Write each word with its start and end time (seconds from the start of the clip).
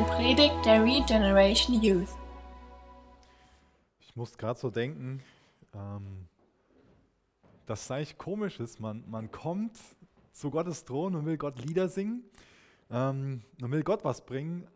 eine 0.00 0.08
Predigt 0.08 0.64
der 0.64 0.82
Regeneration 0.82 1.82
Youth. 1.82 2.08
Ich 4.00 4.16
muss 4.16 4.38
gerade 4.38 4.58
so 4.58 4.70
denken, 4.70 5.22
ähm, 5.74 6.26
dass 7.66 7.82
es 7.82 7.90
eigentlich 7.90 8.16
komisch 8.16 8.60
ist. 8.60 8.80
Man, 8.80 9.04
man 9.10 9.30
kommt 9.30 9.78
zu 10.32 10.50
Gottes 10.50 10.86
Thron 10.86 11.14
und 11.16 11.26
will 11.26 11.36
Gott 11.36 11.62
Lieder 11.62 11.88
singen 11.88 12.24
ähm, 12.90 13.42
und 13.60 13.70
will 13.72 13.82
Gott 13.82 14.02
was 14.02 14.24
bringen. 14.24 14.66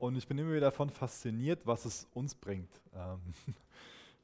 Und 0.00 0.16
ich 0.16 0.26
bin 0.26 0.38
immer 0.38 0.50
wieder 0.50 0.60
davon 0.62 0.90
fasziniert, 0.90 1.60
was 1.64 1.84
es 1.84 2.08
uns 2.12 2.34
bringt. 2.34 2.80
Ähm, 2.96 3.20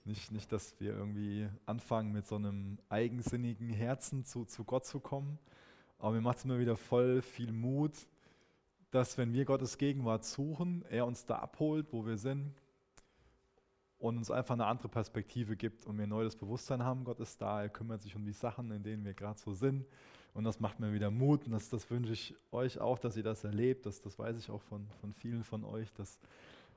nicht, 0.05 0.33
nicht, 0.33 0.51
dass 0.51 0.75
wir 0.81 0.95
irgendwie 0.95 1.49
anfangen, 1.65 2.11
mit 2.11 2.27
so 2.27 2.35
einem 2.35 2.79
eigensinnigen 2.89 3.69
Herzen 3.69 4.25
zu, 4.25 4.45
zu 4.45 4.65
Gott 4.65 4.85
zu 4.85 4.99
kommen. 4.99 5.39
Aber 5.99 6.11
mir 6.11 6.23
macht 6.23 6.39
es 6.39 6.45
immer 6.45 6.59
wieder 6.59 6.77
voll 6.77 7.23
viel 7.23 7.53
Mut, 7.53 7.93
dass 8.95 9.19
wenn 9.19 9.33
wir 9.33 9.45
Gottes 9.45 9.77
Gegenwart 9.77 10.25
suchen, 10.25 10.85
er 10.89 11.05
uns 11.05 11.27
da 11.27 11.41
abholt, 11.41 11.93
wo 11.93 12.07
wir 12.07 12.17
sind 12.17 12.55
und 13.99 14.17
uns 14.17 14.31
einfach 14.31 14.55
eine 14.55 14.67
andere 14.67 14.89
Perspektive 14.89 15.57
gibt 15.57 15.85
und 15.85 15.99
wir 15.99 16.07
neu 16.07 16.23
das 16.23 16.37
Bewusstsein 16.37 16.85
haben, 16.85 17.03
Gott 17.03 17.19
ist 17.19 17.43
da, 17.43 17.63
er 17.63 17.71
kümmert 17.71 18.03
sich 18.03 18.15
um 18.15 18.25
die 18.25 18.33
Sachen, 18.33 18.71
in 18.71 18.85
denen 18.85 19.05
wir 19.05 19.13
gerade 19.13 19.41
so 19.41 19.53
sind. 19.53 19.85
Und 20.33 20.45
das 20.45 20.61
macht 20.61 20.79
mir 20.79 20.93
wieder 20.93 21.11
Mut 21.11 21.45
und 21.45 21.51
das, 21.51 21.71
das 21.71 21.91
wünsche 21.91 22.13
ich 22.13 22.37
euch 22.53 22.79
auch, 22.79 23.01
dass 23.01 23.17
ihr 23.17 23.25
das 23.25 23.43
erlebt. 23.43 23.85
Das, 23.85 24.01
das 24.01 24.17
weiß 24.17 24.39
ich 24.39 24.49
auch 24.49 24.63
von, 24.63 24.87
von 25.01 25.13
vielen 25.13 25.43
von 25.43 25.65
euch, 25.65 25.93
dass 25.95 26.21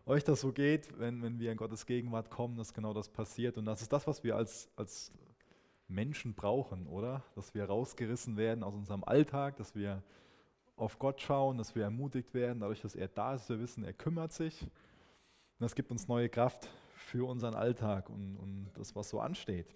euch 0.07 0.23
das 0.23 0.41
so 0.41 0.51
geht, 0.51 0.99
wenn, 0.99 1.21
wenn 1.21 1.39
wir 1.39 1.51
in 1.51 1.57
Gottes 1.57 1.85
Gegenwart 1.85 2.31
kommen, 2.31 2.57
dass 2.57 2.73
genau 2.73 2.95
das 2.95 3.09
passiert. 3.09 3.59
Und 3.59 3.65
das 3.65 3.83
ist 3.83 3.93
das, 3.93 4.07
was 4.07 4.23
wir 4.23 4.35
als, 4.35 4.71
als 4.75 5.11
Menschen 5.87 6.33
brauchen, 6.33 6.87
oder? 6.87 7.23
Dass 7.35 7.53
wir 7.53 7.65
rausgerissen 7.65 8.37
werden 8.37 8.63
aus 8.63 8.73
unserem 8.73 9.03
Alltag, 9.03 9.57
dass 9.57 9.75
wir 9.75 10.01
auf 10.77 10.99
Gott 10.99 11.19
schauen, 11.19 11.57
dass 11.57 11.75
wir 11.75 11.83
ermutigt 11.83 12.33
werden, 12.33 12.59
dadurch, 12.59 12.81
dass 12.81 12.95
er 12.95 13.07
da 13.07 13.33
ist, 13.33 13.49
wir 13.49 13.59
wissen, 13.59 13.83
er 13.83 13.93
kümmert 13.93 14.31
sich. 14.31 14.61
Und 14.61 14.69
das 15.59 15.75
gibt 15.75 15.91
uns 15.91 16.07
neue 16.07 16.29
Kraft 16.29 16.69
für 16.93 17.27
unseren 17.27 17.55
Alltag 17.55 18.09
und, 18.09 18.37
und 18.37 18.69
das, 18.75 18.95
was 18.95 19.09
so 19.09 19.19
ansteht. 19.19 19.75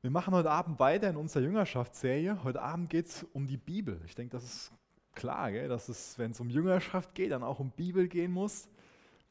Wir 0.00 0.10
machen 0.10 0.34
heute 0.34 0.50
Abend 0.50 0.78
weiter 0.80 1.08
in 1.08 1.16
unserer 1.16 1.44
Jüngerschaftsserie. 1.44 2.42
Heute 2.42 2.60
Abend 2.60 2.90
geht 2.90 3.06
es 3.06 3.26
um 3.32 3.46
die 3.46 3.56
Bibel. 3.56 4.00
Ich 4.04 4.14
denke, 4.14 4.32
das 4.32 4.44
ist 4.44 4.72
klar, 5.14 5.52
gell? 5.52 5.68
dass 5.68 5.88
es, 5.88 6.18
wenn 6.18 6.32
es 6.32 6.40
um 6.40 6.50
Jüngerschaft 6.50 7.14
geht, 7.14 7.32
dann 7.32 7.42
auch 7.42 7.60
um 7.60 7.70
Bibel 7.70 8.08
gehen 8.08 8.32
muss. 8.32 8.68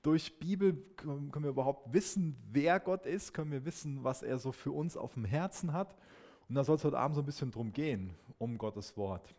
Durch 0.02 0.40
Bibel 0.40 0.74
können 0.96 1.32
wir 1.34 1.50
überhaupt 1.50 1.92
wissen, 1.94 2.38
wer 2.52 2.80
Gott 2.80 3.06
ist, 3.06 3.34
können 3.34 3.52
wir 3.52 3.66
wissen, 3.66 4.04
was 4.04 4.24
er 4.24 4.40
so 4.40 4.52
für 4.52 4.72
uns 4.72 4.96
auf 4.96 5.14
dem 5.14 5.26
Herzen 5.26 5.74
hat. 5.74 5.96
Und 6.50 6.56
da 6.56 6.64
soll 6.64 6.76
es 6.76 6.84
heute 6.84 6.98
Abend 6.98 7.16
so 7.16 7.22
ein 7.22 7.26
bisschen 7.26 7.52
drum 7.52 7.74
gehen, 7.74 8.14
um 8.38 8.58
Gottes 8.58 8.96
Wort. 8.96 9.36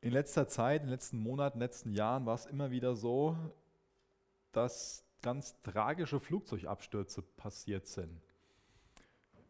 In 0.00 0.12
letzter 0.12 0.46
Zeit, 0.46 0.82
in 0.82 0.86
den 0.86 0.92
letzten 0.92 1.18
Monaten, 1.18 1.56
in 1.56 1.60
den 1.60 1.68
letzten 1.68 1.92
Jahren 1.92 2.26
war 2.26 2.34
es 2.34 2.46
immer 2.46 2.70
wieder 2.70 2.94
so, 2.94 3.36
dass 4.52 5.04
ganz 5.22 5.60
tragische 5.62 6.20
Flugzeugabstürze 6.20 7.22
passiert 7.22 7.88
sind. 7.88 8.20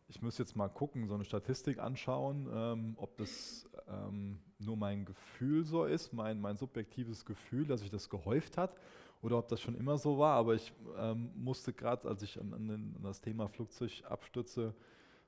Ich 0.08 0.22
muss 0.22 0.38
jetzt 0.38 0.56
mal 0.56 0.68
gucken, 0.68 1.08
so 1.08 1.14
eine 1.14 1.24
Statistik 1.24 1.78
anschauen, 1.78 2.48
ähm, 2.50 2.94
ob 2.96 3.16
das 3.16 3.68
ähm, 3.88 4.38
nur 4.58 4.76
mein 4.76 5.04
Gefühl 5.04 5.64
so 5.64 5.84
ist, 5.84 6.12
mein, 6.12 6.40
mein 6.40 6.56
subjektives 6.56 7.24
Gefühl, 7.26 7.66
dass 7.66 7.80
sich 7.80 7.90
das 7.90 8.08
gehäuft 8.08 8.56
hat, 8.56 8.74
oder 9.20 9.38
ob 9.38 9.48
das 9.48 9.60
schon 9.60 9.76
immer 9.76 9.98
so 9.98 10.18
war. 10.18 10.36
Aber 10.36 10.54
ich 10.54 10.72
ähm, 10.96 11.30
musste 11.34 11.72
gerade, 11.72 12.08
als 12.08 12.22
ich 12.22 12.40
an, 12.40 12.54
an, 12.54 12.96
das 13.02 13.20
Thema 13.20 13.48
Flugzeugabstürze 13.48 14.74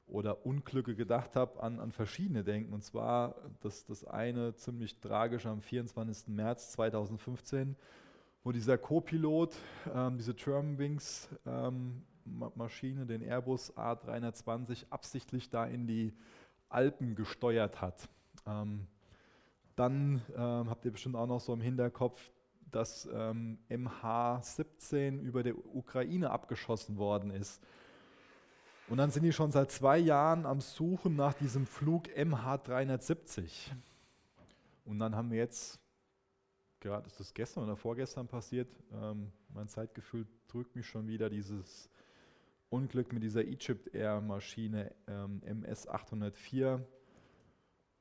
oder 0.09 0.47
Unglücke 0.47 0.95
gedacht 0.95 1.37
habe, 1.37 1.63
an, 1.63 1.81
an 1.81 1.93
verschiedene 1.93 2.45
denken. 2.45 2.73
Und 2.73 2.83
zwar 2.83 3.37
das, 3.61 3.85
das 3.85 4.05
eine 4.05 4.55
ziemlich 4.55 4.99
tragisch 5.01 5.47
am 5.47 5.61
24. 5.61 6.29
März 6.29 6.73
2015, 6.73 7.77
wo 8.45 8.53
dieser 8.53 8.79
Co-Pilot 8.79 9.57
ähm, 9.95 10.17
diese 10.17 10.35
Germanwings 10.35 11.29
ähm, 11.47 12.03
den 12.25 13.23
Airbus 13.23 13.77
A320, 13.77 14.87
absichtlich 14.91 15.49
da 15.51 15.65
in 15.65 15.87
die 15.87 16.13
Alpen 16.69 17.15
gesteuert 17.15 17.81
hat. 17.81 18.09
Ähm, 18.47 18.87
dann 19.77 20.23
ähm, 20.37 20.69
habt 20.69 20.85
ihr 20.85 20.91
bestimmt 20.91 21.17
auch 21.17 21.27
noch 21.27 21.41
so 21.41 21.53
im 21.53 21.61
Hinterkopf, 21.61 22.33
dass 22.71 23.09
MH17 23.09 24.97
ähm, 24.97 25.21
über 25.21 25.43
der 25.43 25.55
Ukraine 25.75 26.31
abgeschossen 26.31 26.99
worden 26.99 27.31
ist. 27.31 27.63
Und 28.89 28.97
dann 28.97 29.11
sind 29.11 29.23
die 29.23 29.33
schon 29.33 29.53
seit 29.53 29.71
zwei 29.71 29.99
Jahren 29.99 30.47
am 30.47 30.63
Suchen 30.63 31.15
nach 31.15 31.35
diesem 31.35 31.67
Flug 31.67 32.09
MH370. 32.09 33.71
Und 34.87 34.99
dann 34.99 35.15
haben 35.15 35.31
wir 35.31 35.37
jetzt, 35.37 35.79
gerade 36.81 37.07
ist 37.07 37.21
das 37.21 37.35
gestern 37.35 37.65
oder 37.65 37.77
vorgestern 37.77 38.29
passiert, 38.29 38.69
ähm, 38.93 39.31
mein 39.53 39.69
Zeitgefühl 39.69 40.27
drückt 40.49 40.75
mich 40.75 40.87
schon 40.87 41.07
wieder, 41.07 41.29
dieses 41.29 41.91
Unglück 42.71 43.13
mit 43.13 43.23
dieser 43.23 43.43
Egypt 43.43 43.95
Air 43.95 44.23
Maschine 44.23 44.95
ähm, 45.07 45.43
MS-804 45.45 46.81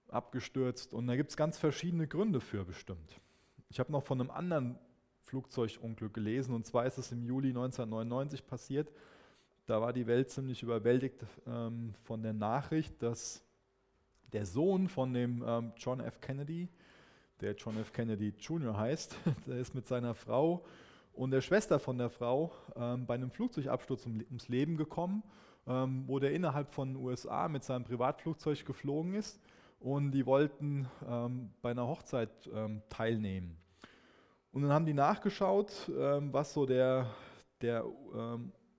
abgestürzt. 0.08 0.94
Und 0.94 1.08
da 1.08 1.18
gibt 1.18 1.32
es 1.32 1.38
ganz 1.38 1.58
verschiedene 1.58 2.08
Gründe 2.08 2.40
für 2.40 2.64
bestimmt. 2.64 3.20
Ich 3.68 3.82
habe 3.82 3.92
noch 3.92 4.04
von 4.04 4.22
einem 4.22 4.32
anderen 4.32 4.80
Flugzeugunglück 5.20 6.14
gelesen, 6.14 6.56
und 6.56 6.66
zwar 6.66 6.86
ist 6.86 6.98
es 6.98 7.12
im 7.12 7.26
Juli 7.26 7.50
1999 7.50 8.48
passiert. 8.48 8.90
Da 9.68 9.82
war 9.82 9.92
die 9.92 10.08
Welt 10.08 10.30
ziemlich 10.30 10.64
überwältigt 10.64 11.26
ähm, 11.46 11.94
von 12.04 12.24
der 12.24 12.32
Nachricht, 12.32 13.04
dass 13.04 13.44
der 14.32 14.46
Sohn 14.46 14.88
von 14.88 15.14
dem 15.14 15.44
ähm, 15.46 15.74
John 15.76 16.00
F. 16.00 16.22
Kennedy, 16.22 16.70
der 17.42 17.54
John 17.54 17.78
F. 17.78 17.92
Kennedy 17.92 18.34
Jr. 18.40 18.78
heißt, 18.78 19.18
der 19.46 19.58
ist 19.58 19.76
mit 19.76 19.86
seiner 19.86 20.16
Frau 20.16 20.64
und 21.12 21.32
der 21.32 21.42
Schwester 21.42 21.80
von 21.80 21.98
der 21.98 22.10
Frau 22.10 22.54
ähm, 22.78 23.06
bei 23.06 23.16
einem 23.16 23.30
Flugzeugabsturz 23.30 24.06
um, 24.06 24.24
ums 24.30 24.48
Leben 24.48 24.78
gekommen, 24.78 25.22
ähm, 25.68 26.06
wo 26.08 26.18
der 26.18 26.32
innerhalb 26.32 26.70
von 26.70 26.94
den 26.94 27.04
USA 27.04 27.50
mit 27.50 27.66
seinem 27.66 27.84
Privatflugzeug 27.84 28.66
geflogen 28.66 29.16
ist 29.16 29.38
und 29.82 30.12
die 30.12 30.26
wollten 30.26 30.88
ähm, 31.06 31.50
bei 31.62 31.72
einer 31.72 31.88
Hochzeit 31.88 32.50
ähm, 32.54 32.84
teilnehmen. 32.88 33.58
Und 34.54 34.62
dann 34.62 34.72
haben 34.72 34.86
die 34.86 34.94
nachgeschaut, 34.94 35.92
was 35.92 36.54
so 36.54 36.66
der, 36.66 37.12
der 37.62 37.86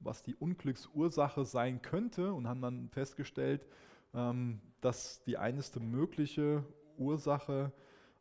was 0.00 0.22
die 0.22 0.34
Unglücksursache 0.34 1.44
sein 1.44 1.82
könnte 1.82 2.32
und 2.32 2.48
haben 2.48 2.60
dann 2.60 2.88
festgestellt, 2.90 3.66
ähm, 4.14 4.60
dass 4.80 5.22
die 5.24 5.36
eineste 5.36 5.80
mögliche 5.80 6.64
Ursache 6.96 7.72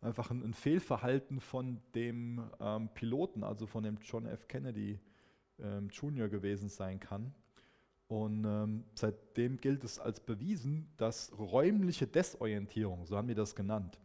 einfach 0.01 0.31
ein, 0.31 0.53
Fehlverhalten 0.53 1.39
von 1.39 1.81
dem 1.95 2.49
ähm, 2.59 2.89
Piloten, 2.93 3.43
also 3.43 3.65
von 3.65 3.83
dem 3.83 3.97
John 4.01 4.25
F. 4.25 4.47
Kennedy 4.47 4.99
ähm, 5.59 5.89
Jr. 5.89 6.29
gewesen 6.29 6.69
sein 6.69 6.99
kann. 6.99 7.33
Und 8.09 8.85
seitdem 8.95 9.57
gilt 9.57 9.83
es 9.83 9.99
als 9.99 10.21
bewiesen, 10.21 10.89
dass 10.95 11.37
räumliche 11.37 12.07
Desorientierung, 12.07 13.05
so 13.05 13.17
haben 13.17 13.27
wir 13.27 13.35
das 13.35 13.53
genannt, 13.53 13.99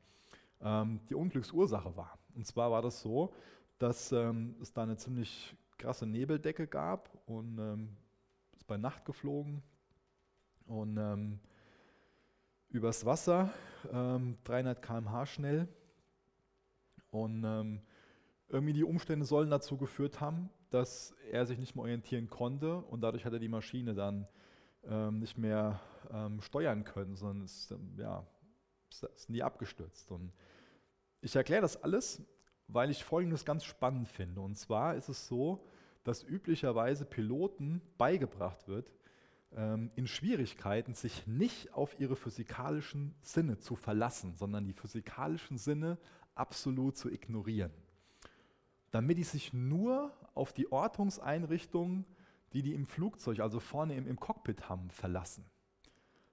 die 0.60 1.15
Unglücksursache 1.15 1.97
war. 1.97 2.19
Und 2.34 2.44
zwar 2.44 2.72
war 2.72 2.83
das 2.83 3.00
so, 3.00 3.33
dass 3.78 4.10
es 4.10 4.72
da 4.72 4.83
eine 4.83 4.97
ziemlich 4.97 5.54
krasse 5.78 6.06
Nebeldecke 6.06 6.66
gab 6.66 7.10
und 7.27 7.59
ähm, 7.59 7.97
ist 8.55 8.66
bei 8.66 8.77
Nacht 8.77 9.05
geflogen 9.05 9.62
und 10.66 10.97
ähm, 10.97 11.41
übers 12.69 13.05
Wasser, 13.05 13.50
ähm, 13.93 14.38
300 14.44 14.81
km/h 14.83 15.27
schnell. 15.27 15.69
Und 17.10 17.44
ähm, 17.44 17.83
irgendwie 18.49 18.72
die 18.72 18.84
Umstände 18.84 19.27
sollen 19.27 19.50
dazu 19.50 19.77
geführt 19.77 20.21
haben, 20.21 20.51
dass 20.71 21.15
er 21.30 21.47
sich 21.47 21.59
nicht 21.59 21.75
mehr 21.75 21.83
orientieren 21.83 22.30
konnte 22.30 22.78
und 22.78 23.03
dadurch 23.03 23.25
hat 23.25 23.33
er 23.33 23.39
die 23.39 23.48
Maschine 23.48 23.95
dann 23.95 24.27
ähm, 24.84 25.18
nicht 25.18 25.36
mehr 25.36 25.80
ähm, 26.10 26.41
steuern 26.41 26.84
können, 26.84 27.16
sondern 27.16 27.45
es, 27.45 27.75
ja, 27.97 28.27
sind 28.91 29.34
die 29.34 29.42
abgestürzt. 29.42 30.10
Und 30.10 30.33
ich 31.21 31.36
erkläre 31.36 31.63
das 31.63 31.83
alles, 31.83 32.22
weil 32.72 32.91
ich 32.91 33.04
Folgendes 33.04 33.45
ganz 33.45 33.65
spannend 33.65 34.09
finde. 34.09 34.41
Und 34.41 34.57
zwar 34.57 34.95
ist 34.97 35.09
es 35.09 35.27
so, 35.27 35.65
dass 36.04 36.24
üblicherweise 36.24 37.04
Piloten 37.04 37.80
beigebracht 37.98 38.66
wird, 38.66 38.91
ähm, 39.54 39.91
in 39.95 40.07
Schwierigkeiten 40.07 40.95
sich 40.95 41.27
nicht 41.27 41.74
auf 41.74 41.98
ihre 42.01 42.16
physikalischen 42.16 43.15
Sinne 43.21 43.59
zu 43.59 43.77
verlassen, 43.77 44.34
sondern 44.34 44.65
die 44.65 44.72
physikalischen 44.72 45.59
Sinne 45.59 45.98
absolut 46.34 46.97
zu 46.97 47.10
ignorieren. 47.10 47.72
Damit 48.91 49.18
die 49.18 49.25
sich 49.25 49.53
nur 49.53 50.13
auf 50.34 50.53
die 50.53 50.71
Ortungseinrichtungen, 50.72 52.04
die 52.53 52.63
die 52.63 52.75
im 52.75 52.86
Flugzeug, 52.86 53.41
also 53.41 53.60
vorne 53.60 53.95
im, 53.95 54.07
im 54.07 54.18
Cockpit 54.18 54.68
haben, 54.68 54.91
verlassen. 54.91 55.45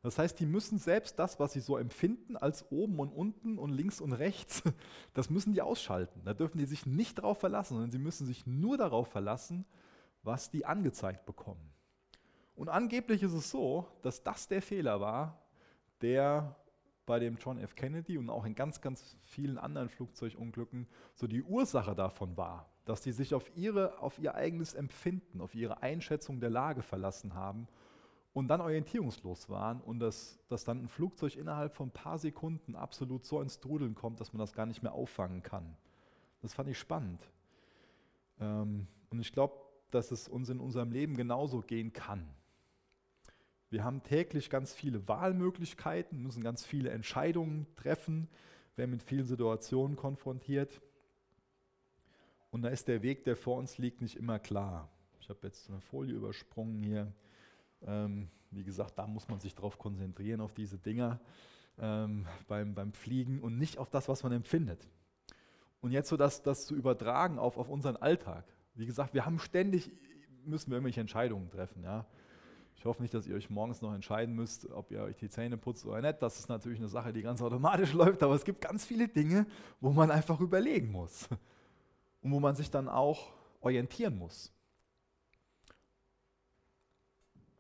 Das 0.02 0.18
heißt, 0.18 0.40
die 0.40 0.46
müssen 0.46 0.78
selbst 0.78 1.20
das, 1.20 1.40
was 1.40 1.52
sie 1.52 1.60
so 1.60 1.78
empfinden, 1.78 2.38
als 2.38 2.72
oben 2.72 3.00
und 3.00 3.12
unten 3.12 3.58
und 3.58 3.72
links 3.72 4.00
und 4.00 4.14
rechts, 4.14 4.64
das 5.14 5.30
müssen 5.30 5.54
die 5.54 5.62
ausschalten. 5.62 6.22
Da 6.24 6.34
dürfen 6.34 6.58
die 6.58 6.66
sich 6.66 6.86
nicht 6.86 7.18
darauf 7.18 7.40
verlassen, 7.40 7.74
sondern 7.74 7.92
sie 7.92 8.00
müssen 8.00 8.26
sich 8.26 8.48
nur 8.48 8.78
darauf 8.78 9.10
verlassen, 9.10 9.66
was 10.24 10.50
die 10.52 10.66
angezeigt 10.66 11.26
bekommen. 11.26 11.74
Und 12.56 12.70
angeblich 12.70 13.24
ist 13.24 13.34
es 13.34 13.52
so, 13.52 13.88
dass 14.02 14.24
das 14.24 14.48
der 14.48 14.62
Fehler 14.62 15.02
war, 15.02 15.42
der 16.02 16.56
bei 17.06 17.20
dem 17.20 17.38
John 17.38 17.58
F. 17.58 17.76
Kennedy 17.76 18.18
und 18.18 18.30
auch 18.30 18.46
in 18.46 18.54
ganz, 18.54 18.82
ganz 18.82 19.18
vielen 19.24 19.58
anderen 19.58 19.90
Flugzeugunglücken 19.90 20.88
so 21.16 21.26
die 21.26 21.42
Ursache 21.42 21.96
davon 21.96 22.38
war, 22.38 22.70
dass 22.86 23.02
die 23.02 23.12
sich 23.12 23.34
auf, 23.34 23.52
ihre, 23.56 24.00
auf 24.00 24.20
ihr 24.20 24.36
eigenes 24.36 24.76
Empfinden, 24.76 25.42
auf 25.42 25.56
ihre 25.56 25.82
Einschätzung 25.82 26.40
der 26.40 26.52
Lage 26.52 26.84
verlassen 26.84 27.34
haben 27.34 27.68
und 28.40 28.48
dann 28.48 28.62
orientierungslos 28.62 29.50
waren 29.50 29.82
und 29.82 30.00
dass, 30.00 30.40
dass 30.48 30.64
dann 30.64 30.84
ein 30.84 30.88
Flugzeug 30.88 31.36
innerhalb 31.36 31.76
von 31.76 31.90
ein 31.90 31.92
paar 31.92 32.18
Sekunden 32.18 32.76
absolut 32.76 33.26
so 33.26 33.42
ins 33.42 33.60
Trudeln 33.60 33.96
kommt, 33.96 34.20
dass 34.22 34.32
man 34.32 34.40
das 34.40 34.54
gar 34.54 34.66
nicht 34.66 34.82
mehr 34.82 34.94
auffangen 34.94 35.44
kann. 35.44 35.76
Das 36.42 36.54
fand 36.54 36.70
ich 36.70 36.80
spannend. 36.80 37.22
Ähm, 38.40 38.88
und 39.10 39.20
ich 39.20 39.34
glaube, 39.34 39.56
dass 39.92 40.12
es 40.12 40.30
uns 40.30 40.50
in 40.50 40.62
unserem 40.62 40.92
Leben 40.92 41.18
genauso 41.18 41.60
gehen 41.60 41.92
kann. 41.92 42.28
Wir 43.70 43.84
haben 43.84 44.04
täglich 44.04 44.50
ganz 44.50 44.74
viele 44.74 45.08
Wahlmöglichkeiten, 45.08 46.24
müssen 46.24 46.42
ganz 46.42 46.66
viele 46.66 46.92
Entscheidungen 46.92 47.68
treffen, 47.76 48.30
werden 48.78 48.92
mit 48.92 49.04
vielen 49.04 49.28
Situationen 49.28 49.98
konfrontiert. 49.98 50.82
Und 52.52 52.62
da 52.62 52.70
ist 52.70 52.88
der 52.88 53.04
Weg, 53.04 53.26
der 53.26 53.36
vor 53.36 53.58
uns 53.58 53.78
liegt, 53.78 54.02
nicht 54.02 54.16
immer 54.16 54.40
klar. 54.40 54.90
Ich 55.20 55.30
habe 55.30 55.40
jetzt 55.44 55.70
eine 55.70 55.82
Folie 55.82 56.16
übersprungen 56.16 56.82
hier. 56.82 57.12
Ähm, 57.86 58.30
wie 58.52 58.64
gesagt, 58.64 58.98
da 58.98 59.08
muss 59.08 59.28
man 59.28 59.40
sich 59.40 59.56
darauf 59.56 59.78
konzentrieren, 59.78 60.42
auf 60.42 60.54
diese 60.54 60.78
Dinger 60.78 61.20
ähm, 61.78 62.26
beim, 62.48 62.74
beim 62.74 62.94
Fliegen 62.94 63.40
und 63.42 63.58
nicht 63.58 63.78
auf 63.78 63.90
das, 63.90 64.10
was 64.10 64.24
man 64.24 64.32
empfindet. 64.32 64.88
Und 65.82 65.92
jetzt 65.92 66.10
so 66.10 66.18
das, 66.18 66.42
das 66.42 66.66
zu 66.66 66.76
übertragen 66.76 67.40
auf, 67.40 67.58
auf 67.58 67.70
unseren 67.70 67.96
Alltag. 67.96 68.46
Wie 68.76 68.86
gesagt, 68.86 69.14
wir 69.14 69.26
haben 69.26 69.40
ständig, 69.40 69.92
müssen 70.46 70.72
wir 70.72 70.78
irgendwelche 70.78 71.02
Entscheidungen 71.02 71.50
treffen. 71.50 71.84
Ja? 71.84 72.06
Ich 72.76 72.86
hoffe 72.86 73.02
nicht, 73.02 73.14
dass 73.14 73.28
ihr 73.28 73.36
euch 73.36 73.50
morgens 73.50 73.82
noch 73.82 73.94
entscheiden 73.94 74.36
müsst, 74.36 74.70
ob 74.72 74.92
ihr 74.92 75.02
euch 75.02 75.18
die 75.18 75.30
Zähne 75.30 75.58
putzt 75.58 75.86
oder 75.86 76.02
nicht. 76.02 76.22
Das 76.22 76.40
ist 76.40 76.50
natürlich 76.50 76.80
eine 76.80 76.88
Sache, 76.88 77.14
die 77.14 77.22
ganz 77.22 77.42
automatisch 77.42 77.94
läuft, 77.94 78.24
aber 78.24 78.36
es 78.36 78.46
gibt 78.46 78.62
ganz 78.62 78.86
viele 78.86 79.08
Dinge, 79.08 79.46
wo 79.80 79.92
man 79.92 80.12
einfach 80.12 80.40
überlegen 80.40 80.92
muss 80.92 81.30
und 82.22 82.32
wo 82.32 82.40
man 82.40 82.56
sich 82.56 82.72
dann 82.72 82.88
auch 82.88 83.34
orientieren 83.62 84.18
muss. 84.18 84.54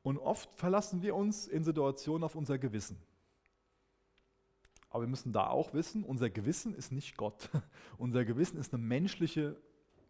Und 0.10 0.18
oft 0.18 0.52
verlassen 0.56 1.04
wir 1.04 1.16
uns 1.16 1.46
in 1.46 1.64
Situationen 1.64 2.24
auf 2.24 2.34
unser 2.34 2.58
Gewissen. 2.58 2.98
Aber 4.90 5.04
wir 5.04 5.08
müssen 5.08 5.32
da 5.32 5.46
auch 5.46 5.72
wissen, 5.76 6.04
unser 6.04 6.32
Gewissen 6.32 6.74
ist 6.74 6.92
nicht 6.92 7.16
Gott. 7.16 7.48
Unser 8.00 8.26
Gewissen 8.26 8.58
ist 8.58 8.74
eine 8.74 8.82
menschliche 8.82 9.56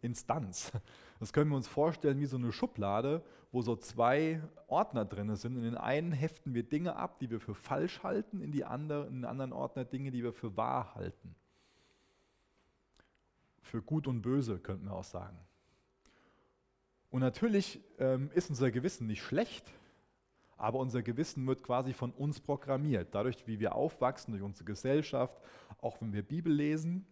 Instanz. 0.00 0.72
Das 1.18 1.34
können 1.34 1.50
wir 1.50 1.56
uns 1.58 1.68
vorstellen 1.68 2.18
wie 2.18 2.24
so 2.24 2.38
eine 2.38 2.50
Schublade, 2.50 3.22
wo 3.52 3.60
so 3.60 3.76
zwei 3.76 4.40
Ordner 4.68 5.04
drin 5.04 5.36
sind. 5.36 5.58
In 5.58 5.64
den 5.64 5.76
einen 5.76 6.12
heften 6.12 6.54
wir 6.54 6.62
Dinge 6.62 6.96
ab, 6.96 7.18
die 7.18 7.28
wir 7.28 7.38
für 7.38 7.54
falsch 7.54 8.02
halten, 8.02 8.40
in, 8.40 8.52
die 8.52 8.64
andere, 8.64 9.06
in 9.06 9.16
den 9.16 9.24
anderen 9.26 9.52
Ordner 9.52 9.84
Dinge, 9.84 10.12
die 10.12 10.22
wir 10.22 10.32
für 10.32 10.56
wahr 10.56 10.94
halten. 10.94 11.34
Für 13.60 13.82
gut 13.82 14.06
und 14.06 14.22
böse 14.22 14.60
könnten 14.60 14.86
wir 14.86 14.94
auch 14.94 15.04
sagen. 15.04 15.36
Und 17.10 17.20
natürlich 17.20 17.82
ähm, 17.98 18.30
ist 18.32 18.48
unser 18.48 18.70
Gewissen 18.70 19.06
nicht 19.06 19.22
schlecht, 19.22 19.70
aber 20.60 20.78
unser 20.78 21.02
Gewissen 21.02 21.46
wird 21.46 21.62
quasi 21.62 21.94
von 21.94 22.12
uns 22.12 22.38
programmiert. 22.38 23.14
Dadurch, 23.14 23.46
wie 23.46 23.60
wir 23.60 23.74
aufwachsen, 23.74 24.32
durch 24.32 24.42
unsere 24.42 24.66
Gesellschaft, 24.66 25.40
auch 25.80 26.00
wenn 26.02 26.12
wir 26.12 26.22
Bibel 26.22 26.52
lesen, 26.52 27.06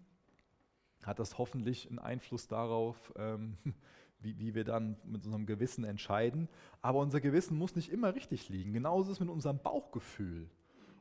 hat 1.02 1.18
das 1.18 1.38
hoffentlich 1.38 1.88
einen 1.88 1.98
Einfluss 1.98 2.46
darauf, 2.46 3.10
ähm, 3.16 3.56
wie, 4.20 4.38
wie 4.38 4.54
wir 4.54 4.64
dann 4.64 4.98
mit 5.02 5.24
unserem 5.24 5.46
Gewissen 5.46 5.84
entscheiden. 5.84 6.48
Aber 6.82 6.98
unser 6.98 7.22
Gewissen 7.22 7.56
muss 7.56 7.74
nicht 7.74 7.90
immer 7.90 8.14
richtig 8.14 8.50
liegen. 8.50 8.74
Genauso 8.74 9.10
ist 9.10 9.16
es 9.16 9.20
mit 9.20 9.30
unserem 9.30 9.60
Bauchgefühl. 9.60 10.50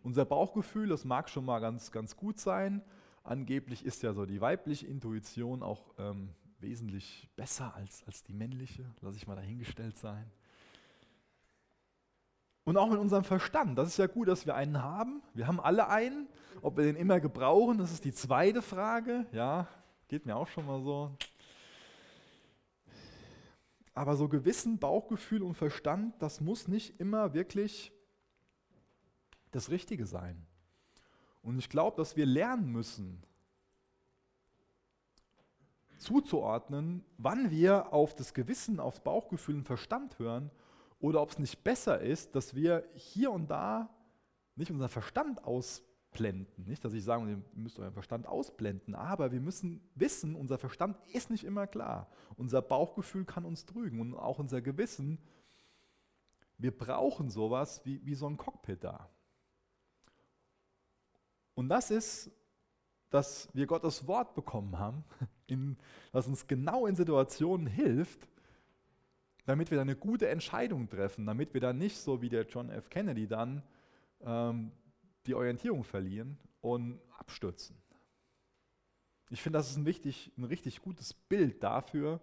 Unser 0.02 0.24
Bauchgefühl, 0.24 0.88
das 0.88 1.04
mag 1.04 1.30
schon 1.30 1.44
mal 1.44 1.60
ganz, 1.60 1.92
ganz 1.92 2.16
gut 2.16 2.40
sein. 2.40 2.82
Angeblich 3.24 3.86
ist 3.86 4.04
ja 4.04 4.14
so 4.14 4.26
die 4.26 4.40
weibliche 4.40 4.88
Intuition 4.88 5.64
auch 5.64 5.94
ähm, 5.98 6.30
wesentlich 6.60 7.28
besser 7.36 7.76
als, 7.76 8.06
als 8.06 8.24
die 8.24 8.34
männliche. 8.34 8.86
Lass 9.02 9.18
ich 9.18 9.28
mal 9.28 9.36
dahingestellt 9.36 9.98
sein. 9.98 10.32
Und 12.68 12.76
auch 12.76 12.90
mit 12.90 13.00
unserem 13.00 13.24
Verstand. 13.24 13.78
Das 13.78 13.88
ist 13.88 13.98
ja 13.98 14.08
gut, 14.08 14.28
dass 14.28 14.46
wir 14.46 14.54
einen 14.54 14.84
haben. 14.84 15.22
Wir 15.34 15.48
haben 15.48 15.60
alle 15.60 15.88
einen. 15.88 16.28
Ob 16.62 16.76
wir 16.76 16.84
den 16.84 16.98
immer 16.98 17.20
gebrauchen, 17.20 17.78
das 17.78 17.94
ist 17.94 18.04
die 18.04 18.14
zweite 18.14 18.62
Frage. 18.62 19.26
Ja, 19.32 19.68
Geht 20.08 20.26
mir 20.26 20.38
auch 20.38 20.48
schon 20.48 20.66
mal 20.66 20.82
so. 20.82 21.12
Aber 23.94 24.16
so 24.16 24.30
Gewissen, 24.30 24.80
Bauchgefühl 24.80 25.44
und 25.44 25.56
Verstand, 25.56 26.16
das 26.22 26.40
muss 26.40 26.68
nicht 26.68 27.00
immer 27.00 27.34
wirklich 27.34 27.92
das 29.52 29.70
Richtige 29.70 30.06
sein. 30.06 30.46
Und 31.42 31.58
ich 31.58 31.70
glaube, 31.70 31.98
dass 31.98 32.16
wir 32.16 32.26
lernen 32.26 32.72
müssen, 32.72 33.24
zuzuordnen, 35.98 37.04
wann 37.18 37.50
wir 37.50 37.92
auf 37.92 38.16
das 38.16 38.34
Gewissen, 38.34 38.80
aufs 38.80 39.00
Bauchgefühl 39.00 39.56
und 39.56 39.66
Verstand 39.66 40.20
hören 40.20 40.52
oder 41.00 41.22
ob 41.22 41.32
es 41.32 41.40
nicht 41.40 41.64
besser 41.64 42.02
ist, 42.02 42.36
dass 42.36 42.56
wir 42.56 42.88
hier 42.94 43.32
und 43.32 43.50
da 43.50 43.90
nicht 44.56 44.72
unseren 44.72 44.90
Verstand 44.90 45.44
aus 45.44 45.84
ausblenden. 46.18 46.66
Nicht, 46.66 46.84
dass 46.84 46.94
ich 46.94 47.04
sage, 47.04 47.30
ihr 47.30 47.42
müsst 47.54 47.80
euren 47.80 47.94
Verstand 47.94 48.28
ausblenden, 48.28 48.96
aber 48.96 49.32
wir 49.32 49.40
müssen 49.40 49.82
wissen, 49.96 50.36
unser 50.36 50.58
Verstand 50.58 50.98
ist 51.14 51.30
nicht 51.30 51.44
immer 51.44 51.68
klar. 51.68 52.10
Unser 52.38 52.62
Bauchgefühl 52.62 53.26
kann 53.26 53.46
uns 53.46 53.66
trügen 53.66 54.00
und 54.00 54.16
auch 54.16 54.40
unser 54.40 54.62
Gewissen. 54.62 55.20
Wir 56.58 56.76
brauchen 56.76 57.30
sowas 57.30 57.82
wie, 57.86 58.04
wie 58.06 58.16
so 58.16 58.28
ein 58.28 58.38
Cockpit 58.38 58.84
da. 58.84 59.10
Und 61.54 61.70
das 61.70 61.92
ist, 61.92 62.32
dass 63.10 63.50
wir 63.54 63.68
Gottes 63.68 64.08
Wort 64.08 64.34
bekommen 64.34 64.78
haben, 64.80 65.04
in, 65.48 65.78
was 66.12 66.28
uns 66.28 66.48
genau 66.48 66.88
in 66.88 66.96
Situationen 66.96 67.68
hilft, 67.68 68.28
damit 69.48 69.72
wir 69.72 69.78
dann 69.78 69.88
eine 69.88 69.96
gute 69.96 70.28
Entscheidung 70.28 70.90
treffen, 70.90 71.26
damit 71.26 71.54
wir 71.54 71.62
dann 71.62 71.78
nicht 71.78 71.98
so 71.98 72.22
wie 72.22 72.28
der 72.28 72.46
John 72.46 72.70
F. 72.70 72.90
Kennedy 72.90 73.28
dann 73.28 73.64
ähm, 74.20 74.74
die 75.26 75.34
Orientierung 75.34 75.86
verlieren 75.86 76.38
und 76.60 77.00
abstürzen. 77.18 77.78
Ich 79.30 79.42
finde, 79.42 79.60
das 79.60 79.72
ist 79.72 79.78
ein, 79.78 79.86
wichtig, 79.86 80.34
ein 80.38 80.44
richtig 80.44 80.82
gutes 80.82 81.14
Bild 81.14 81.64
dafür, 81.64 82.20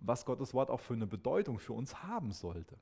was 0.00 0.24
Gottes 0.24 0.52
Wort 0.52 0.68
auch 0.68 0.80
für 0.80 0.94
eine 0.94 1.06
Bedeutung 1.06 1.60
für 1.60 1.74
uns 1.74 2.02
haben 2.02 2.32
sollte. 2.32 2.74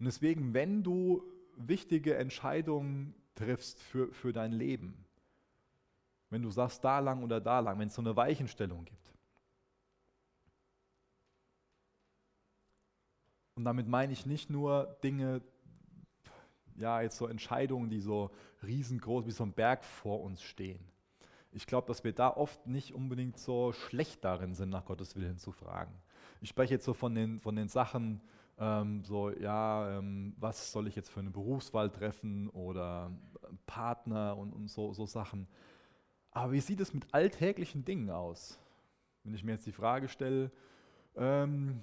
Und 0.00 0.06
deswegen, 0.06 0.52
wenn 0.52 0.82
du 0.82 1.22
wichtige 1.54 2.16
Entscheidungen 2.16 3.14
triffst 3.36 3.80
für, 3.80 4.12
für 4.12 4.32
dein 4.32 4.50
Leben, 4.50 5.04
wenn 6.30 6.42
du 6.42 6.50
sagst, 6.50 6.82
da 6.82 6.98
lang 6.98 7.22
oder 7.22 7.40
da 7.40 7.60
lang, 7.60 7.78
wenn 7.78 7.88
es 7.88 7.94
so 7.94 8.02
eine 8.02 8.16
Weichenstellung 8.16 8.84
gibt. 8.84 9.14
Und 13.60 13.66
damit 13.66 13.88
meine 13.88 14.10
ich 14.10 14.24
nicht 14.24 14.48
nur 14.48 14.96
Dinge 15.02 15.42
ja, 16.76 17.02
jetzt 17.02 17.18
so 17.18 17.26
Entscheidungen, 17.26 17.90
die 17.90 18.00
so 18.00 18.30
riesengroß 18.62 19.26
wie 19.26 19.32
so 19.32 19.44
ein 19.44 19.52
Berg 19.52 19.84
vor 19.84 20.22
uns 20.22 20.40
stehen. 20.40 20.80
Ich 21.52 21.66
glaube, 21.66 21.86
dass 21.86 22.02
wir 22.02 22.14
da 22.14 22.30
oft 22.30 22.66
nicht 22.66 22.94
unbedingt 22.94 23.36
so 23.36 23.74
schlecht 23.74 24.24
darin 24.24 24.54
sind, 24.54 24.70
nach 24.70 24.86
Gottes 24.86 25.14
Willen 25.14 25.36
zu 25.36 25.52
fragen. 25.52 25.92
Ich 26.40 26.48
spreche 26.48 26.72
jetzt 26.72 26.86
so 26.86 26.94
von 26.94 27.14
den, 27.14 27.38
von 27.38 27.54
den 27.54 27.68
Sachen, 27.68 28.22
ähm, 28.56 29.04
so, 29.04 29.28
ja, 29.28 29.98
ähm, 29.98 30.32
was 30.38 30.72
soll 30.72 30.86
ich 30.86 30.96
jetzt 30.96 31.10
für 31.10 31.20
eine 31.20 31.28
Berufswahl 31.28 31.90
treffen 31.90 32.48
oder 32.48 33.12
Partner 33.66 34.38
und, 34.38 34.54
und 34.54 34.68
so, 34.68 34.94
so 34.94 35.04
Sachen. 35.04 35.46
Aber 36.30 36.52
wie 36.52 36.60
sieht 36.60 36.80
es 36.80 36.94
mit 36.94 37.12
alltäglichen 37.12 37.84
Dingen 37.84 38.08
aus? 38.08 38.58
Wenn 39.22 39.34
ich 39.34 39.44
mir 39.44 39.52
jetzt 39.52 39.66
die 39.66 39.72
Frage 39.72 40.08
stelle, 40.08 40.50
ähm, 41.14 41.82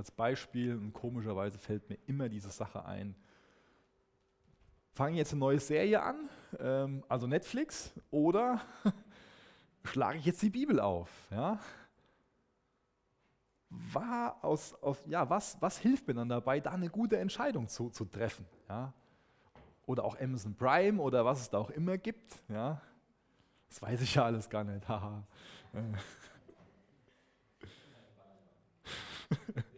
als 0.00 0.10
Beispiel, 0.10 0.74
und 0.74 0.94
komischerweise 0.94 1.58
fällt 1.58 1.88
mir 1.90 1.98
immer 2.06 2.30
diese 2.30 2.50
Sache 2.50 2.86
ein, 2.86 3.14
fange 4.92 5.18
jetzt 5.18 5.32
eine 5.32 5.40
neue 5.40 5.60
Serie 5.60 6.02
an, 6.02 6.30
ähm, 6.58 7.04
also 7.06 7.26
Netflix, 7.26 7.92
oder 8.10 8.62
schlage 9.84 10.18
ich 10.18 10.24
jetzt 10.24 10.40
die 10.40 10.48
Bibel 10.48 10.80
auf? 10.80 11.10
Ja? 11.30 11.60
War 13.68 14.42
aus, 14.42 14.72
aus, 14.82 15.02
ja, 15.06 15.28
was, 15.28 15.60
was 15.60 15.78
hilft 15.78 16.08
mir 16.08 16.14
dann 16.14 16.30
dabei, 16.30 16.60
da 16.60 16.70
eine 16.70 16.88
gute 16.88 17.18
Entscheidung 17.18 17.68
zu, 17.68 17.90
zu 17.90 18.06
treffen? 18.06 18.46
Ja? 18.70 18.94
Oder 19.84 20.04
auch 20.04 20.18
Amazon 20.18 20.54
Prime 20.54 20.98
oder 21.00 21.26
was 21.26 21.42
es 21.42 21.50
da 21.50 21.58
auch 21.58 21.70
immer 21.70 21.98
gibt. 21.98 22.42
Ja? 22.48 22.80
Das 23.68 23.82
weiß 23.82 24.00
ich 24.00 24.14
ja 24.14 24.24
alles 24.24 24.48
gar 24.48 24.64
nicht. 24.64 24.88
Haha. 24.88 25.24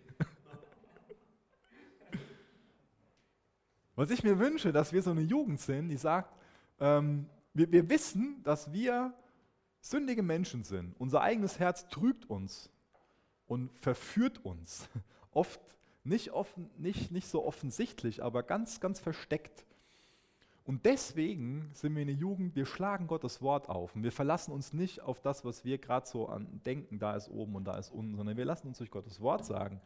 Was 4.03 4.11
ich 4.11 4.25
mir 4.25 4.41
wünsche, 4.41 4.73
dass 4.73 4.93
wir 4.93 5.01
so 5.01 5.13
eine 5.13 5.21
Jugend 5.21 5.61
sind, 5.61 5.89
die 5.89 5.97
sagt, 5.97 6.35
ähm, 6.81 7.27
wir, 7.55 7.71
wir 7.71 7.89
wissen, 7.89 8.43
dass 8.43 8.73
wir 8.73 9.15
sündige 9.81 10.25
Menschen 10.25 10.65
sind. 10.65 10.97
Unser 10.99 11.21
eigenes 11.21 11.61
Herz 11.61 11.87
trügt 11.87 12.29
uns 12.29 12.69
und 13.47 13.71
verführt 13.79 14.45
uns. 14.45 14.89
Oft 15.31 15.61
nicht, 16.03 16.33
offen, 16.33 16.69
nicht, 16.79 17.13
nicht 17.13 17.29
so 17.29 17.47
offensichtlich, 17.47 18.25
aber 18.25 18.43
ganz, 18.43 18.81
ganz 18.81 18.99
versteckt. 18.99 19.65
Und 20.65 20.85
deswegen 20.85 21.71
sind 21.73 21.95
wir 21.95 22.03
in 22.03 22.09
der 22.09 22.17
Jugend, 22.17 22.57
wir 22.57 22.67
schlagen 22.67 23.07
Gottes 23.07 23.41
Wort 23.41 23.69
auf 23.69 23.95
und 23.95 24.03
wir 24.03 24.11
verlassen 24.11 24.51
uns 24.51 24.73
nicht 24.73 25.01
auf 25.01 25.21
das, 25.21 25.45
was 25.45 25.65
wir 25.65 25.79
gerade 25.79 26.09
so 26.09 26.27
an 26.27 26.61
denken, 26.67 26.99
da 26.99 27.15
ist 27.15 27.29
oben 27.29 27.55
und 27.55 27.67
da 27.67 27.79
ist 27.79 27.93
unten, 27.93 28.17
sondern 28.17 28.37
wir 28.37 28.47
lassen 28.47 28.67
uns 28.67 28.79
durch 28.79 28.91
Gottes 28.91 29.21
Wort 29.21 29.45
sagen, 29.45 29.81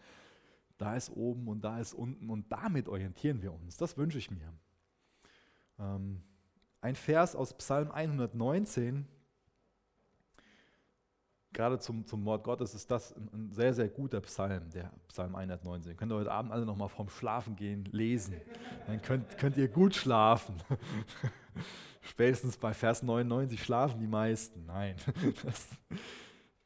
da 0.79 0.97
ist 0.97 1.11
oben 1.11 1.49
und 1.49 1.63
da 1.63 1.79
ist 1.81 1.95
unten 1.95 2.31
und 2.31 2.51
damit 2.51 2.89
orientieren 2.89 3.43
wir 3.43 3.53
uns. 3.53 3.77
Das 3.77 3.97
wünsche 3.97 4.19
ich 4.19 4.31
mir. 4.31 4.53
Ähm, 5.79 6.23
ein 6.81 6.95
Vers 6.95 7.35
aus 7.35 7.55
Psalm 7.55 7.91
119, 7.91 9.07
gerade 11.53 11.79
zum, 11.79 12.07
zum 12.07 12.25
Wort 12.27 12.45
Gottes 12.45 12.75
ist 12.75 12.91
das 12.91 13.15
ein, 13.17 13.51
sehr, 13.51 13.73
sehr 13.73 13.89
guter 13.89 14.21
Psalm, 14.21 14.71
der 14.71 14.93
Psalm 15.09 15.35
119. 15.35 15.97
Könnt 15.97 16.13
ihr 16.13 16.17
heute 16.17 16.31
Abend 16.31 16.53
alle 16.53 16.67
nochmal 16.67 16.89
vorm 16.89 17.09
Schlafen 17.09 17.57
gehen 17.57 17.85
lesen. 17.87 18.37
Dann 18.87 19.01
könnt, 19.01 19.39
könnt 19.39 19.57
ihr 19.57 19.69
gut 19.69 19.95
schlafen. 19.95 20.57
Spätestens 22.03 22.57
bei 22.57 22.73
Vers 22.73 23.03
99 23.03 23.61
schlafen 23.63 23.99
die 23.99 24.07
meisten. 24.07 24.67
Nein. 24.67 24.97
Das, 25.45 25.69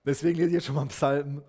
deswegen 0.05 0.39
lese 0.39 0.49
ich 0.49 0.55
jetzt 0.55 0.67
schon 0.67 0.75
mal 0.75 0.87
Psalm, 0.87 1.43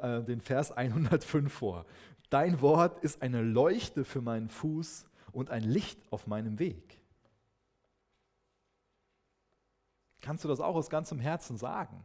äh, 0.00 0.22
den 0.22 0.40
Vers 0.40 0.72
105 0.72 1.52
vor. 1.52 1.86
Dein 2.30 2.60
Wort 2.60 3.02
ist 3.04 3.22
eine 3.22 3.42
Leuchte 3.42 4.04
für 4.04 4.20
meinen 4.20 4.48
Fuß 4.48 5.06
und 5.32 5.50
ein 5.50 5.62
Licht 5.62 6.00
auf 6.10 6.26
meinem 6.26 6.58
Weg. 6.58 7.00
Kannst 10.20 10.42
du 10.42 10.48
das 10.48 10.60
auch 10.60 10.74
aus 10.74 10.90
ganzem 10.90 11.20
Herzen 11.20 11.56
sagen? 11.56 12.04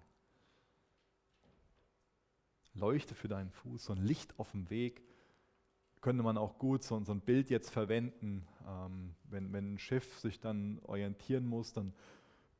Leuchte 2.73 3.15
für 3.15 3.27
deinen 3.27 3.49
Fuß, 3.49 3.85
so 3.85 3.93
ein 3.93 4.03
Licht 4.03 4.37
auf 4.39 4.51
dem 4.51 4.69
Weg. 4.69 5.01
Könnte 6.01 6.23
man 6.23 6.37
auch 6.37 6.57
gut 6.57 6.83
so, 6.83 7.03
so 7.03 7.11
ein 7.11 7.21
Bild 7.21 7.49
jetzt 7.49 7.69
verwenden, 7.69 8.47
ähm, 8.67 9.15
wenn, 9.23 9.51
wenn 9.53 9.73
ein 9.73 9.79
Schiff 9.79 10.19
sich 10.19 10.39
dann 10.39 10.79
orientieren 10.83 11.47
muss, 11.47 11.73
dann 11.73 11.93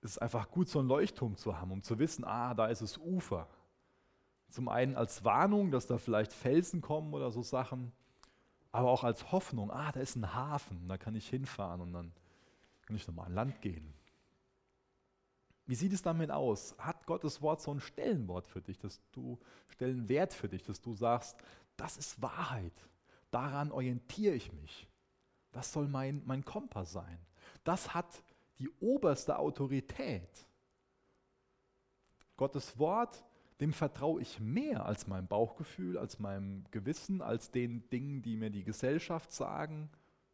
ist 0.02 0.12
es 0.12 0.18
einfach 0.18 0.50
gut, 0.50 0.68
so 0.68 0.80
ein 0.80 0.88
Leuchtturm 0.88 1.38
zu 1.38 1.58
haben, 1.58 1.72
um 1.72 1.84
zu 1.84 2.00
wissen, 2.00 2.26
ah, 2.26 2.54
da 2.54 2.68
ist 2.68 2.82
das 2.82 2.98
Ufer. 2.98 3.48
Zum 4.50 4.68
einen 4.68 4.96
als 4.96 5.24
Warnung, 5.24 5.72
dass 5.72 5.88
da 5.88 5.98
vielleicht 5.98 6.34
Felsen 6.34 6.82
kommen 6.82 7.14
oder 7.14 7.32
so 7.32 7.42
Sachen, 7.42 7.92
aber 8.72 8.90
auch 8.90 9.04
als 9.04 9.32
Hoffnung, 9.32 9.72
ah, 9.72 9.92
da 9.92 10.00
ist 10.00 10.16
ein 10.16 10.34
Hafen, 10.34 10.88
da 10.88 10.98
kann 10.98 11.16
ich 11.16 11.30
hinfahren 11.30 11.82
und 11.82 11.94
dann 11.94 12.12
kann 12.86 12.96
ich 12.96 13.08
nochmal 13.08 13.28
an 13.28 13.36
Land 13.36 13.62
gehen. 13.62 13.94
Wie 15.68 15.76
sieht 15.76 15.94
es 15.94 16.02
damit 16.02 16.32
aus? 16.32 16.76
Hat 16.80 17.06
Gottes 17.06 17.42
Wort 17.42 17.62
so 17.62 17.72
ein 17.72 17.80
Stellenwort 17.80 18.48
für 18.48 18.62
dich, 18.62 18.80
dass 18.80 19.00
du 19.12 19.40
Stellenwert 19.70 20.34
für 20.34 20.50
dich, 20.50 20.64
dass 20.64 20.82
du 20.82 20.94
sagst, 20.96 21.38
das 21.78 21.98
ist 21.98 22.22
Wahrheit. 22.22 22.74
Daran 23.30 23.72
orientiere 23.72 24.34
ich 24.34 24.52
mich. 24.52 24.88
Das 25.52 25.72
soll 25.72 25.88
mein, 25.88 26.24
mein 26.26 26.44
Kompass 26.44 26.92
sein. 26.92 27.20
Das 27.64 27.94
hat 27.94 28.24
die 28.62 28.70
oberste 28.80 29.40
Autorität. 29.40 30.30
Gottes 32.38 32.78
Wort, 32.78 33.24
dem 33.60 33.74
vertraue 33.74 34.22
ich 34.22 34.40
mehr 34.40 34.86
als 34.86 35.08
meinem 35.08 35.28
Bauchgefühl, 35.28 35.98
als 35.98 36.20
meinem 36.20 36.64
Gewissen, 36.70 37.22
als 37.22 37.50
den 37.50 37.90
Dingen, 37.90 38.22
die 38.22 38.36
mir 38.36 38.52
die 38.52 38.64
Gesellschaft 38.64 39.32
sagen, 39.32 39.90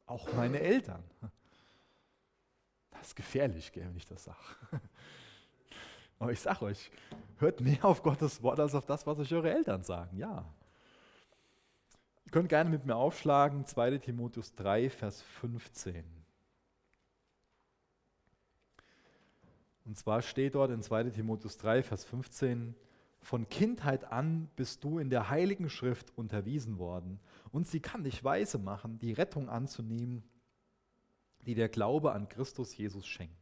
auch 0.06 0.32
meine 0.34 0.60
Eltern. 0.60 1.04
Das 2.92 3.08
ist 3.08 3.16
gefährlich, 3.16 3.72
wenn 3.76 3.96
ich 3.96 4.06
das 4.06 4.26
sage. 4.26 4.38
Aber 6.20 6.32
ich 6.32 6.40
sage 6.40 6.66
euch, 6.66 6.92
hört 7.38 7.62
mehr 7.62 7.86
auf 7.86 8.04
Gottes 8.04 8.42
Wort 8.44 8.60
als 8.60 8.76
auf 8.76 8.86
das, 8.86 9.06
was 9.08 9.20
euch 9.20 9.34
eure 9.34 9.54
Eltern 9.54 9.84
sagen. 9.84 10.18
Ja. 10.18 10.46
Ihr 12.26 12.32
könnt 12.32 12.50
gerne 12.50 12.70
mit 12.70 12.86
mir 12.86 12.96
aufschlagen, 12.96 13.66
2 13.66 14.00
Timotheus 14.00 14.54
3, 14.56 14.90
Vers 14.90 15.22
15. 15.22 16.18
Und 19.88 19.98
zwar 19.98 20.22
steht 20.22 20.56
dort 20.56 20.70
in 20.70 20.84
2 20.84 21.12
Timotheus 21.12 21.58
3, 21.58 21.82
Vers 21.82 22.04
15, 22.04 22.76
von 23.22 23.48
Kindheit 23.48 24.12
an 24.12 24.50
bist 24.58 24.84
du 24.84 25.00
in 25.00 25.10
der 25.10 25.30
heiligen 25.30 25.70
Schrift 25.70 26.12
unterwiesen 26.18 26.78
worden 26.78 27.22
und 27.52 27.68
sie 27.68 27.80
kann 27.80 28.04
dich 28.04 28.22
weise 28.22 28.58
machen, 28.58 29.00
die 29.00 29.14
Rettung 29.14 29.48
anzunehmen, 29.48 30.24
die 31.46 31.56
der 31.56 31.70
Glaube 31.70 32.12
an 32.12 32.28
Christus 32.28 32.76
Jesus 32.76 33.08
schenkt. 33.08 33.34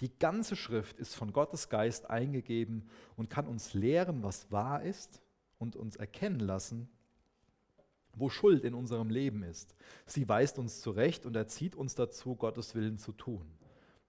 Die 0.00 0.18
ganze 0.18 0.56
Schrift 0.56 0.98
ist 0.98 1.14
von 1.14 1.34
Gottes 1.34 1.68
Geist 1.68 2.08
eingegeben 2.08 2.88
und 3.16 3.28
kann 3.28 3.46
uns 3.46 3.74
lehren, 3.74 4.22
was 4.22 4.50
wahr 4.50 4.82
ist 4.82 5.22
und 5.58 5.76
uns 5.76 5.96
erkennen 5.96 6.40
lassen, 6.40 6.88
wo 8.14 8.30
Schuld 8.30 8.64
in 8.64 8.74
unserem 8.74 9.10
Leben 9.10 9.42
ist. 9.42 9.76
Sie 10.06 10.26
weist 10.28 10.58
uns 10.58 10.80
zurecht 10.80 11.26
und 11.26 11.36
erzieht 11.36 11.76
uns 11.76 11.94
dazu, 11.94 12.36
Gottes 12.36 12.74
Willen 12.74 12.98
zu 12.98 13.12
tun. 13.12 13.46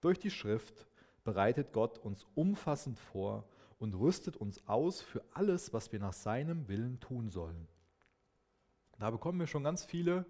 Durch 0.00 0.18
die 0.18 0.30
Schrift 0.30 0.86
bereitet 1.24 1.72
Gott 1.72 1.98
uns 1.98 2.26
umfassend 2.34 2.98
vor 2.98 3.44
und 3.78 3.94
rüstet 3.94 4.36
uns 4.36 4.66
aus 4.68 5.00
für 5.00 5.24
alles, 5.32 5.72
was 5.72 5.90
wir 5.92 5.98
nach 5.98 6.12
seinem 6.12 6.68
Willen 6.68 7.00
tun 7.00 7.30
sollen. 7.30 7.66
Da 8.98 9.10
bekommen 9.10 9.40
wir 9.40 9.46
schon 9.46 9.64
ganz 9.64 9.84
viele 9.84 10.24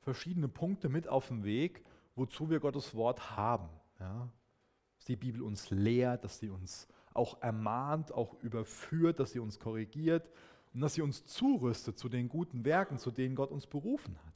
verschiedene 0.00 0.48
Punkte 0.48 0.88
mit 0.88 1.08
auf 1.08 1.28
den 1.28 1.42
Weg, 1.42 1.84
wozu 2.14 2.48
wir 2.48 2.60
Gottes 2.60 2.94
Wort 2.94 3.36
haben. 3.36 3.68
Ja? 3.98 4.30
die 5.06 5.16
Bibel 5.16 5.42
uns 5.42 5.70
lehrt, 5.70 6.24
dass 6.24 6.38
sie 6.38 6.50
uns 6.50 6.88
auch 7.14 7.40
ermahnt, 7.42 8.12
auch 8.12 8.34
überführt, 8.42 9.20
dass 9.20 9.32
sie 9.32 9.38
uns 9.38 9.58
korrigiert 9.58 10.30
und 10.74 10.80
dass 10.80 10.94
sie 10.94 11.02
uns 11.02 11.24
zurüstet 11.24 11.98
zu 11.98 12.08
den 12.08 12.28
guten 12.28 12.64
Werken, 12.64 12.98
zu 12.98 13.10
denen 13.10 13.36
Gott 13.36 13.50
uns 13.50 13.66
berufen 13.66 14.18
hat. 14.26 14.34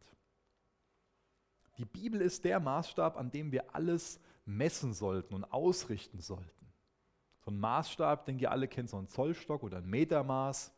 Die 1.77 1.85
Bibel 1.85 2.21
ist 2.21 2.45
der 2.45 2.61
Maßstab, 2.61 3.17
an 3.17 3.31
dem 3.31 3.53
wir 3.53 3.75
alles 3.75 4.21
messen 4.45 4.93
sollten 4.93 5.35
und 5.35 5.45
ausrichten 5.45 6.21
sollten. 6.21 6.73
So 7.41 7.51
ein 7.51 7.59
Maßstab, 7.59 8.27
den 8.27 8.39
ihr 8.39 8.51
alle 8.51 8.69
kennt, 8.69 8.91
so 8.91 8.99
ein 8.99 9.09
Zollstock 9.09 9.63
oder 9.63 9.79
ein 9.79 9.89
Metermaß. 9.89 10.73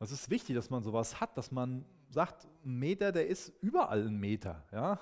Es 0.00 0.12
ist 0.12 0.30
wichtig, 0.30 0.54
dass 0.54 0.70
man 0.70 0.82
sowas 0.82 1.20
hat, 1.20 1.36
dass 1.36 1.50
man 1.50 1.84
sagt, 2.10 2.46
ein 2.64 2.78
Meter, 2.78 3.12
der 3.12 3.26
ist 3.26 3.52
überall 3.60 4.06
ein 4.06 4.18
Meter. 4.18 4.64
Ja? 4.72 5.00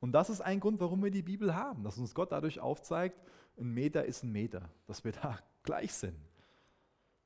Und 0.00 0.12
das 0.12 0.30
ist 0.30 0.40
ein 0.40 0.60
Grund, 0.60 0.80
warum 0.80 1.02
wir 1.02 1.10
die 1.10 1.22
Bibel 1.22 1.54
haben, 1.54 1.84
dass 1.84 1.96
uns 1.96 2.14
Gott 2.14 2.32
dadurch 2.32 2.60
aufzeigt, 2.60 3.20
ein 3.58 3.72
Meter 3.72 4.04
ist 4.04 4.22
ein 4.22 4.32
Meter, 4.32 4.68
dass 4.86 5.04
wir 5.04 5.12
da 5.12 5.38
gleich 5.62 5.92
sind. 5.92 6.16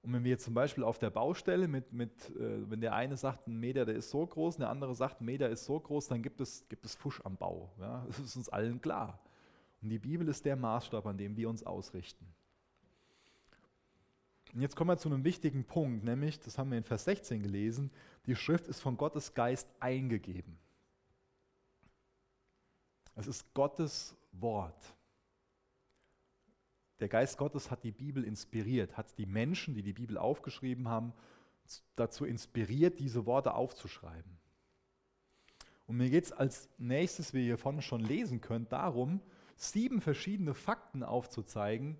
Und 0.06 0.12
wenn 0.12 0.22
wir 0.22 0.30
jetzt 0.30 0.44
zum 0.44 0.54
Beispiel 0.54 0.84
auf 0.84 1.00
der 1.00 1.10
Baustelle 1.10 1.66
mit, 1.66 1.92
mit 1.92 2.30
äh, 2.36 2.70
wenn 2.70 2.80
der 2.80 2.94
eine 2.94 3.16
sagt, 3.16 3.48
ein 3.48 3.58
Meter, 3.58 3.84
der 3.84 3.96
ist 3.96 4.08
so 4.08 4.24
groß, 4.24 4.54
und 4.54 4.60
der 4.60 4.70
andere 4.70 4.94
sagt, 4.94 5.20
ein 5.20 5.24
Meter 5.24 5.50
ist 5.50 5.64
so 5.64 5.80
groß, 5.80 6.06
dann 6.06 6.22
gibt 6.22 6.40
es, 6.40 6.64
gibt 6.68 6.86
es 6.86 6.94
Fusch 6.94 7.20
am 7.24 7.36
Bau. 7.36 7.72
Ja? 7.80 8.04
Das 8.06 8.20
ist 8.20 8.36
uns 8.36 8.48
allen 8.48 8.80
klar. 8.80 9.18
Und 9.82 9.88
die 9.88 9.98
Bibel 9.98 10.28
ist 10.28 10.44
der 10.44 10.54
Maßstab, 10.54 11.04
an 11.06 11.18
dem 11.18 11.36
wir 11.36 11.50
uns 11.50 11.64
ausrichten. 11.64 12.24
Und 14.54 14.60
jetzt 14.62 14.76
kommen 14.76 14.90
wir 14.90 14.96
zu 14.96 15.08
einem 15.08 15.24
wichtigen 15.24 15.64
Punkt, 15.64 16.04
nämlich, 16.04 16.38
das 16.38 16.56
haben 16.56 16.70
wir 16.70 16.78
in 16.78 16.84
Vers 16.84 17.02
16 17.02 17.42
gelesen, 17.42 17.90
die 18.26 18.36
Schrift 18.36 18.68
ist 18.68 18.78
von 18.78 18.96
Gottes 18.96 19.34
Geist 19.34 19.68
eingegeben. 19.80 20.56
Es 23.16 23.26
ist 23.26 23.52
Gottes 23.54 24.16
Wort. 24.30 24.95
Der 27.00 27.08
Geist 27.08 27.36
Gottes 27.36 27.70
hat 27.70 27.84
die 27.84 27.92
Bibel 27.92 28.24
inspiriert, 28.24 28.96
hat 28.96 29.18
die 29.18 29.26
Menschen, 29.26 29.74
die 29.74 29.82
die 29.82 29.92
Bibel 29.92 30.16
aufgeschrieben 30.16 30.88
haben, 30.88 31.12
dazu 31.94 32.24
inspiriert, 32.24 32.98
diese 32.98 33.26
Worte 33.26 33.54
aufzuschreiben. 33.54 34.38
Und 35.86 35.98
mir 35.98 36.10
geht 36.10 36.24
es 36.24 36.32
als 36.32 36.68
nächstes, 36.78 37.34
wie 37.34 37.46
ihr 37.46 37.58
vorne 37.58 37.82
schon 37.82 38.00
lesen 38.00 38.40
könnt, 38.40 38.72
darum, 38.72 39.20
sieben 39.56 40.00
verschiedene 40.00 40.54
Fakten 40.54 41.02
aufzuzeigen, 41.02 41.96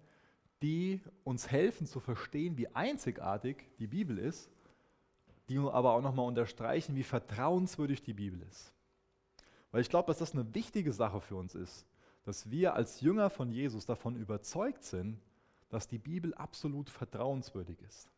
die 0.62 1.02
uns 1.24 1.50
helfen 1.50 1.86
zu 1.86 2.00
verstehen, 2.00 2.56
wie 2.56 2.74
einzigartig 2.74 3.68
die 3.78 3.86
Bibel 3.86 4.18
ist, 4.18 4.50
die 5.48 5.58
aber 5.58 5.92
auch 5.92 6.02
nochmal 6.02 6.26
unterstreichen, 6.26 6.96
wie 6.96 7.02
vertrauenswürdig 7.02 8.02
die 8.02 8.14
Bibel 8.14 8.42
ist. 8.42 8.72
Weil 9.70 9.82
ich 9.82 9.90
glaube, 9.90 10.06
dass 10.08 10.18
das 10.18 10.32
eine 10.32 10.54
wichtige 10.54 10.92
Sache 10.92 11.20
für 11.20 11.36
uns 11.36 11.54
ist, 11.54 11.86
dass 12.26 12.50
wir 12.50 12.75
als 12.75 13.00
Jünger 13.00 13.30
von 13.30 13.52
Jesus 13.52 13.87
davon 13.87 14.16
überzeugt 14.16 14.83
sind, 14.83 15.23
dass 15.68 15.87
die 15.87 15.99
Bibel 15.99 16.35
absolut 16.35 16.90
vertrauenswürdig 16.90 17.80
ist. 17.83 18.11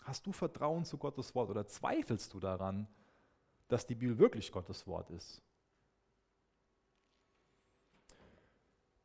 Hast 0.00 0.26
du 0.26 0.32
Vertrauen 0.32 0.84
zu 0.84 0.98
Gottes 0.98 1.34
Wort 1.34 1.48
oder 1.48 1.66
zweifelst 1.66 2.34
du 2.34 2.40
daran, 2.40 2.86
dass 3.68 3.86
die 3.86 3.94
Bibel 3.94 4.18
wirklich 4.18 4.52
Gottes 4.52 4.86
Wort 4.86 5.08
ist? 5.08 5.40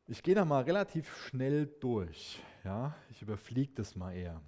Ich 0.06 0.22
gehe 0.22 0.34
da 0.34 0.44
mal 0.44 0.62
relativ 0.62 1.10
schnell 1.28 1.66
durch. 1.66 2.42
Ja? 2.62 2.94
Ich 3.08 3.22
überfliege 3.22 3.72
das 3.72 3.96
mal 3.96 4.12
eher. 4.12 4.42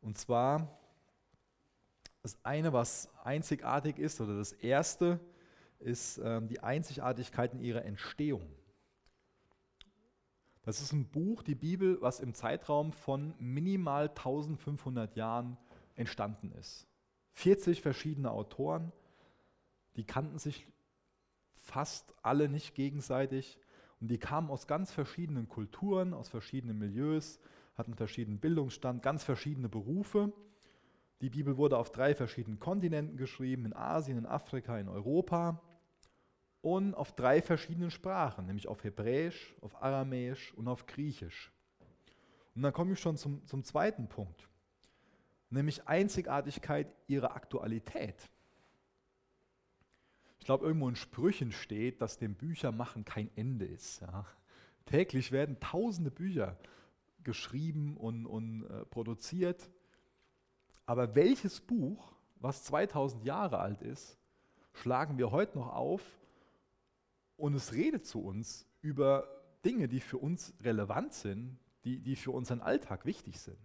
Und 0.00 0.18
zwar 0.18 0.78
das 2.22 2.38
eine, 2.44 2.72
was 2.72 3.10
einzigartig 3.24 3.98
ist, 3.98 4.20
oder 4.20 4.36
das 4.36 4.52
erste, 4.52 5.18
ist 5.84 6.18
ähm, 6.18 6.48
die 6.48 6.60
Einzigartigkeit 6.60 7.52
in 7.54 7.60
ihrer 7.60 7.84
Entstehung. 7.84 8.44
Das 10.62 10.80
ist 10.80 10.92
ein 10.92 11.06
Buch, 11.06 11.42
die 11.42 11.54
Bibel, 11.54 12.00
was 12.00 12.20
im 12.20 12.34
Zeitraum 12.34 12.92
von 12.92 13.34
minimal 13.38 14.08
1500 14.08 15.14
Jahren 15.14 15.58
entstanden 15.94 16.52
ist. 16.52 16.86
40 17.32 17.82
verschiedene 17.82 18.30
Autoren, 18.30 18.92
die 19.96 20.04
kannten 20.04 20.38
sich 20.38 20.66
fast 21.52 22.14
alle 22.22 22.48
nicht 22.48 22.74
gegenseitig. 22.74 23.58
Und 24.00 24.08
die 24.08 24.18
kamen 24.18 24.50
aus 24.50 24.66
ganz 24.66 24.90
verschiedenen 24.90 25.48
Kulturen, 25.48 26.14
aus 26.14 26.28
verschiedenen 26.28 26.78
Milieus, 26.78 27.40
hatten 27.74 27.94
verschiedenen 27.94 28.38
Bildungsstand, 28.38 29.02
ganz 29.02 29.22
verschiedene 29.22 29.68
Berufe. 29.68 30.32
Die 31.20 31.30
Bibel 31.30 31.56
wurde 31.56 31.78
auf 31.78 31.90
drei 31.92 32.14
verschiedenen 32.14 32.58
Kontinenten 32.58 33.16
geschrieben, 33.16 33.66
in 33.66 33.72
Asien, 33.72 34.18
in 34.18 34.26
Afrika, 34.26 34.78
in 34.78 34.88
Europa 34.88 35.62
und 36.64 36.94
auf 36.94 37.12
drei 37.12 37.42
verschiedenen 37.42 37.90
Sprachen, 37.90 38.46
nämlich 38.46 38.68
auf 38.68 38.84
Hebräisch, 38.84 39.54
auf 39.60 39.82
Aramäisch 39.82 40.54
und 40.54 40.66
auf 40.66 40.86
Griechisch. 40.86 41.52
Und 42.54 42.62
dann 42.62 42.72
komme 42.72 42.94
ich 42.94 43.00
schon 43.00 43.18
zum, 43.18 43.44
zum 43.46 43.62
zweiten 43.64 44.08
Punkt, 44.08 44.48
nämlich 45.50 45.86
Einzigartigkeit 45.86 46.90
ihrer 47.06 47.36
Aktualität. 47.36 48.30
Ich 50.38 50.46
glaube, 50.46 50.64
irgendwo 50.64 50.88
in 50.88 50.96
Sprüchen 50.96 51.52
steht, 51.52 52.00
dass 52.00 52.16
dem 52.16 52.34
Büchermachen 52.34 53.04
kein 53.04 53.30
Ende 53.36 53.66
ist. 53.66 54.00
Ja. 54.00 54.24
Täglich 54.86 55.32
werden 55.32 55.60
tausende 55.60 56.10
Bücher 56.10 56.56
geschrieben 57.24 57.98
und, 57.98 58.24
und 58.24 58.64
äh, 58.70 58.86
produziert. 58.86 59.70
Aber 60.86 61.14
welches 61.14 61.60
Buch, 61.60 62.14
was 62.36 62.64
2000 62.64 63.22
Jahre 63.22 63.58
alt 63.58 63.82
ist, 63.82 64.18
schlagen 64.72 65.18
wir 65.18 65.30
heute 65.30 65.58
noch 65.58 65.68
auf 65.68 66.02
und 67.36 67.54
es 67.54 67.72
redet 67.72 68.06
zu 68.06 68.22
uns 68.22 68.66
über 68.80 69.28
Dinge, 69.64 69.88
die 69.88 70.00
für 70.00 70.18
uns 70.18 70.54
relevant 70.60 71.12
sind, 71.14 71.58
die, 71.84 72.00
die 72.00 72.16
für 72.16 72.30
unseren 72.30 72.60
Alltag 72.60 73.04
wichtig 73.04 73.40
sind. 73.40 73.58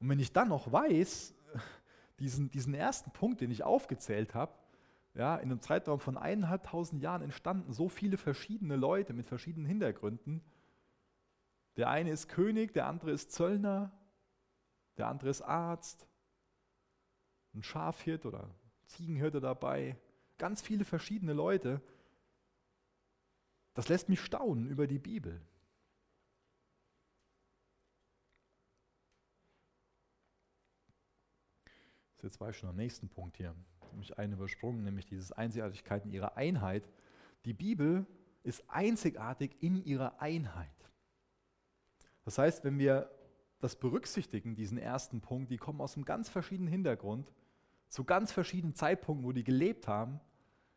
Und 0.00 0.08
wenn 0.08 0.20
ich 0.20 0.32
dann 0.32 0.48
noch 0.48 0.70
weiß, 0.70 1.34
diesen, 2.18 2.50
diesen 2.50 2.74
ersten 2.74 3.10
Punkt, 3.10 3.40
den 3.40 3.50
ich 3.50 3.62
aufgezählt 3.62 4.34
habe, 4.34 4.52
ja, 5.14 5.36
in 5.36 5.50
einem 5.50 5.60
Zeitraum 5.60 5.98
von 5.98 6.18
eineinhalbtausend 6.18 7.02
Jahren 7.02 7.22
entstanden 7.22 7.72
so 7.72 7.88
viele 7.88 8.18
verschiedene 8.18 8.76
Leute 8.76 9.14
mit 9.14 9.26
verschiedenen 9.26 9.66
Hintergründen. 9.66 10.42
Der 11.76 11.88
eine 11.88 12.10
ist 12.10 12.28
König, 12.28 12.74
der 12.74 12.86
andere 12.86 13.12
ist 13.12 13.32
Zöllner, 13.32 13.92
der 14.98 15.08
andere 15.08 15.30
ist 15.30 15.40
Arzt, 15.40 16.06
ein 17.54 17.62
Schafhirt 17.62 18.26
oder 18.26 18.50
Ziegenhirte 18.86 19.40
dabei. 19.40 19.96
Ganz 20.38 20.60
viele 20.60 20.84
verschiedene 20.84 21.32
Leute. 21.32 21.80
Das 23.76 23.88
lässt 23.88 24.08
mich 24.08 24.20
staunen 24.20 24.70
über 24.70 24.86
die 24.86 24.98
Bibel. 24.98 25.38
Jetzt 32.22 32.40
war 32.40 32.50
ich 32.50 32.56
schon 32.56 32.70
am 32.70 32.76
nächsten 32.76 33.08
Punkt 33.08 33.36
hier 33.36 33.54
nämlich 33.92 34.18
einen 34.18 34.32
übersprungen, 34.32 34.82
nämlich 34.82 35.04
dieses 35.04 35.30
Einzigartigkeit 35.30 36.06
in 36.06 36.10
ihrer 36.10 36.38
Einheit. 36.38 36.88
Die 37.44 37.52
Bibel 37.52 38.06
ist 38.42 38.64
einzigartig 38.68 39.54
in 39.60 39.84
ihrer 39.84 40.20
Einheit. 40.22 40.70
Das 42.24 42.38
heißt, 42.38 42.64
wenn 42.64 42.78
wir 42.78 43.10
das 43.60 43.76
berücksichtigen, 43.76 44.54
diesen 44.54 44.78
ersten 44.78 45.20
Punkt, 45.20 45.50
die 45.50 45.58
kommen 45.58 45.82
aus 45.82 45.96
einem 45.96 46.06
ganz 46.06 46.30
verschiedenen 46.30 46.68
Hintergrund, 46.68 47.30
zu 47.88 48.04
ganz 48.04 48.32
verschiedenen 48.32 48.74
Zeitpunkten, 48.74 49.26
wo 49.26 49.32
die 49.32 49.44
gelebt 49.44 49.86
haben, 49.86 50.18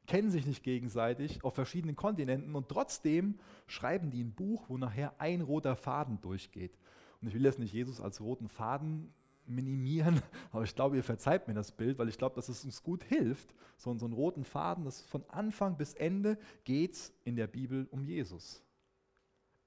kennen 0.10 0.32
sich 0.32 0.48
nicht 0.48 0.64
gegenseitig 0.64 1.44
auf 1.44 1.54
verschiedenen 1.54 1.96
Kontinenten 1.96 2.56
und 2.56 2.68
trotzdem 2.68 3.40
schreiben 3.68 4.10
die 4.10 4.24
ein 4.24 4.34
Buch, 4.34 4.66
wo 4.68 4.78
nachher 4.80 5.14
ein 5.22 5.42
roter 5.42 5.76
Faden 5.76 6.20
durchgeht. 6.20 6.76
Und 7.22 7.28
ich 7.28 7.36
will 7.36 7.46
jetzt 7.46 7.60
nicht 7.60 7.74
Jesus 7.74 8.02
als 8.02 8.20
roten 8.20 8.50
Faden 8.50 9.14
minimieren, 9.46 10.20
aber 10.52 10.64
ich 10.64 10.74
glaube, 10.74 10.96
ihr 10.96 11.04
verzeiht 11.04 11.48
mir 11.48 11.54
das 11.54 11.72
Bild, 11.72 12.00
weil 12.00 12.10
ich 12.10 12.18
glaube, 12.18 12.36
dass 12.36 12.50
es 12.50 12.66
uns 12.66 12.82
gut 12.82 13.04
hilft, 13.04 13.54
so, 13.78 13.92
einen 13.92 14.14
roten 14.14 14.46
Faden, 14.46 14.84
dass 14.84 15.02
von 15.04 15.24
Anfang 15.30 15.78
bis 15.78 15.94
Ende 15.94 16.40
geht 16.64 16.94
es 16.94 17.14
in 17.24 17.36
der 17.36 17.48
Bibel 17.48 17.88
um 17.92 18.04
Jesus. 18.04 18.64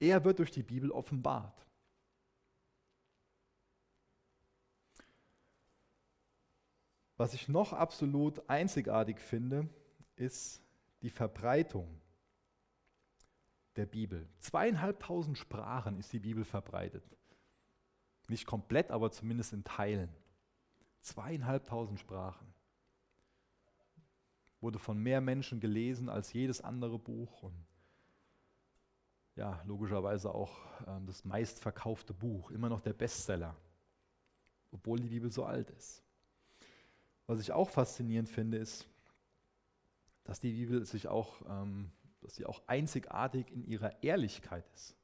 Er 0.01 0.25
wird 0.25 0.39
durch 0.39 0.51
die 0.51 0.63
Bibel 0.63 0.91
offenbart. 0.91 1.65
Was 7.15 7.33
ich 7.33 7.47
noch 7.47 7.71
absolut 7.71 8.49
einzigartig 8.49 9.19
finde, 9.21 9.69
ist 10.15 10.61
die 11.01 11.09
Verbreitung 11.09 11.99
der 13.75 13.85
Bibel. 13.85 14.27
Zweieinhalbtausend 14.39 15.37
Sprachen 15.37 15.97
ist 15.99 16.13
die 16.13 16.19
Bibel 16.19 16.45
verbreitet. 16.45 17.03
Nicht 18.27 18.45
komplett, 18.45 18.91
aber 18.91 19.11
zumindest 19.11 19.53
in 19.53 19.63
Teilen. 19.63 20.09
Zweieinhalbtausend 21.01 21.99
Sprachen. 21.99 22.53
Wurde 24.61 24.79
von 24.79 24.97
mehr 24.97 25.19
Menschen 25.19 25.59
gelesen 25.59 26.07
als 26.07 26.31
jedes 26.31 26.61
andere 26.61 26.97
Buch 26.97 27.43
und 27.43 27.65
ja, 29.35 29.61
logischerweise 29.65 30.33
auch 30.33 30.57
ähm, 30.87 31.07
das 31.07 31.25
meistverkaufte 31.25 32.13
Buch, 32.13 32.51
immer 32.51 32.69
noch 32.69 32.81
der 32.81 32.93
Bestseller, 32.93 33.55
obwohl 34.71 34.99
die 34.99 35.09
Bibel 35.09 35.31
so 35.31 35.43
alt 35.43 35.71
ist. 35.71 36.03
Was 37.25 37.39
ich 37.39 37.51
auch 37.51 37.69
faszinierend 37.69 38.29
finde, 38.29 38.57
ist, 38.57 38.87
dass 40.23 40.39
die 40.39 40.51
Bibel 40.51 40.85
sich 40.85 41.07
auch, 41.07 41.41
ähm, 41.49 41.91
dass 42.21 42.35
sie 42.35 42.45
auch 42.45 42.61
einzigartig 42.67 43.51
in 43.51 43.63
ihrer 43.65 44.01
Ehrlichkeit 44.03 44.65
ist. 44.73 44.95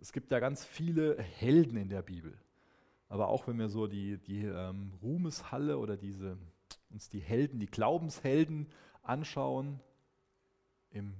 Es 0.00 0.12
gibt 0.12 0.32
ja 0.32 0.40
ganz 0.40 0.64
viele 0.64 1.20
Helden 1.20 1.76
in 1.76 1.88
der 1.88 2.02
Bibel. 2.02 2.38
Aber 3.08 3.28
auch 3.28 3.46
wenn 3.46 3.58
wir 3.58 3.68
so 3.68 3.86
die, 3.86 4.18
die 4.18 4.44
ähm, 4.44 4.92
Ruhmeshalle 5.02 5.78
oder 5.78 5.96
diese, 5.96 6.38
uns 6.90 7.08
die 7.08 7.20
Helden, 7.20 7.58
die 7.58 7.66
Glaubenshelden 7.66 8.68
anschauen 9.02 9.80
im 10.90 11.14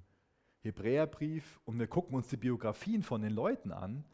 Hebräerbrief 0.63 1.61
und 1.65 1.79
wir 1.79 1.89
gucken 1.89 2.15
uns 2.15 2.29
die 2.29 2.37
Biografien 2.37 3.03
von 3.03 3.23
den 3.23 3.33
Leuten 3.33 3.73
an, 3.73 4.05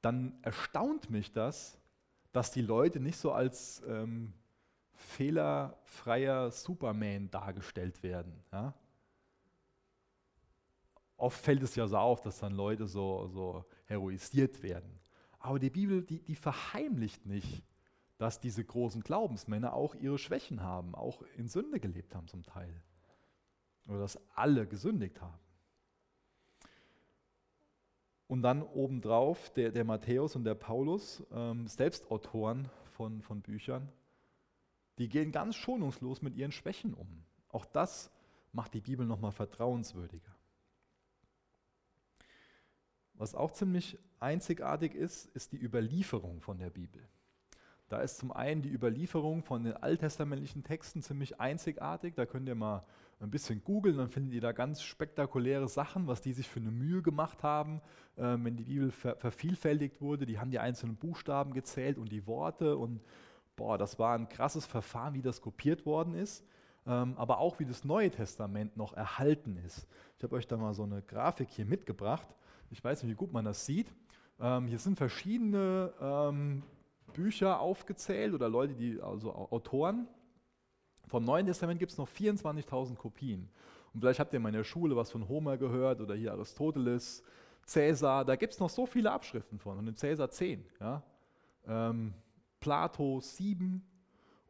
dann 0.00 0.38
erstaunt 0.42 1.10
mich 1.10 1.32
das, 1.32 1.78
dass 2.32 2.52
die 2.52 2.62
Leute 2.62 3.00
nicht 3.00 3.18
so 3.18 3.32
als 3.32 3.82
ähm, 3.86 4.32
fehlerfreier 4.96 6.50
Superman 6.50 7.30
dargestellt 7.30 8.02
werden. 8.02 8.42
Ja? 8.52 8.74
Oft 11.16 11.40
fällt 11.40 11.62
es 11.62 11.76
ja 11.76 11.86
so 11.86 11.96
auf, 11.96 12.20
dass 12.20 12.38
dann 12.38 12.54
Leute 12.54 12.86
so, 12.86 13.28
so 13.28 13.64
heroisiert 13.86 14.62
werden. 14.62 14.98
Aber 15.38 15.58
die 15.58 15.70
Bibel, 15.70 16.02
die, 16.02 16.20
die 16.20 16.34
verheimlicht 16.34 17.24
nicht, 17.26 17.62
dass 18.18 18.40
diese 18.40 18.64
großen 18.64 19.02
Glaubensmänner 19.02 19.74
auch 19.74 19.94
ihre 19.94 20.18
Schwächen 20.18 20.62
haben, 20.62 20.94
auch 20.94 21.22
in 21.36 21.48
Sünde 21.48 21.80
gelebt 21.80 22.14
haben 22.14 22.28
zum 22.28 22.42
Teil. 22.42 22.82
Oder 23.86 24.00
dass 24.00 24.18
alle 24.34 24.66
gesündigt 24.66 25.20
haben. 25.20 25.38
Und 28.26 28.42
dann 28.42 28.62
obendrauf 28.62 29.50
der, 29.50 29.70
der 29.70 29.84
Matthäus 29.84 30.34
und 30.34 30.44
der 30.44 30.56
Paulus, 30.56 31.22
ähm, 31.30 31.68
selbst 31.68 32.10
Autoren 32.10 32.68
von, 32.96 33.22
von 33.22 33.40
Büchern, 33.40 33.88
die 34.98 35.08
gehen 35.08 35.32
ganz 35.32 35.56
schonungslos 35.56 36.22
mit 36.22 36.36
ihren 36.36 36.52
Schwächen 36.52 36.94
um. 36.94 37.24
Auch 37.48 37.66
das 37.66 38.10
macht 38.52 38.74
die 38.74 38.80
Bibel 38.80 39.06
nochmal 39.06 39.32
vertrauenswürdiger. 39.32 40.34
Was 43.14 43.34
auch 43.34 43.52
ziemlich 43.52 43.98
einzigartig 44.20 44.94
ist, 44.94 45.26
ist 45.34 45.52
die 45.52 45.62
Überlieferung 45.62 46.40
von 46.40 46.58
der 46.58 46.70
Bibel. 46.70 47.02
Da 47.88 48.00
ist 48.00 48.18
zum 48.18 48.32
einen 48.32 48.62
die 48.62 48.72
Überlieferung 48.72 49.42
von 49.42 49.62
den 49.62 49.74
alttestamentlichen 49.74 50.64
Texten 50.64 51.02
ziemlich 51.02 51.40
einzigartig. 51.40 52.14
Da 52.14 52.26
könnt 52.26 52.48
ihr 52.48 52.56
mal 52.56 52.84
ein 53.20 53.30
bisschen 53.30 53.62
googeln, 53.62 53.96
dann 53.96 54.10
findet 54.10 54.34
ihr 54.34 54.40
da 54.40 54.52
ganz 54.52 54.82
spektakuläre 54.82 55.68
Sachen, 55.68 56.06
was 56.06 56.20
die 56.20 56.32
sich 56.32 56.48
für 56.48 56.60
eine 56.60 56.70
Mühe 56.70 57.00
gemacht 57.00 57.42
haben, 57.42 57.80
äh, 58.16 58.36
wenn 58.38 58.56
die 58.56 58.64
Bibel 58.64 58.90
ver 58.90 59.16
vervielfältigt 59.16 60.00
wurde. 60.00 60.26
Die 60.26 60.38
haben 60.38 60.50
die 60.50 60.58
einzelnen 60.58 60.96
Buchstaben 60.96 61.54
gezählt 61.54 61.96
und 61.96 62.10
die 62.10 62.26
Worte 62.26 62.76
und 62.76 63.00
boah, 63.56 63.78
das 63.78 63.98
war 63.98 64.14
ein 64.14 64.28
krasses 64.28 64.66
Verfahren, 64.66 65.14
wie 65.14 65.22
das 65.22 65.40
kopiert 65.40 65.86
worden 65.86 66.14
ist, 66.14 66.44
ähm, 66.86 67.14
aber 67.16 67.38
auch 67.38 67.58
wie 67.58 67.64
das 67.64 67.84
Neue 67.84 68.10
Testament 68.10 68.76
noch 68.76 68.92
erhalten 68.92 69.56
ist. 69.66 69.86
Ich 70.18 70.22
habe 70.22 70.36
euch 70.36 70.46
da 70.46 70.56
mal 70.56 70.74
so 70.74 70.84
eine 70.84 71.02
Grafik 71.02 71.48
hier 71.50 71.64
mitgebracht. 71.64 72.28
Ich 72.70 72.82
weiß 72.82 73.02
nicht, 73.02 73.12
wie 73.12 73.16
gut 73.16 73.32
man 73.32 73.44
das 73.44 73.66
sieht. 73.66 73.92
Ähm, 74.38 74.66
hier 74.66 74.78
sind 74.78 74.96
verschiedene 74.96 75.92
ähm, 76.00 76.62
Bücher 77.14 77.60
aufgezählt 77.60 78.34
oder 78.34 78.48
Leute, 78.48 78.74
die, 78.74 79.00
also 79.00 79.34
Autoren. 79.34 80.06
Vom 81.08 81.24
Neuen 81.24 81.46
Testament 81.46 81.78
gibt 81.78 81.92
es 81.92 81.98
noch 81.98 82.08
24.000 82.08 82.96
Kopien. 82.96 83.48
Und 83.94 84.00
vielleicht 84.00 84.20
habt 84.20 84.32
ihr 84.34 84.38
in 84.38 84.42
meiner 84.42 84.64
Schule 84.64 84.96
was 84.96 85.10
von 85.10 85.26
Homer 85.28 85.56
gehört 85.56 86.00
oder 86.00 86.14
hier 86.14 86.32
Aristoteles, 86.32 87.22
Cäsar. 87.64 88.24
Da 88.24 88.36
gibt 88.36 88.52
es 88.52 88.60
noch 88.60 88.68
so 88.68 88.86
viele 88.86 89.10
Abschriften 89.10 89.58
von. 89.58 89.78
Und 89.78 89.88
in 89.88 89.96
Cäsar 89.96 90.30
10. 90.30 90.64
Ja? 90.80 91.02
Ähm, 91.66 92.12
Plato 92.66 93.20
7. 93.20 93.80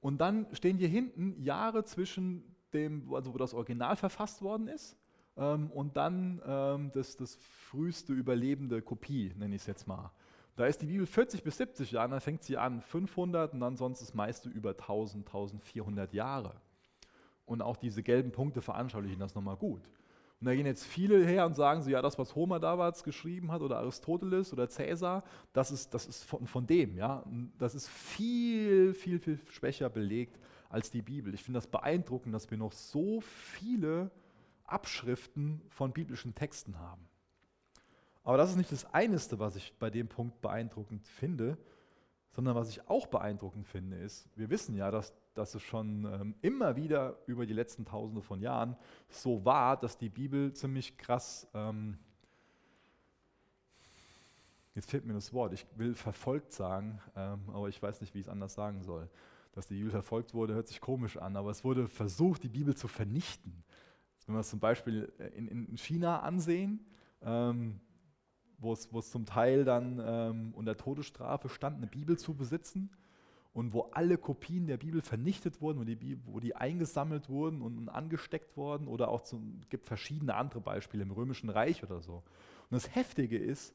Und 0.00 0.18
dann 0.22 0.46
stehen 0.52 0.78
hier 0.78 0.88
hinten 0.88 1.38
Jahre 1.42 1.84
zwischen 1.84 2.42
dem, 2.72 3.12
also 3.12 3.34
wo 3.34 3.36
das 3.36 3.52
Original 3.52 3.94
verfasst 3.94 4.40
worden 4.40 4.68
ist, 4.68 4.96
ähm, 5.36 5.70
und 5.70 5.98
dann 5.98 6.40
ähm, 6.46 6.90
das, 6.94 7.18
das 7.18 7.34
früheste 7.34 8.14
überlebende 8.14 8.80
Kopie, 8.80 9.34
nenne 9.36 9.54
ich 9.54 9.60
es 9.60 9.66
jetzt 9.66 9.86
mal. 9.86 10.12
Da 10.56 10.64
ist 10.64 10.80
die 10.80 10.86
Bibel 10.86 11.06
40 11.06 11.42
bis 11.42 11.58
70 11.58 11.90
Jahre, 11.90 12.08
dann 12.08 12.22
fängt 12.22 12.42
sie 12.42 12.56
an 12.56 12.80
500 12.80 13.52
und 13.52 13.60
dann 13.60 13.76
sonst 13.76 14.00
das 14.00 14.14
meiste 14.14 14.48
über 14.48 14.70
1000, 14.70 15.26
1400 15.26 16.14
Jahre. 16.14 16.54
Und 17.44 17.60
auch 17.60 17.76
diese 17.76 18.02
gelben 18.02 18.32
Punkte 18.32 18.62
veranschaulichen 18.62 19.18
das 19.18 19.34
nochmal 19.34 19.58
gut. 19.58 19.82
Und 20.40 20.46
da 20.46 20.54
gehen 20.54 20.66
jetzt 20.66 20.84
viele 20.84 21.24
her 21.24 21.46
und 21.46 21.54
sagen 21.54 21.82
so, 21.82 21.88
ja, 21.88 22.02
das, 22.02 22.18
was 22.18 22.34
Homer 22.34 22.60
damals 22.60 23.02
geschrieben 23.02 23.50
hat 23.50 23.62
oder 23.62 23.78
Aristoteles 23.78 24.52
oder 24.52 24.68
Cäsar, 24.68 25.24
das 25.54 25.70
ist, 25.70 25.94
das 25.94 26.06
ist 26.06 26.24
von, 26.24 26.46
von 26.46 26.66
dem, 26.66 26.96
ja. 26.96 27.24
Das 27.58 27.74
ist 27.74 27.88
viel, 27.88 28.92
viel, 28.92 29.18
viel 29.18 29.38
schwächer 29.48 29.88
belegt 29.88 30.38
als 30.68 30.90
die 30.90 31.00
Bibel. 31.00 31.32
Ich 31.32 31.42
finde 31.42 31.58
das 31.58 31.66
beeindruckend, 31.66 32.34
dass 32.34 32.50
wir 32.50 32.58
noch 32.58 32.72
so 32.72 33.20
viele 33.22 34.10
Abschriften 34.64 35.62
von 35.70 35.92
biblischen 35.92 36.34
Texten 36.34 36.78
haben. 36.78 37.08
Aber 38.22 38.36
das 38.36 38.50
ist 38.50 38.56
nicht 38.56 38.72
das 38.72 38.92
Einzige, 38.92 39.38
was 39.38 39.56
ich 39.56 39.72
bei 39.78 39.88
dem 39.88 40.08
Punkt 40.08 40.40
beeindruckend 40.42 41.06
finde, 41.06 41.56
sondern 42.32 42.56
was 42.56 42.68
ich 42.68 42.86
auch 42.90 43.06
beeindruckend 43.06 43.66
finde, 43.66 43.96
ist, 43.96 44.28
wir 44.36 44.50
wissen 44.50 44.76
ja, 44.76 44.90
dass, 44.90 45.14
dass 45.38 45.54
es 45.54 45.62
schon 45.62 46.04
ähm, 46.04 46.34
immer 46.42 46.76
wieder 46.76 47.18
über 47.26 47.46
die 47.46 47.52
letzten 47.52 47.84
Tausende 47.84 48.22
von 48.22 48.40
Jahren 48.40 48.76
so 49.08 49.44
war, 49.44 49.76
dass 49.76 49.98
die 49.98 50.08
Bibel 50.08 50.52
ziemlich 50.52 50.96
krass, 50.96 51.48
ähm, 51.54 51.98
jetzt 54.74 54.90
fehlt 54.90 55.04
mir 55.04 55.14
das 55.14 55.32
Wort, 55.32 55.52
ich 55.52 55.66
will 55.76 55.94
verfolgt 55.94 56.52
sagen, 56.52 57.00
ähm, 57.14 57.40
aber 57.52 57.68
ich 57.68 57.82
weiß 57.82 58.00
nicht, 58.00 58.14
wie 58.14 58.20
ich 58.20 58.26
es 58.26 58.32
anders 58.32 58.54
sagen 58.54 58.82
soll. 58.82 59.08
Dass 59.52 59.66
die 59.66 59.74
Bibel 59.74 59.90
verfolgt 59.90 60.34
wurde, 60.34 60.54
hört 60.54 60.68
sich 60.68 60.80
komisch 60.80 61.16
an, 61.16 61.36
aber 61.36 61.50
es 61.50 61.64
wurde 61.64 61.88
versucht, 61.88 62.42
die 62.42 62.48
Bibel 62.48 62.76
zu 62.76 62.88
vernichten. 62.88 63.64
Wenn 64.26 64.34
wir 64.34 64.40
es 64.40 64.50
zum 64.50 64.60
Beispiel 64.60 65.12
in, 65.34 65.48
in 65.48 65.76
China 65.78 66.20
ansehen, 66.20 66.84
ähm, 67.22 67.80
wo 68.58 68.72
es, 68.72 68.92
wo 68.92 68.98
es 68.98 69.10
zum 69.10 69.24
Teil 69.24 69.64
dann 69.64 70.02
ähm, 70.04 70.54
unter 70.54 70.76
Todesstrafe 70.76 71.48
stand, 71.48 71.76
eine 71.76 71.86
Bibel 71.86 72.18
zu 72.18 72.34
besitzen 72.34 72.90
und 73.56 73.72
wo 73.72 73.88
alle 73.92 74.18
Kopien 74.18 74.66
der 74.66 74.76
Bibel 74.76 75.00
vernichtet 75.00 75.62
wurden, 75.62 75.80
wo 75.80 75.84
die, 75.84 76.18
wo 76.26 76.40
die 76.40 76.54
eingesammelt 76.54 77.30
wurden 77.30 77.62
und 77.62 77.88
angesteckt 77.88 78.54
wurden 78.54 78.86
oder 78.86 79.08
auch 79.08 79.22
es 79.22 79.34
gibt 79.70 79.86
verschiedene 79.86 80.34
andere 80.34 80.60
Beispiele 80.60 81.02
im 81.02 81.10
Römischen 81.10 81.48
Reich 81.48 81.82
oder 81.82 82.02
so. 82.02 82.16
Und 82.16 82.72
das 82.72 82.94
Heftige 82.94 83.38
ist, 83.38 83.74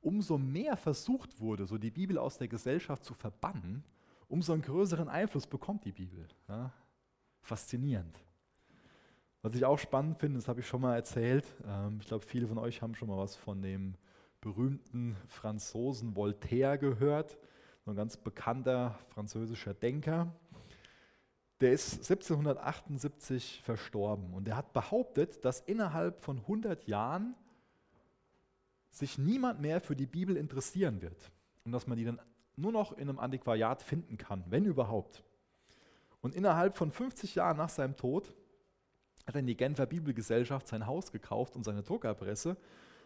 umso 0.00 0.38
mehr 0.38 0.78
versucht 0.78 1.40
wurde, 1.40 1.66
so 1.66 1.76
die 1.76 1.90
Bibel 1.90 2.16
aus 2.16 2.38
der 2.38 2.48
Gesellschaft 2.48 3.04
zu 3.04 3.12
verbannen, 3.12 3.84
umso 4.28 4.54
einen 4.54 4.62
größeren 4.62 5.10
Einfluss 5.10 5.46
bekommt 5.46 5.84
die 5.84 5.92
Bibel. 5.92 6.26
Ja? 6.48 6.72
Faszinierend. 7.42 8.18
Was 9.42 9.54
ich 9.54 9.66
auch 9.66 9.78
spannend 9.78 10.16
finde, 10.16 10.38
das 10.38 10.48
habe 10.48 10.60
ich 10.60 10.66
schon 10.66 10.80
mal 10.80 10.94
erzählt, 10.94 11.44
ähm, 11.66 11.98
ich 12.00 12.06
glaube, 12.06 12.24
viele 12.24 12.48
von 12.48 12.56
euch 12.56 12.80
haben 12.80 12.94
schon 12.94 13.08
mal 13.08 13.18
was 13.18 13.36
von 13.36 13.60
dem 13.60 13.94
berühmten 14.40 15.18
Franzosen 15.26 16.16
Voltaire 16.16 16.78
gehört, 16.78 17.36
ein 17.90 17.96
ganz 17.96 18.16
bekannter 18.16 18.98
französischer 19.10 19.74
Denker. 19.74 20.32
Der 21.60 21.72
ist 21.72 21.94
1778 21.94 23.62
verstorben 23.64 24.32
und 24.34 24.46
der 24.46 24.56
hat 24.56 24.72
behauptet, 24.72 25.44
dass 25.44 25.60
innerhalb 25.60 26.20
von 26.20 26.38
100 26.38 26.86
Jahren 26.86 27.34
sich 28.90 29.18
niemand 29.18 29.60
mehr 29.60 29.80
für 29.80 29.96
die 29.96 30.06
Bibel 30.06 30.36
interessieren 30.36 31.02
wird 31.02 31.30
und 31.64 31.72
dass 31.72 31.86
man 31.86 31.98
die 31.98 32.04
dann 32.04 32.20
nur 32.56 32.72
noch 32.72 32.92
in 32.92 33.08
einem 33.08 33.18
Antiquariat 33.18 33.82
finden 33.82 34.16
kann, 34.18 34.44
wenn 34.48 34.64
überhaupt. 34.64 35.22
Und 36.20 36.34
innerhalb 36.34 36.76
von 36.76 36.90
50 36.90 37.36
Jahren 37.36 37.56
nach 37.56 37.68
seinem 37.68 37.96
Tod 37.96 38.32
hat 39.26 39.34
er 39.34 39.40
in 39.40 39.46
die 39.46 39.56
Genfer 39.56 39.86
Bibelgesellschaft 39.86 40.66
sein 40.66 40.86
Haus 40.86 41.12
gekauft 41.12 41.54
und 41.54 41.64
seine 41.64 41.82
Druckerpresse 41.82 42.56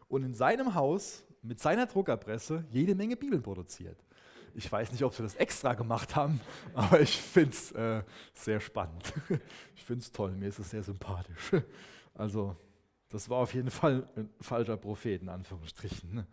und 0.09 0.23
in 0.23 0.35
seinem 0.35 0.75
Haus 0.75 1.25
mit 1.42 1.61
seiner 1.61 1.87
Druckerpresse 1.87 2.64
jede 2.71 2.95
Menge 2.95 3.16
Bibeln 3.16 3.42
produziert. 3.42 3.99
Ich 4.54 4.70
weiß 4.70 4.92
nicht, 4.92 5.02
ob 5.04 5.14
sie 5.14 5.22
das 5.22 5.34
extra 5.36 5.74
gemacht 5.74 6.16
haben, 6.16 6.40
aber 6.74 7.00
ich 7.00 7.16
finde 7.18 7.50
es 7.50 7.72
äh, 7.72 8.02
sehr 8.34 8.60
spannend. 8.60 9.12
Ich 9.74 9.86
finde 9.86 10.02
es 10.02 10.12
toll, 10.12 10.30
mir 10.30 10.48
ist 10.48 10.60
es 10.60 10.70
sehr 10.70 10.82
sympathisch. 10.82 11.52
Also, 12.14 12.54
das 13.08 13.30
war 13.30 13.38
auf 13.38 13.54
jeden 13.54 13.70
Fall 13.70 14.06
ein 14.16 14.28
falscher 14.38 14.76
Prophet, 14.76 15.22
in 15.22 15.30
Anführungsstrichen. 15.30 16.14
Ne? 16.14 16.26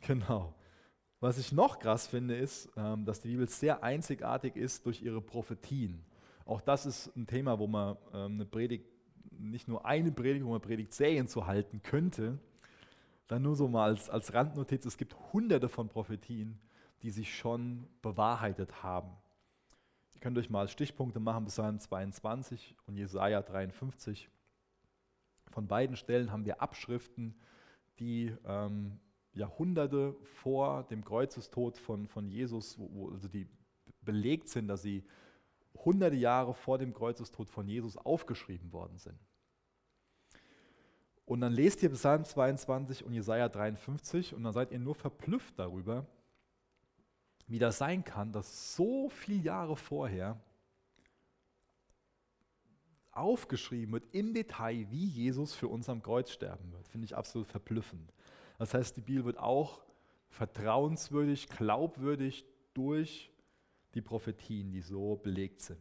Genau. 0.00 0.52
Was 1.20 1.38
ich 1.38 1.52
noch 1.52 1.78
krass 1.78 2.08
finde, 2.08 2.36
ist, 2.36 2.68
ähm, 2.76 3.04
dass 3.04 3.20
die 3.20 3.28
Bibel 3.28 3.48
sehr 3.48 3.84
einzigartig 3.84 4.56
ist 4.56 4.84
durch 4.84 5.02
ihre 5.02 5.20
Prophetien. 5.20 6.04
Auch 6.44 6.60
das 6.60 6.86
ist 6.86 7.16
ein 7.16 7.26
Thema, 7.26 7.58
wo 7.58 7.66
man 7.66 7.96
ähm, 8.12 8.34
eine 8.34 8.46
Predigt, 8.46 8.84
nicht 9.30 9.68
nur 9.68 9.86
eine 9.86 10.12
Predigt, 10.12 10.44
wo 10.44 10.50
man 10.50 10.60
Predigtserien 10.60 11.28
zu 11.28 11.46
halten 11.46 11.82
könnte, 11.82 12.38
dann 13.26 13.42
nur 13.42 13.56
so 13.56 13.68
mal 13.68 13.90
als, 13.90 14.08
als 14.08 14.32
Randnotiz, 14.34 14.84
es 14.84 14.96
gibt 14.96 15.16
hunderte 15.32 15.68
von 15.68 15.88
Prophetien, 15.88 16.58
die 17.06 17.12
sich 17.12 17.36
schon 17.36 17.86
bewahrheitet 18.02 18.82
haben. 18.82 19.12
Ihr 20.14 20.20
könnt 20.20 20.36
euch 20.38 20.50
mal 20.50 20.66
Stichpunkte 20.66 21.20
machen, 21.20 21.44
Psalm 21.44 21.78
22 21.78 22.74
und 22.88 22.96
Jesaja 22.96 23.42
53. 23.42 24.28
Von 25.52 25.68
beiden 25.68 25.94
Stellen 25.94 26.32
haben 26.32 26.44
wir 26.44 26.60
Abschriften, 26.60 27.36
die 28.00 28.34
ähm, 28.44 28.98
Jahrhunderte 29.34 30.16
vor 30.24 30.82
dem 30.82 31.04
Kreuzestod 31.04 31.78
von, 31.78 32.08
von 32.08 32.26
Jesus, 32.28 32.76
wo, 32.76 33.10
also 33.10 33.28
die 33.28 33.46
belegt 34.00 34.48
sind, 34.48 34.66
dass 34.66 34.82
sie 34.82 35.04
hunderte 35.84 36.16
Jahre 36.16 36.54
vor 36.54 36.76
dem 36.76 36.92
Kreuzestod 36.92 37.48
von 37.48 37.68
Jesus 37.68 37.96
aufgeschrieben 37.96 38.72
worden 38.72 38.98
sind. 38.98 39.20
Und 41.24 41.40
dann 41.40 41.52
lest 41.52 41.84
ihr 41.84 41.90
Psalm 41.90 42.24
22 42.24 43.04
und 43.04 43.12
Jesaja 43.12 43.48
53 43.48 44.34
und 44.34 44.42
dann 44.42 44.52
seid 44.52 44.72
ihr 44.72 44.80
nur 44.80 44.96
verblüfft 44.96 45.56
darüber, 45.56 46.04
wie 47.46 47.58
das 47.58 47.78
sein 47.78 48.04
kann, 48.04 48.32
dass 48.32 48.74
so 48.74 49.08
viele 49.08 49.42
Jahre 49.42 49.76
vorher 49.76 50.40
aufgeschrieben 53.12 53.92
wird 53.92 54.04
im 54.12 54.34
Detail, 54.34 54.86
wie 54.90 55.06
Jesus 55.06 55.54
für 55.54 55.68
uns 55.68 55.88
am 55.88 56.02
Kreuz 56.02 56.30
sterben 56.30 56.72
wird. 56.72 56.86
Finde 56.88 57.06
ich 57.06 57.16
absolut 57.16 57.46
verblüffend. 57.46 58.12
Das 58.58 58.74
heißt, 58.74 58.96
die 58.96 59.00
Bibel 59.00 59.24
wird 59.24 59.38
auch 59.38 59.82
vertrauenswürdig, 60.28 61.48
glaubwürdig 61.48 62.44
durch 62.74 63.32
die 63.94 64.02
Prophetien, 64.02 64.70
die 64.70 64.82
so 64.82 65.16
belegt 65.16 65.62
sind. 65.62 65.80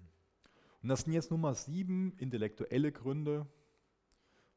Und 0.82 0.90
das 0.90 1.02
sind 1.02 1.14
jetzt 1.14 1.32
nur 1.32 1.40
mal 1.40 1.56
sieben 1.56 2.14
intellektuelle 2.18 2.92
Gründe, 2.92 3.48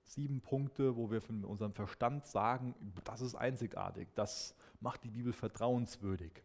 sieben 0.04 0.40
Punkte, 0.40 0.96
wo 0.96 1.10
wir 1.10 1.20
von 1.20 1.44
unserem 1.44 1.72
Verstand 1.72 2.26
sagen, 2.26 2.74
das 3.04 3.20
ist 3.20 3.34
einzigartig, 3.34 4.08
das 4.14 4.54
macht 4.80 5.04
die 5.04 5.10
Bibel 5.10 5.32
vertrauenswürdig. 5.32 6.42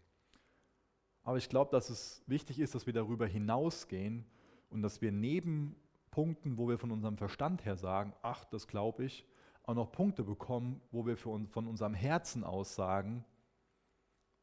Aber 1.23 1.37
ich 1.37 1.49
glaube, 1.49 1.71
dass 1.71 1.89
es 1.89 2.21
wichtig 2.27 2.59
ist, 2.59 2.75
dass 2.75 2.85
wir 2.85 2.93
darüber 2.93 3.25
hinausgehen 3.25 4.25
und 4.69 4.81
dass 4.81 5.01
wir 5.01 5.11
neben 5.11 5.75
Punkten, 6.11 6.57
wo 6.57 6.67
wir 6.67 6.77
von 6.77 6.91
unserem 6.91 7.17
Verstand 7.17 7.65
her 7.65 7.75
sagen, 7.75 8.13
ach, 8.21 8.45
das 8.45 8.67
glaube 8.67 9.05
ich, 9.05 9.25
auch 9.63 9.73
noch 9.73 9.91
Punkte 9.91 10.23
bekommen, 10.23 10.81
wo 10.91 11.05
wir 11.05 11.25
uns, 11.25 11.51
von 11.51 11.67
unserem 11.67 11.93
Herzen 11.93 12.43
aus 12.43 12.75
sagen, 12.75 13.23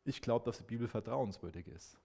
ich 0.05 0.23
glaube, 0.23 0.47
dass 0.47 0.59
die 0.59 0.65
Bibel 0.65 0.89
vertrauenswürdig 0.89 1.67
ist. 1.69 1.99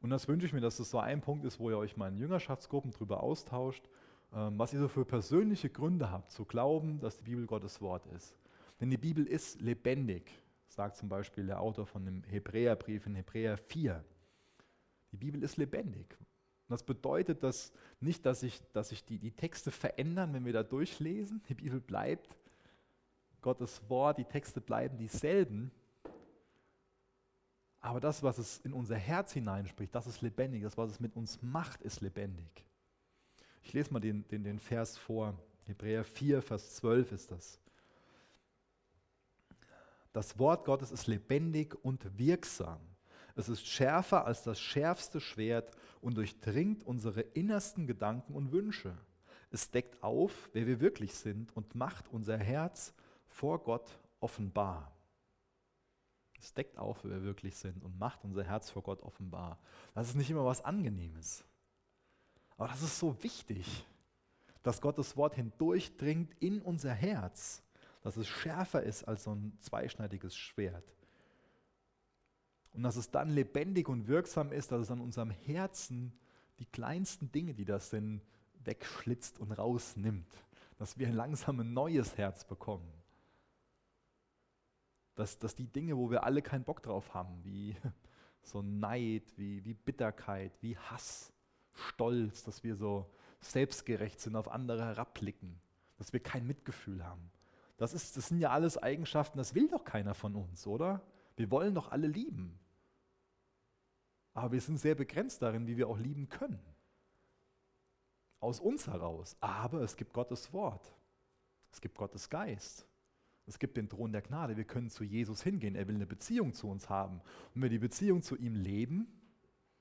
Und 0.00 0.10
das 0.10 0.28
wünsche 0.28 0.46
ich 0.46 0.52
mir, 0.52 0.60
dass 0.60 0.76
das 0.76 0.90
so 0.90 0.98
ein 0.98 1.20
Punkt 1.20 1.44
ist, 1.44 1.58
wo 1.58 1.70
ihr 1.70 1.78
euch 1.78 1.96
mal 1.96 2.08
in 2.08 2.16
Jüngerschaftsgruppen 2.18 2.90
darüber 2.90 3.22
austauscht 3.22 3.88
ähm, 4.32 4.58
was 4.58 4.72
ihr 4.72 4.78
so 4.78 4.88
für 4.88 5.04
persönliche 5.04 5.68
Gründe 5.68 6.10
habt, 6.10 6.30
zu 6.30 6.44
glauben, 6.44 7.00
dass 7.00 7.16
die 7.16 7.24
Bibel 7.24 7.46
Gottes 7.46 7.80
Wort 7.80 8.06
ist. 8.14 8.34
Denn 8.80 8.90
die 8.90 8.96
Bibel 8.96 9.26
ist 9.26 9.60
lebendig, 9.60 10.30
sagt 10.70 10.96
zum 10.96 11.08
Beispiel 11.08 11.46
der 11.46 11.60
Autor 11.60 11.86
von 11.86 12.04
dem 12.04 12.22
Hebräerbrief 12.24 13.06
in 13.06 13.14
Hebräer 13.14 13.58
4. 13.58 14.04
Die 15.12 15.16
Bibel 15.16 15.42
ist 15.42 15.56
lebendig. 15.56 16.16
Das 16.68 16.84
bedeutet 16.84 17.42
dass 17.42 17.72
nicht, 17.98 18.24
dass 18.24 18.40
sich 18.40 18.62
dass 18.72 18.92
ich 18.92 19.04
die, 19.04 19.18
die 19.18 19.32
Texte 19.32 19.72
verändern, 19.72 20.32
wenn 20.32 20.44
wir 20.44 20.52
da 20.52 20.62
durchlesen. 20.62 21.42
Die 21.48 21.54
Bibel 21.54 21.80
bleibt 21.80 22.36
Gottes 23.42 23.82
Wort, 23.88 24.18
die 24.18 24.24
Texte 24.24 24.60
bleiben 24.60 24.96
dieselben. 24.96 25.72
Aber 27.80 27.98
das, 27.98 28.22
was 28.22 28.38
es 28.38 28.58
in 28.58 28.72
unser 28.72 28.96
Herz 28.96 29.32
hineinspricht, 29.32 29.94
das 29.94 30.06
ist 30.06 30.20
lebendig. 30.20 30.62
Das, 30.62 30.76
was 30.76 30.92
es 30.92 31.00
mit 31.00 31.16
uns 31.16 31.42
macht, 31.42 31.82
ist 31.82 32.02
lebendig. 32.02 32.64
Ich 33.62 33.72
lese 33.72 33.92
mal 33.92 34.00
den, 34.00 34.26
den, 34.28 34.44
den 34.44 34.60
Vers 34.60 34.96
vor. 34.96 35.36
Hebräer 35.64 36.04
4, 36.04 36.42
Vers 36.42 36.76
12 36.76 37.12
ist 37.12 37.30
das. 37.30 37.58
Das 40.12 40.38
Wort 40.38 40.64
Gottes 40.64 40.90
ist 40.90 41.06
lebendig 41.06 41.76
und 41.84 42.18
wirksam. 42.18 42.80
Es 43.36 43.48
ist 43.48 43.66
schärfer 43.66 44.26
als 44.26 44.42
das 44.42 44.60
schärfste 44.60 45.20
Schwert 45.20 45.70
und 46.00 46.16
durchdringt 46.16 46.84
unsere 46.84 47.20
innersten 47.20 47.86
Gedanken 47.86 48.34
und 48.34 48.52
Wünsche. 48.52 48.96
Es 49.50 49.70
deckt 49.70 50.02
auf, 50.02 50.50
wer 50.52 50.66
wir 50.66 50.80
wirklich 50.80 51.14
sind 51.14 51.54
und 51.56 51.74
macht 51.74 52.08
unser 52.08 52.36
Herz 52.36 52.92
vor 53.26 53.62
Gott 53.62 54.00
offenbar. 54.20 54.92
Es 56.38 56.54
deckt 56.54 56.78
auf, 56.78 57.04
wer 57.04 57.10
wir 57.10 57.22
wirklich 57.22 57.56
sind 57.56 57.84
und 57.84 57.98
macht 57.98 58.24
unser 58.24 58.44
Herz 58.44 58.70
vor 58.70 58.82
Gott 58.82 59.02
offenbar. 59.02 59.58
Das 59.94 60.08
ist 60.08 60.14
nicht 60.14 60.30
immer 60.30 60.44
was 60.44 60.64
Angenehmes. 60.64 61.44
Aber 62.56 62.68
das 62.68 62.82
ist 62.82 62.98
so 62.98 63.22
wichtig, 63.22 63.86
dass 64.62 64.80
Gottes 64.80 65.16
Wort 65.16 65.34
hindurchdringt 65.34 66.34
in 66.40 66.60
unser 66.60 66.92
Herz, 66.92 67.62
dass 68.02 68.16
es 68.16 68.28
schärfer 68.28 68.82
ist 68.82 69.04
als 69.04 69.24
so 69.24 69.34
ein 69.34 69.56
zweischneidiges 69.60 70.36
Schwert. 70.36 70.84
Und 72.72 72.82
dass 72.82 72.96
es 72.96 73.10
dann 73.10 73.30
lebendig 73.30 73.88
und 73.88 74.06
wirksam 74.06 74.52
ist, 74.52 74.72
dass 74.72 74.82
es 74.82 74.90
an 74.90 75.00
unserem 75.00 75.30
Herzen 75.30 76.12
die 76.58 76.66
kleinsten 76.66 77.32
Dinge, 77.32 77.54
die 77.54 77.64
das 77.64 77.90
sind, 77.90 78.22
wegschlitzt 78.64 79.38
und 79.38 79.52
rausnimmt. 79.52 80.32
Dass 80.78 80.98
wir 80.98 81.10
langsam 81.10 81.60
ein 81.60 81.72
neues 81.72 82.16
Herz 82.16 82.44
bekommen. 82.44 82.90
Dass, 85.14 85.38
dass 85.38 85.54
die 85.54 85.66
Dinge, 85.66 85.96
wo 85.96 86.10
wir 86.10 86.24
alle 86.24 86.42
keinen 86.42 86.64
Bock 86.64 86.82
drauf 86.82 87.12
haben, 87.12 87.44
wie 87.44 87.76
so 88.42 88.62
Neid, 88.62 89.24
wie, 89.36 89.64
wie 89.64 89.74
Bitterkeit, 89.74 90.52
wie 90.62 90.76
Hass, 90.78 91.32
Stolz, 91.72 92.44
dass 92.44 92.62
wir 92.62 92.76
so 92.76 93.10
selbstgerecht 93.40 94.20
sind, 94.20 94.36
auf 94.36 94.48
andere 94.48 94.84
herabblicken, 94.84 95.60
dass 95.96 96.12
wir 96.12 96.20
kein 96.20 96.46
Mitgefühl 96.46 97.04
haben. 97.04 97.30
Das, 97.80 97.94
ist, 97.94 98.14
das 98.18 98.28
sind 98.28 98.40
ja 98.40 98.50
alles 98.50 98.76
Eigenschaften, 98.76 99.38
das 99.38 99.54
will 99.54 99.66
doch 99.66 99.84
keiner 99.84 100.12
von 100.12 100.36
uns, 100.36 100.66
oder? 100.66 101.00
Wir 101.36 101.50
wollen 101.50 101.74
doch 101.74 101.90
alle 101.90 102.08
lieben. 102.08 102.60
Aber 104.34 104.52
wir 104.52 104.60
sind 104.60 104.76
sehr 104.76 104.94
begrenzt 104.94 105.40
darin, 105.40 105.66
wie 105.66 105.78
wir 105.78 105.88
auch 105.88 105.96
lieben 105.96 106.28
können. 106.28 106.60
Aus 108.38 108.60
uns 108.60 108.86
heraus. 108.86 109.34
Aber 109.40 109.80
es 109.80 109.96
gibt 109.96 110.12
Gottes 110.12 110.52
Wort. 110.52 110.94
Es 111.72 111.80
gibt 111.80 111.96
Gottes 111.96 112.28
Geist. 112.28 112.86
Es 113.46 113.58
gibt 113.58 113.78
den 113.78 113.88
Thron 113.88 114.12
der 114.12 114.20
Gnade. 114.20 114.58
Wir 114.58 114.64
können 114.64 114.90
zu 114.90 115.02
Jesus 115.02 115.42
hingehen. 115.42 115.74
Er 115.74 115.88
will 115.88 115.94
eine 115.94 116.06
Beziehung 116.06 116.52
zu 116.52 116.68
uns 116.68 116.90
haben. 116.90 117.20
Und 117.20 117.54
wenn 117.54 117.62
wir 117.62 117.70
die 117.70 117.78
Beziehung 117.78 118.20
zu 118.20 118.36
ihm 118.36 118.56
leben, 118.56 119.08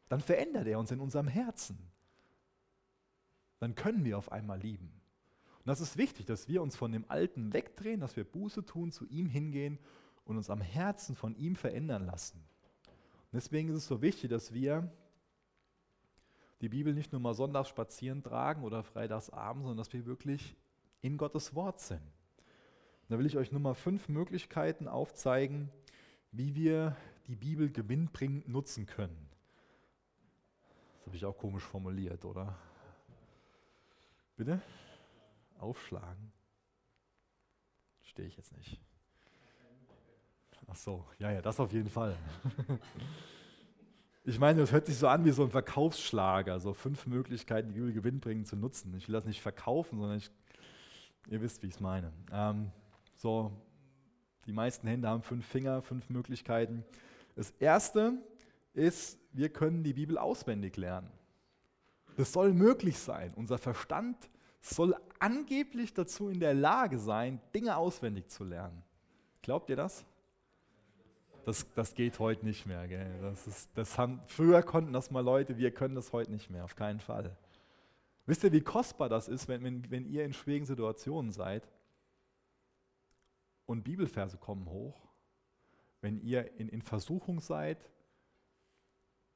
dann 0.08 0.22
verändert 0.22 0.68
er 0.68 0.80
uns 0.80 0.92
in 0.92 1.02
unserem 1.02 1.28
Herzen. 1.28 1.78
Dann 3.60 3.76
können 3.76 4.06
wir 4.06 4.18
auf 4.18 4.32
einmal 4.32 4.58
lieben. 4.58 4.99
Und 5.60 5.68
das 5.68 5.82
ist 5.82 5.98
wichtig, 5.98 6.26
dass 6.26 6.48
wir 6.48 6.62
uns 6.62 6.76
von 6.76 6.92
dem 6.92 7.06
Alten 7.10 7.54
wegdrehen, 7.54 8.00
dass 8.00 8.16
wir 8.16 8.24
Buße 8.24 8.66
tun, 8.66 8.92
zu 8.92 9.06
ihm 9.08 9.28
hingehen 9.28 9.78
und 10.26 10.38
uns 10.38 10.50
am 10.50 10.62
Herzen 10.62 11.16
von 11.16 11.36
ihm 11.36 11.56
verändern 11.56 12.06
lassen. 12.06 12.38
Und 12.88 13.34
deswegen 13.34 13.70
ist 13.70 13.76
es 13.76 13.88
so 13.88 14.02
wichtig, 14.02 14.30
dass 14.30 14.54
wir 14.54 14.92
die 16.62 16.70
Bibel 16.70 16.94
nicht 16.94 17.12
nur 17.12 17.22
mal 17.22 17.34
sonntags 17.34 17.70
spazieren 17.70 18.24
tragen 18.24 18.64
oder 18.64 18.84
freitagsabends, 18.84 19.64
sondern 19.64 19.78
dass 19.78 19.94
wir 19.94 20.06
wirklich 20.06 20.56
in 21.02 21.18
Gottes 21.18 21.56
Wort 21.56 21.80
sind. 21.80 22.02
Und 22.02 23.10
da 23.10 23.20
will 23.20 23.26
ich 23.26 23.38
euch 23.38 23.52
nur 23.52 23.62
mal 23.62 23.76
fünf 23.76 24.10
Möglichkeiten 24.10 24.88
aufzeigen, 24.88 25.70
wie 26.32 26.56
wir 26.56 26.96
die 27.28 27.36
Bibel 27.36 27.72
gewinnbringend 27.72 28.48
nutzen 28.48 28.86
können. 28.86 29.30
Das 30.98 31.08
habe 31.08 31.16
ich 31.16 31.26
auch 31.26 31.38
komisch 31.38 31.64
formuliert, 31.64 32.26
oder? 32.26 32.56
Bitte? 34.36 34.62
Aufschlagen. 35.60 36.32
Stehe 38.02 38.28
ich 38.28 38.38
jetzt 38.38 38.56
nicht. 38.58 38.80
Ach 40.68 40.76
so, 40.76 41.06
ja, 41.18 41.32
ja, 41.32 41.42
das 41.42 41.60
auf 41.60 41.72
jeden 41.74 41.90
Fall. 41.90 42.16
Ich 44.26 44.38
meine, 44.38 44.60
das 44.60 44.72
hört 44.72 44.86
sich 44.86 44.98
so 44.98 45.08
an 45.08 45.26
wie 45.26 45.32
so 45.32 45.44
ein 45.44 45.50
Verkaufsschlager, 45.50 46.60
so 46.60 46.74
fünf 46.74 47.08
Möglichkeiten, 47.08 47.70
die 47.70 47.76
Bibel 47.76 47.94
gewinnbringend 47.94 48.48
zu 48.48 48.56
nutzen. 48.56 48.94
Ich 48.96 49.08
will 49.08 49.14
das 49.14 49.26
nicht 49.26 49.42
verkaufen, 49.42 49.98
sondern 49.98 50.18
ich, 50.18 50.30
ihr 51.30 51.42
wisst, 51.42 51.64
wie 51.64 51.68
ich 51.68 51.76
es 51.76 51.80
meine. 51.80 52.12
Ähm, 52.32 52.72
so, 53.16 53.52
die 54.46 54.52
meisten 54.52 54.88
Hände 54.88 55.08
haben 55.08 55.24
fünf 55.24 55.48
Finger, 55.48 55.82
fünf 55.82 56.10
Möglichkeiten. 56.10 56.84
Das 57.36 57.52
erste 57.60 58.14
ist, 58.74 59.18
wir 59.34 59.50
können 59.50 59.84
die 59.84 59.94
Bibel 59.94 60.18
auswendig 60.18 60.78
lernen. 60.78 61.10
Das 62.18 62.34
soll 62.34 62.54
möglich 62.54 63.00
sein. 63.00 63.34
Unser 63.36 63.58
Verstand 63.58 64.30
soll 64.62 64.96
angeblich 65.20 65.94
dazu 65.94 66.30
in 66.30 66.40
der 66.40 66.54
Lage 66.54 67.00
sein, 67.00 67.42
Dinge 67.54 67.78
auswendig 67.78 68.30
zu 68.30 68.44
lernen. 68.44 68.84
Glaubt 69.42 69.70
ihr 69.70 69.76
das? 69.76 70.06
Das, 71.46 71.66
das 71.74 71.96
geht 71.96 72.20
heute 72.20 72.46
nicht 72.46 72.66
mehr. 72.66 72.88
Gell? 72.88 73.22
Das 73.22 73.48
ist, 73.48 73.70
das 73.76 73.98
haben, 73.98 74.22
früher 74.28 74.62
konnten 74.62 74.94
das 74.94 75.12
mal 75.12 75.24
Leute, 75.24 75.58
wir 75.58 75.72
können 75.72 75.96
das 75.96 76.14
heute 76.14 76.32
nicht 76.32 76.50
mehr, 76.50 76.64
auf 76.64 76.76
keinen 76.76 77.00
Fall. 77.00 77.36
Wisst 78.26 78.44
ihr, 78.44 78.52
wie 78.52 78.62
kostbar 78.62 79.10
das 79.10 79.28
ist, 79.28 79.48
wenn, 79.48 79.64
wenn, 79.64 79.90
wenn 79.90 80.06
ihr 80.06 80.24
in 80.24 80.34
schwierigen 80.34 80.66
Situationen 80.66 81.32
seid 81.32 81.68
und 83.66 83.84
Bibelverse 83.84 84.38
kommen 84.38 84.68
hoch, 84.70 85.08
wenn 86.02 86.22
ihr 86.22 86.54
in, 86.60 86.70
in 86.70 86.82
Versuchung 86.82 87.40
seid, 87.40 87.90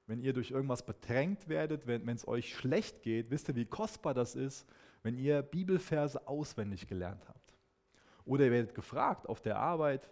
wenn 0.06 0.22
ihr 0.22 0.34
durch 0.34 0.52
irgendwas 0.52 0.86
bedrängt 0.86 1.48
werdet, 1.48 1.88
wenn 1.88 2.08
es 2.10 2.28
euch 2.28 2.54
schlecht 2.56 3.02
geht, 3.02 3.32
wisst 3.32 3.48
ihr, 3.48 3.56
wie 3.56 3.66
kostbar 3.66 4.14
das 4.14 4.36
ist, 4.36 4.68
wenn 5.04 5.18
ihr 5.18 5.42
Bibelverse 5.42 6.28
auswendig 6.28 6.88
gelernt 6.88 7.28
habt. 7.28 7.54
Oder 8.26 8.46
ihr 8.46 8.52
werdet 8.52 8.74
gefragt 8.74 9.28
auf 9.28 9.42
der 9.42 9.60
Arbeit, 9.60 10.10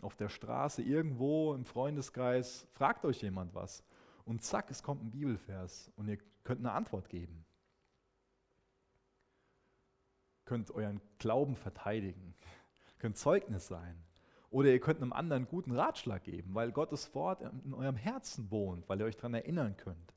auf 0.00 0.16
der 0.16 0.28
Straße, 0.28 0.82
irgendwo 0.82 1.54
im 1.54 1.64
Freundeskreis, 1.64 2.66
fragt 2.72 3.04
euch 3.04 3.20
jemand 3.22 3.54
was. 3.54 3.84
Und 4.24 4.42
zack, 4.42 4.70
es 4.70 4.82
kommt 4.82 5.02
ein 5.02 5.10
Bibelvers 5.10 5.90
und 5.96 6.08
ihr 6.08 6.18
könnt 6.44 6.60
eine 6.60 6.72
Antwort 6.72 7.08
geben. 7.08 7.44
Könnt 10.44 10.70
euren 10.70 11.00
Glauben 11.18 11.56
verteidigen, 11.56 12.34
könnt 12.98 13.18
Zeugnis 13.18 13.66
sein. 13.66 14.02
Oder 14.48 14.70
ihr 14.70 14.80
könnt 14.80 15.00
einem 15.00 15.12
anderen 15.12 15.46
guten 15.46 15.72
Ratschlag 15.72 16.24
geben, 16.24 16.54
weil 16.54 16.72
Gottes 16.72 17.14
Wort 17.14 17.42
in 17.64 17.72
eurem 17.72 17.96
Herzen 17.96 18.50
wohnt, 18.50 18.88
weil 18.88 18.98
ihr 19.00 19.06
euch 19.06 19.16
daran 19.16 19.34
erinnern 19.34 19.76
könnt. 19.76 20.14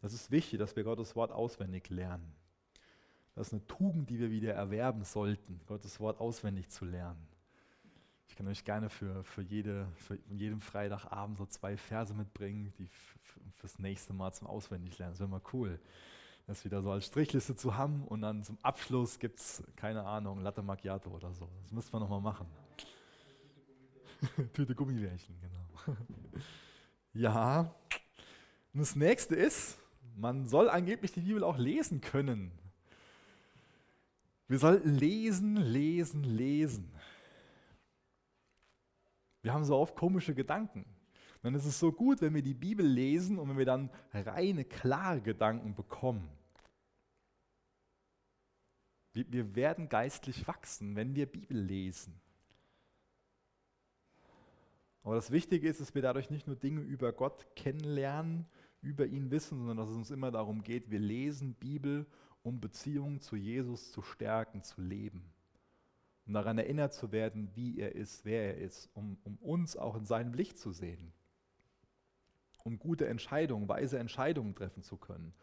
Das 0.00 0.12
ist 0.12 0.30
wichtig, 0.30 0.58
dass 0.58 0.74
wir 0.74 0.82
Gottes 0.82 1.14
Wort 1.14 1.30
auswendig 1.30 1.88
lernen. 1.88 2.34
Das 3.34 3.48
ist 3.48 3.52
eine 3.52 3.66
Tugend, 3.66 4.10
die 4.10 4.18
wir 4.18 4.30
wieder 4.30 4.54
erwerben 4.54 5.04
sollten, 5.04 5.60
Gottes 5.66 6.00
Wort 6.00 6.20
auswendig 6.20 6.68
zu 6.68 6.84
lernen. 6.84 7.26
Ich 8.28 8.36
kann 8.36 8.46
euch 8.46 8.64
gerne 8.64 8.88
für, 8.88 9.24
für, 9.24 9.42
jede, 9.42 9.88
für 9.96 10.18
jeden 10.30 10.60
Freitagabend 10.60 11.38
so 11.38 11.46
zwei 11.46 11.76
Verse 11.76 12.14
mitbringen, 12.14 12.72
die 12.78 12.88
fürs 13.56 13.78
nächste 13.78 14.12
Mal 14.12 14.32
zum 14.32 14.46
Auswendiglernen. 14.46 15.12
Das 15.12 15.20
wäre 15.20 15.28
mal 15.28 15.42
cool, 15.52 15.80
das 16.46 16.64
wieder 16.64 16.82
so 16.82 16.90
als 16.90 17.06
Strichliste 17.06 17.56
zu 17.56 17.76
haben 17.76 18.04
und 18.04 18.22
dann 18.22 18.42
zum 18.44 18.58
Abschluss 18.62 19.18
gibt 19.18 19.40
es, 19.40 19.62
keine 19.76 20.04
Ahnung, 20.04 20.40
Latte 20.40 20.62
Macchiato 20.62 21.10
oder 21.10 21.32
so. 21.32 21.48
Das 21.62 21.72
müssten 21.72 21.92
wir 21.92 22.00
nochmal 22.00 22.20
machen. 22.20 22.46
Tüte 24.52 24.74
Gummibärchen, 24.74 25.34
genau. 25.40 25.98
ja, 27.12 27.74
und 28.72 28.80
das 28.80 28.94
nächste 28.94 29.34
ist, 29.34 29.78
man 30.16 30.46
soll 30.46 30.68
angeblich 30.68 31.12
die 31.12 31.20
Bibel 31.20 31.42
auch 31.42 31.58
lesen 31.58 32.00
können. 32.00 32.52
Wir 34.50 34.58
sollten 34.58 34.96
lesen, 34.96 35.58
lesen, 35.58 36.24
lesen. 36.24 36.90
Wir 39.42 39.54
haben 39.54 39.64
so 39.64 39.76
oft 39.76 39.94
komische 39.94 40.34
Gedanken. 40.34 40.84
Dann 41.40 41.54
ist 41.54 41.66
es 41.66 41.78
so 41.78 41.92
gut, 41.92 42.20
wenn 42.20 42.34
wir 42.34 42.42
die 42.42 42.54
Bibel 42.54 42.84
lesen 42.84 43.38
und 43.38 43.48
wenn 43.48 43.58
wir 43.58 43.64
dann 43.64 43.90
reine, 44.12 44.64
klare 44.64 45.20
Gedanken 45.20 45.76
bekommen. 45.76 46.28
Wir, 49.12 49.30
wir 49.30 49.54
werden 49.54 49.88
geistlich 49.88 50.48
wachsen, 50.48 50.96
wenn 50.96 51.14
wir 51.14 51.26
Bibel 51.26 51.56
lesen. 51.56 52.20
Aber 55.04 55.14
das 55.14 55.30
Wichtige 55.30 55.68
ist, 55.68 55.80
dass 55.80 55.94
wir 55.94 56.02
dadurch 56.02 56.28
nicht 56.28 56.48
nur 56.48 56.56
Dinge 56.56 56.80
über 56.80 57.12
Gott 57.12 57.46
kennenlernen, 57.54 58.46
über 58.82 59.06
ihn 59.06 59.30
wissen, 59.30 59.58
sondern 59.58 59.76
dass 59.76 59.90
es 59.90 59.96
uns 59.96 60.10
immer 60.10 60.32
darum 60.32 60.64
geht, 60.64 60.90
wir 60.90 60.98
lesen 60.98 61.54
Bibel, 61.54 62.04
um 62.42 62.60
Beziehungen 62.60 63.20
zu 63.20 63.36
Jesus 63.36 63.92
zu 63.92 64.02
stärken, 64.02 64.62
zu 64.62 64.80
leben. 64.80 65.32
Um 66.26 66.34
daran 66.34 66.58
erinnert 66.58 66.94
zu 66.94 67.12
werden, 67.12 67.50
wie 67.54 67.78
er 67.78 67.94
ist, 67.94 68.24
wer 68.24 68.54
er 68.54 68.58
ist, 68.58 68.88
um, 68.94 69.18
um 69.24 69.36
uns 69.38 69.76
auch 69.76 69.96
in 69.96 70.04
seinem 70.04 70.32
Licht 70.32 70.58
zu 70.58 70.72
sehen. 70.72 71.12
Um 72.62 72.78
gute 72.78 73.06
Entscheidungen, 73.06 73.68
weise 73.68 73.98
Entscheidungen 73.98 74.54
treffen 74.54 74.82
zu 74.82 74.96
können. 74.96 75.34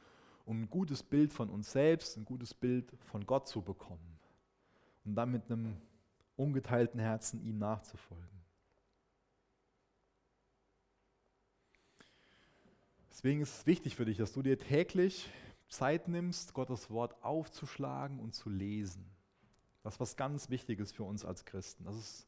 Um 0.46 0.62
ein 0.62 0.70
gutes 0.70 1.04
Bild 1.04 1.34
von 1.34 1.50
uns 1.50 1.72
selbst, 1.72 2.16
ein 2.16 2.26
gutes 2.26 2.54
Bild 2.54 2.92
von 3.06 3.26
Gott 3.26 3.48
zu 3.48 3.62
bekommen. 3.62 4.20
Und 5.04 5.16
dann 5.16 5.32
mit 5.32 5.52
einem 5.52 5.78
ungeteilten 6.36 7.00
Herzen 7.00 7.42
ihm 7.44 7.58
nachzufolgen. 7.58 8.38
Deswegen 13.10 13.42
ist 13.42 13.60
es 13.60 13.66
wichtig 13.66 13.96
für 13.96 14.06
dich, 14.06 14.18
dass 14.18 14.32
du 14.32 14.44
dir 14.44 14.60
täglich 14.60 15.28
Zeit 15.68 16.08
nimmst, 16.08 16.54
Gottes 16.54 16.90
Wort 16.90 17.16
aufzuschlagen 17.24 18.20
und 18.20 18.34
zu 18.34 18.50
lesen. 18.50 19.06
Das 19.84 19.96
ist 19.96 20.00
was 20.00 20.18
ganz 20.18 20.50
Wichtiges 20.50 20.92
für 20.92 21.04
uns 21.04 21.26
als 21.26 21.46
Christen. 21.46 21.86
Das 21.86 21.96
ist 21.96 22.28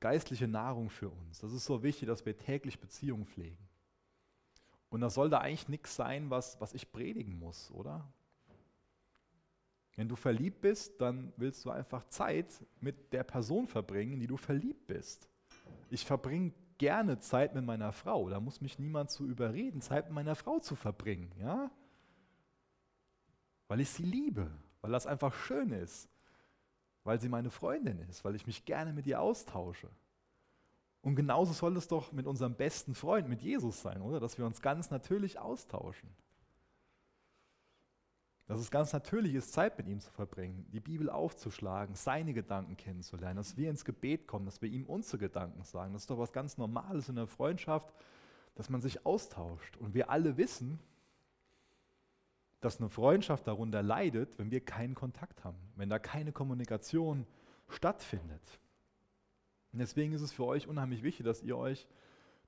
geistliche 0.00 0.48
Nahrung 0.48 0.90
für 0.90 1.08
uns. 1.08 1.40
Das 1.40 1.52
ist 1.52 1.64
so 1.64 1.82
wichtig, 1.82 2.08
dass 2.08 2.24
wir 2.26 2.36
täglich 2.36 2.80
Beziehungen 2.80 3.26
pflegen. 3.26 3.68
Und 4.90 5.00
das 5.00 5.14
soll 5.14 5.28
da 5.28 5.38
eigentlich 5.38 5.68
nichts 5.68 5.96
sein, 5.96 6.30
was, 6.30 6.60
was 6.60 6.74
ich 6.74 6.90
predigen 6.90 7.38
muss, 7.38 7.70
oder? 7.72 8.10
Wenn 9.96 10.08
du 10.08 10.16
verliebt 10.16 10.60
bist, 10.60 11.00
dann 11.00 11.32
willst 11.36 11.64
du 11.64 11.70
einfach 11.70 12.06
Zeit 12.08 12.46
mit 12.80 13.12
der 13.12 13.24
Person 13.24 13.66
verbringen, 13.66 14.12
in 14.12 14.20
die 14.20 14.26
du 14.28 14.36
verliebt 14.36 14.86
bist. 14.86 15.28
Ich 15.90 16.04
verbringe 16.04 16.52
gerne 16.78 17.18
Zeit 17.18 17.54
mit 17.54 17.64
meiner 17.64 17.92
Frau. 17.92 18.30
Da 18.30 18.38
muss 18.38 18.60
mich 18.60 18.78
niemand 18.78 19.10
zu 19.10 19.26
überreden, 19.26 19.80
Zeit 19.80 20.06
mit 20.06 20.14
meiner 20.14 20.36
Frau 20.36 20.60
zu 20.60 20.76
verbringen, 20.76 21.32
ja? 21.40 21.70
Weil 23.68 23.80
ich 23.80 23.90
sie 23.90 24.02
liebe, 24.02 24.50
weil 24.80 24.90
das 24.90 25.06
einfach 25.06 25.34
schön 25.34 25.70
ist, 25.72 26.08
weil 27.04 27.20
sie 27.20 27.28
meine 27.28 27.50
Freundin 27.50 28.00
ist, 28.08 28.24
weil 28.24 28.34
ich 28.34 28.46
mich 28.46 28.64
gerne 28.64 28.92
mit 28.92 29.06
ihr 29.06 29.20
austausche. 29.20 29.88
Und 31.02 31.14
genauso 31.14 31.52
soll 31.52 31.76
es 31.76 31.88
doch 31.88 32.12
mit 32.12 32.26
unserem 32.26 32.54
besten 32.54 32.94
Freund, 32.94 33.28
mit 33.28 33.40
Jesus 33.40 33.80
sein, 33.80 34.02
oder? 34.02 34.20
Dass 34.20 34.36
wir 34.36 34.44
uns 34.44 34.60
ganz 34.60 34.90
natürlich 34.90 35.38
austauschen. 35.38 36.10
dass 38.46 38.60
es 38.60 38.70
ganz 38.70 38.94
natürlich 38.94 39.34
ist, 39.34 39.52
Zeit 39.52 39.76
mit 39.76 39.86
ihm 39.88 40.00
zu 40.00 40.10
verbringen, 40.10 40.66
die 40.72 40.80
Bibel 40.80 41.10
aufzuschlagen, 41.10 41.94
seine 41.94 42.32
Gedanken 42.32 42.78
kennenzulernen, 42.78 43.36
dass 43.36 43.58
wir 43.58 43.68
ins 43.68 43.84
Gebet 43.84 44.26
kommen, 44.26 44.46
dass 44.46 44.62
wir 44.62 44.70
ihm 44.70 44.86
unsere 44.86 45.18
Gedanken 45.18 45.62
sagen. 45.64 45.92
Das 45.92 46.02
ist 46.02 46.10
doch 46.10 46.18
was 46.18 46.32
ganz 46.32 46.56
Normales 46.56 47.10
in 47.10 47.16
der 47.16 47.26
Freundschaft, 47.26 47.92
dass 48.54 48.70
man 48.70 48.80
sich 48.80 49.04
austauscht. 49.04 49.76
Und 49.76 49.92
wir 49.92 50.08
alle 50.08 50.38
wissen, 50.38 50.80
dass 52.60 52.80
eine 52.80 52.88
Freundschaft 52.88 53.46
darunter 53.46 53.82
leidet, 53.82 54.38
wenn 54.38 54.50
wir 54.50 54.60
keinen 54.60 54.94
Kontakt 54.94 55.44
haben, 55.44 55.58
wenn 55.76 55.88
da 55.88 55.98
keine 55.98 56.32
Kommunikation 56.32 57.26
stattfindet. 57.68 58.60
Und 59.72 59.78
deswegen 59.78 60.12
ist 60.12 60.22
es 60.22 60.32
für 60.32 60.46
euch 60.46 60.66
unheimlich 60.66 61.02
wichtig, 61.02 61.24
dass 61.24 61.42
ihr 61.42 61.56
euch 61.56 61.86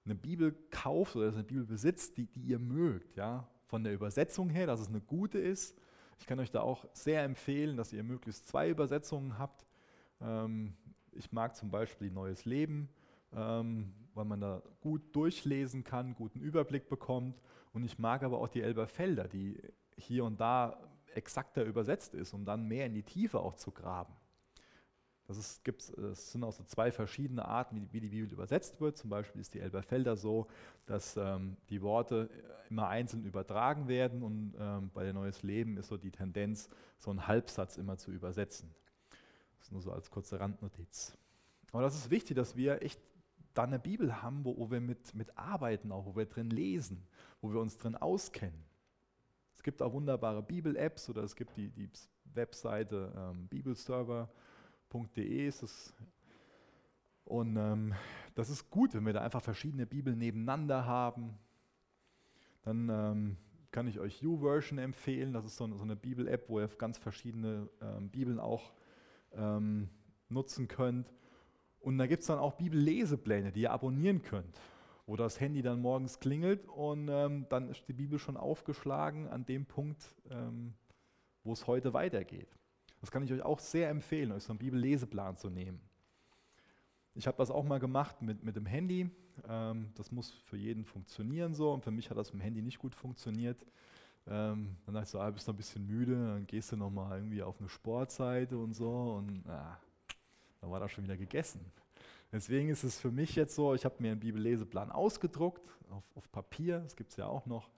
eine 0.04 0.14
Bibel 0.14 0.56
kauft 0.70 1.16
oder 1.16 1.28
eine 1.28 1.44
Bibel 1.44 1.64
besitzt, 1.64 2.16
die, 2.16 2.26
die 2.26 2.40
ihr 2.40 2.58
mögt. 2.58 3.16
Ja? 3.16 3.48
Von 3.66 3.84
der 3.84 3.92
Übersetzung 3.92 4.48
her, 4.48 4.66
dass 4.66 4.80
es 4.80 4.88
eine 4.88 5.00
gute 5.00 5.38
ist, 5.38 5.76
ich 6.20 6.26
kann 6.26 6.38
euch 6.38 6.50
da 6.50 6.60
auch 6.60 6.86
sehr 6.92 7.24
empfehlen, 7.24 7.76
dass 7.78 7.94
ihr 7.94 8.02
möglichst 8.02 8.46
zwei 8.46 8.68
Übersetzungen 8.68 9.38
habt. 9.38 9.66
Ähm, 10.20 10.74
ich 11.12 11.32
mag 11.32 11.56
zum 11.56 11.70
Beispiel 11.70 12.10
Neues 12.10 12.44
Leben, 12.44 12.90
ähm, 13.32 13.94
weil 14.14 14.26
man 14.26 14.40
da 14.40 14.62
gut 14.80 15.02
durchlesen 15.16 15.82
kann, 15.82 16.14
guten 16.14 16.40
Überblick 16.40 16.88
bekommt. 16.88 17.40
Und 17.72 17.84
ich 17.84 17.98
mag 17.98 18.22
aber 18.22 18.38
auch 18.38 18.48
die 18.48 18.60
Elberfelder, 18.60 19.28
die 19.28 19.58
hier 20.00 20.24
und 20.24 20.40
da 20.40 20.78
exakter 21.14 21.64
übersetzt 21.64 22.14
ist, 22.14 22.32
um 22.34 22.44
dann 22.44 22.66
mehr 22.66 22.86
in 22.86 22.94
die 22.94 23.02
Tiefe 23.02 23.40
auch 23.40 23.54
zu 23.54 23.70
graben. 23.70 24.14
Das, 25.26 25.38
ist, 25.38 25.64
gibt's, 25.64 25.92
das 25.96 26.32
sind 26.32 26.42
auch 26.42 26.52
so 26.52 26.64
zwei 26.64 26.90
verschiedene 26.90 27.44
Arten, 27.44 27.76
wie, 27.76 27.92
wie, 27.92 28.00
die 28.00 28.08
Bibel 28.08 28.32
übersetzt 28.32 28.80
wird. 28.80 28.96
Zum 28.96 29.10
Beispiel 29.10 29.40
ist 29.40 29.54
die 29.54 29.60
Elberfelder 29.60 30.16
so, 30.16 30.48
dass 30.86 31.16
ähm, 31.16 31.56
die 31.68 31.82
Worte 31.82 32.28
immer 32.68 32.88
einzeln 32.88 33.24
übertragen 33.24 33.86
werden 33.86 34.24
und 34.24 34.54
ähm, 34.58 34.90
bei 34.92 35.04
der 35.04 35.12
Neues 35.12 35.44
Leben 35.44 35.76
ist 35.76 35.86
so 35.86 35.96
die 35.96 36.10
Tendenz, 36.10 36.68
so 36.98 37.10
einen 37.10 37.28
Halbsatz 37.28 37.76
immer 37.76 37.96
zu 37.96 38.10
übersetzen. 38.10 38.74
Das 39.58 39.68
ist 39.68 39.72
nur 39.72 39.82
so 39.82 39.92
als 39.92 40.10
kurze 40.10 40.40
Randnotiz. 40.40 41.16
Aber 41.70 41.82
das 41.82 41.94
ist 41.94 42.10
wichtig, 42.10 42.34
dass 42.36 42.56
wir 42.56 42.82
echt 42.82 43.00
dann 43.54 43.68
eine 43.68 43.78
Bibel 43.78 44.22
haben, 44.22 44.44
wo, 44.44 44.56
wo 44.56 44.70
wir 44.70 44.80
mit, 44.80 45.14
mit 45.14 45.38
arbeiten, 45.38 45.92
auch 45.92 46.06
wo 46.06 46.16
wir 46.16 46.26
drin 46.26 46.50
lesen, 46.50 47.06
wo 47.40 47.52
wir 47.52 47.60
uns 47.60 47.78
drin 47.78 47.96
auskennen. 47.96 48.64
Es 49.60 49.62
gibt 49.62 49.82
auch 49.82 49.92
wunderbare 49.92 50.42
Bibel-Apps 50.42 51.10
oder 51.10 51.22
es 51.22 51.36
gibt 51.36 51.54
die, 51.58 51.68
die 51.68 51.90
Webseite 52.32 53.12
ähm, 53.14 53.46
Bibelserver 53.46 54.30
www.bibel.de 54.88 55.46
ist 55.46 55.62
es. 55.62 55.94
Und 57.24 57.58
ähm, 57.58 57.92
das 58.36 58.48
ist 58.48 58.70
gut, 58.70 58.94
wenn 58.94 59.04
wir 59.04 59.12
da 59.12 59.20
einfach 59.20 59.42
verschiedene 59.42 59.84
Bibeln 59.84 60.16
nebeneinander 60.16 60.86
haben. 60.86 61.38
Dann 62.62 62.88
ähm, 62.88 63.36
kann 63.70 63.86
ich 63.86 64.00
euch 64.00 64.22
YouVersion 64.22 64.78
empfehlen. 64.78 65.34
Das 65.34 65.44
ist 65.44 65.58
so, 65.58 65.70
so 65.76 65.84
eine 65.84 65.94
Bibel-App, 65.94 66.48
wo 66.48 66.58
ihr 66.58 66.68
ganz 66.68 66.96
verschiedene 66.96 67.68
ähm, 67.82 68.08
Bibeln 68.08 68.40
auch 68.40 68.72
ähm, 69.32 69.90
nutzen 70.30 70.68
könnt. 70.68 71.12
Und 71.80 71.98
da 71.98 72.06
gibt 72.06 72.22
es 72.22 72.28
dann 72.28 72.38
auch 72.38 72.54
Bibellesepläne, 72.54 73.52
die 73.52 73.60
ihr 73.60 73.72
abonnieren 73.72 74.22
könnt, 74.22 74.58
wo 75.06 75.16
das 75.16 75.40
Handy 75.40 75.62
dann 75.62 75.80
morgens 75.80 76.20
klingelt 76.20 76.66
und 76.66 77.08
ähm, 77.08 77.46
dann 77.48 77.68
ist 77.68 77.86
die 77.88 77.92
Bibel 77.92 78.18
schon 78.18 78.36
aufgeschlagen 78.36 79.28
an 79.28 79.44
dem 79.44 79.66
Punkt, 79.66 80.14
ähm, 80.30 80.74
wo 81.44 81.52
es 81.52 81.66
heute 81.66 81.92
weitergeht. 81.92 82.48
Das 83.00 83.10
kann 83.10 83.22
ich 83.22 83.32
euch 83.32 83.42
auch 83.42 83.58
sehr 83.58 83.88
empfehlen, 83.88 84.32
euch 84.32 84.44
so 84.44 84.52
einen 84.52 84.58
Bibelleseplan 84.58 85.36
zu 85.36 85.48
nehmen. 85.48 85.80
Ich 87.14 87.26
habe 87.26 87.36
das 87.38 87.50
auch 87.50 87.64
mal 87.64 87.80
gemacht 87.80 88.22
mit, 88.22 88.44
mit 88.44 88.56
dem 88.56 88.66
Handy. 88.66 89.10
Ähm, 89.48 89.88
das 89.94 90.12
muss 90.12 90.30
für 90.30 90.56
jeden 90.56 90.84
funktionieren 90.84 91.54
so. 91.54 91.72
Und 91.72 91.82
für 91.82 91.90
mich 91.90 92.10
hat 92.10 92.16
das 92.16 92.32
mit 92.32 92.40
dem 92.40 92.44
Handy 92.44 92.62
nicht 92.62 92.78
gut 92.78 92.94
funktioniert. 92.94 93.66
Ähm, 94.26 94.76
dann 94.84 94.94
dachte 94.94 95.04
ich 95.04 95.10
so, 95.10 95.20
ah, 95.20 95.30
bist 95.30 95.48
du 95.48 95.52
ein 95.52 95.56
bisschen 95.56 95.86
müde, 95.86 96.14
dann 96.14 96.46
gehst 96.46 96.72
du 96.72 96.76
nochmal 96.76 97.18
irgendwie 97.18 97.42
auf 97.42 97.58
eine 97.58 97.68
Sportseite 97.68 98.56
und 98.56 98.74
so. 98.74 99.14
Und 99.16 99.48
ah, 99.48 99.78
dann 100.60 100.70
war 100.70 100.78
das 100.78 100.92
schon 100.92 101.04
wieder 101.04 101.16
gegessen. 101.16 101.60
Deswegen 102.32 102.68
ist 102.68 102.84
es 102.84 103.00
für 103.00 103.10
mich 103.10 103.34
jetzt 103.34 103.54
so, 103.54 103.74
ich 103.74 103.84
habe 103.84 103.96
mir 103.98 104.12
einen 104.12 104.20
Bibelleseplan 104.20 104.90
ausgedruckt, 104.90 105.68
auf, 105.90 106.04
auf 106.14 106.30
Papier, 106.30 106.80
das 106.80 106.94
gibt 106.94 107.10
es 107.10 107.16
ja 107.16 107.26
auch 107.26 107.46
noch 107.46 107.70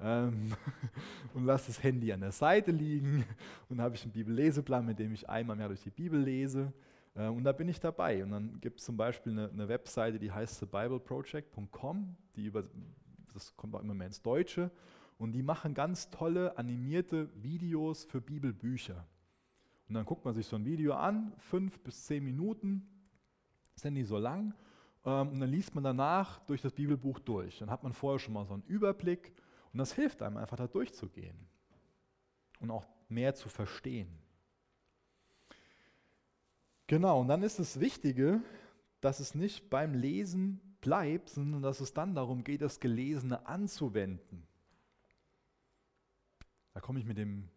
ähm, 0.00 0.52
und 1.34 1.44
lasse 1.44 1.68
das 1.68 1.82
Handy 1.82 2.12
an 2.12 2.20
der 2.20 2.32
Seite 2.32 2.70
liegen 2.70 3.24
und 3.68 3.80
habe 3.80 3.94
ich 3.94 4.02
einen 4.02 4.12
Bibelleseplan, 4.12 4.84
mit 4.84 4.98
dem 4.98 5.12
ich 5.12 5.28
einmal 5.28 5.56
mehr 5.56 5.68
durch 5.68 5.82
die 5.82 5.90
Bibel 5.90 6.20
lese. 6.20 6.72
Äh, 7.14 7.28
und 7.28 7.44
da 7.44 7.52
bin 7.52 7.68
ich 7.68 7.80
dabei. 7.80 8.22
Und 8.22 8.30
dann 8.30 8.60
gibt 8.60 8.80
es 8.80 8.86
zum 8.86 8.96
Beispiel 8.96 9.32
eine, 9.32 9.50
eine, 9.50 9.68
Webseite, 9.68 10.18
die 10.18 10.30
heißt 10.30 10.60
thebibleproject.com, 10.60 12.16
die 12.36 12.46
über, 12.46 12.64
das 13.32 13.56
kommt 13.56 13.74
auch 13.74 13.82
immer 13.82 13.94
mehr 13.94 14.08
ins 14.08 14.22
Deutsche. 14.22 14.70
Und 15.16 15.32
die 15.32 15.42
machen 15.42 15.74
ganz 15.74 16.10
tolle 16.10 16.58
animierte 16.58 17.30
Videos 17.40 18.04
für 18.04 18.20
Bibelbücher. 18.20 19.06
Und 19.88 19.94
dann 19.94 20.04
guckt 20.04 20.24
man 20.24 20.34
sich 20.34 20.46
so 20.46 20.56
ein 20.56 20.64
Video 20.64 20.94
an, 20.94 21.32
fünf 21.38 21.78
bis 21.80 22.04
zehn 22.04 22.24
Minuten, 22.24 22.88
sind 23.76 23.94
nicht 23.94 24.08
so 24.08 24.18
lang. 24.18 24.54
Ähm, 25.04 25.28
und 25.28 25.40
dann 25.40 25.50
liest 25.50 25.74
man 25.74 25.84
danach 25.84 26.40
durch 26.46 26.62
das 26.62 26.72
Bibelbuch 26.72 27.18
durch. 27.18 27.58
Dann 27.58 27.70
hat 27.70 27.82
man 27.82 27.92
vorher 27.92 28.18
schon 28.18 28.34
mal 28.34 28.46
so 28.46 28.54
einen 28.54 28.64
Überblick 28.64 29.32
und 29.72 29.78
das 29.78 29.92
hilft 29.92 30.22
einem 30.22 30.36
einfach 30.36 30.56
da 30.56 30.66
durchzugehen 30.66 31.36
und 32.60 32.70
auch 32.70 32.86
mehr 33.08 33.34
zu 33.34 33.48
verstehen. 33.48 34.08
Genau, 36.86 37.20
und 37.20 37.28
dann 37.28 37.42
ist 37.42 37.58
das 37.58 37.80
Wichtige, 37.80 38.42
dass 39.00 39.20
es 39.20 39.34
nicht 39.34 39.70
beim 39.70 39.94
Lesen 39.94 40.60
bleibt, 40.80 41.30
sondern 41.30 41.62
dass 41.62 41.80
es 41.80 41.94
dann 41.94 42.14
darum 42.14 42.44
geht, 42.44 42.60
das 42.60 42.78
Gelesene 42.78 43.46
anzuwenden. 43.46 44.46
Da 46.74 46.80
komme 46.80 46.98
ich 46.98 47.06
mit 47.06 47.16
dem 47.16 47.48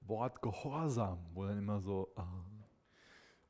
Wort 0.00 0.40
Gehorsam, 0.40 1.18
wo 1.34 1.44
dann 1.44 1.58
immer 1.58 1.80
so 1.80 2.12
ah, 2.16 2.44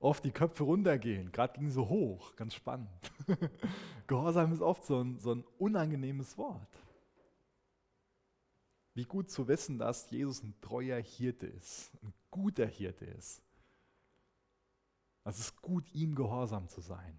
oft 0.03 0.25
die 0.25 0.31
Köpfe 0.31 0.65
runtergehen. 0.65 1.33
Gerade 1.33 1.55
ging 1.55 1.71
so 1.71 1.89
hoch, 1.89 2.35
ganz 2.37 2.55
spannend. 2.55 2.91
Gehorsam 4.07 4.53
ist 4.53 4.61
oft 4.61 4.85
so 4.85 5.01
ein, 5.01 5.19
so 5.19 5.35
ein 5.35 5.45
unangenehmes 5.59 6.37
Wort. 6.37 6.69
Wie 8.95 9.05
gut 9.05 9.31
zu 9.31 9.49
wissen, 9.49 9.79
dass 9.79 10.11
Jesus 10.11 10.43
ein 10.43 10.55
treuer 10.61 11.01
Hirte 11.01 11.47
ist, 11.47 11.93
ein 12.03 12.13
guter 12.31 12.67
Hirte 12.67 13.07
ist. 13.07 13.43
Es 15.25 15.39
ist 15.39 15.63
gut, 15.63 15.85
ihm 15.95 16.15
gehorsam 16.15 16.69
zu 16.69 16.81
sein. 16.81 17.17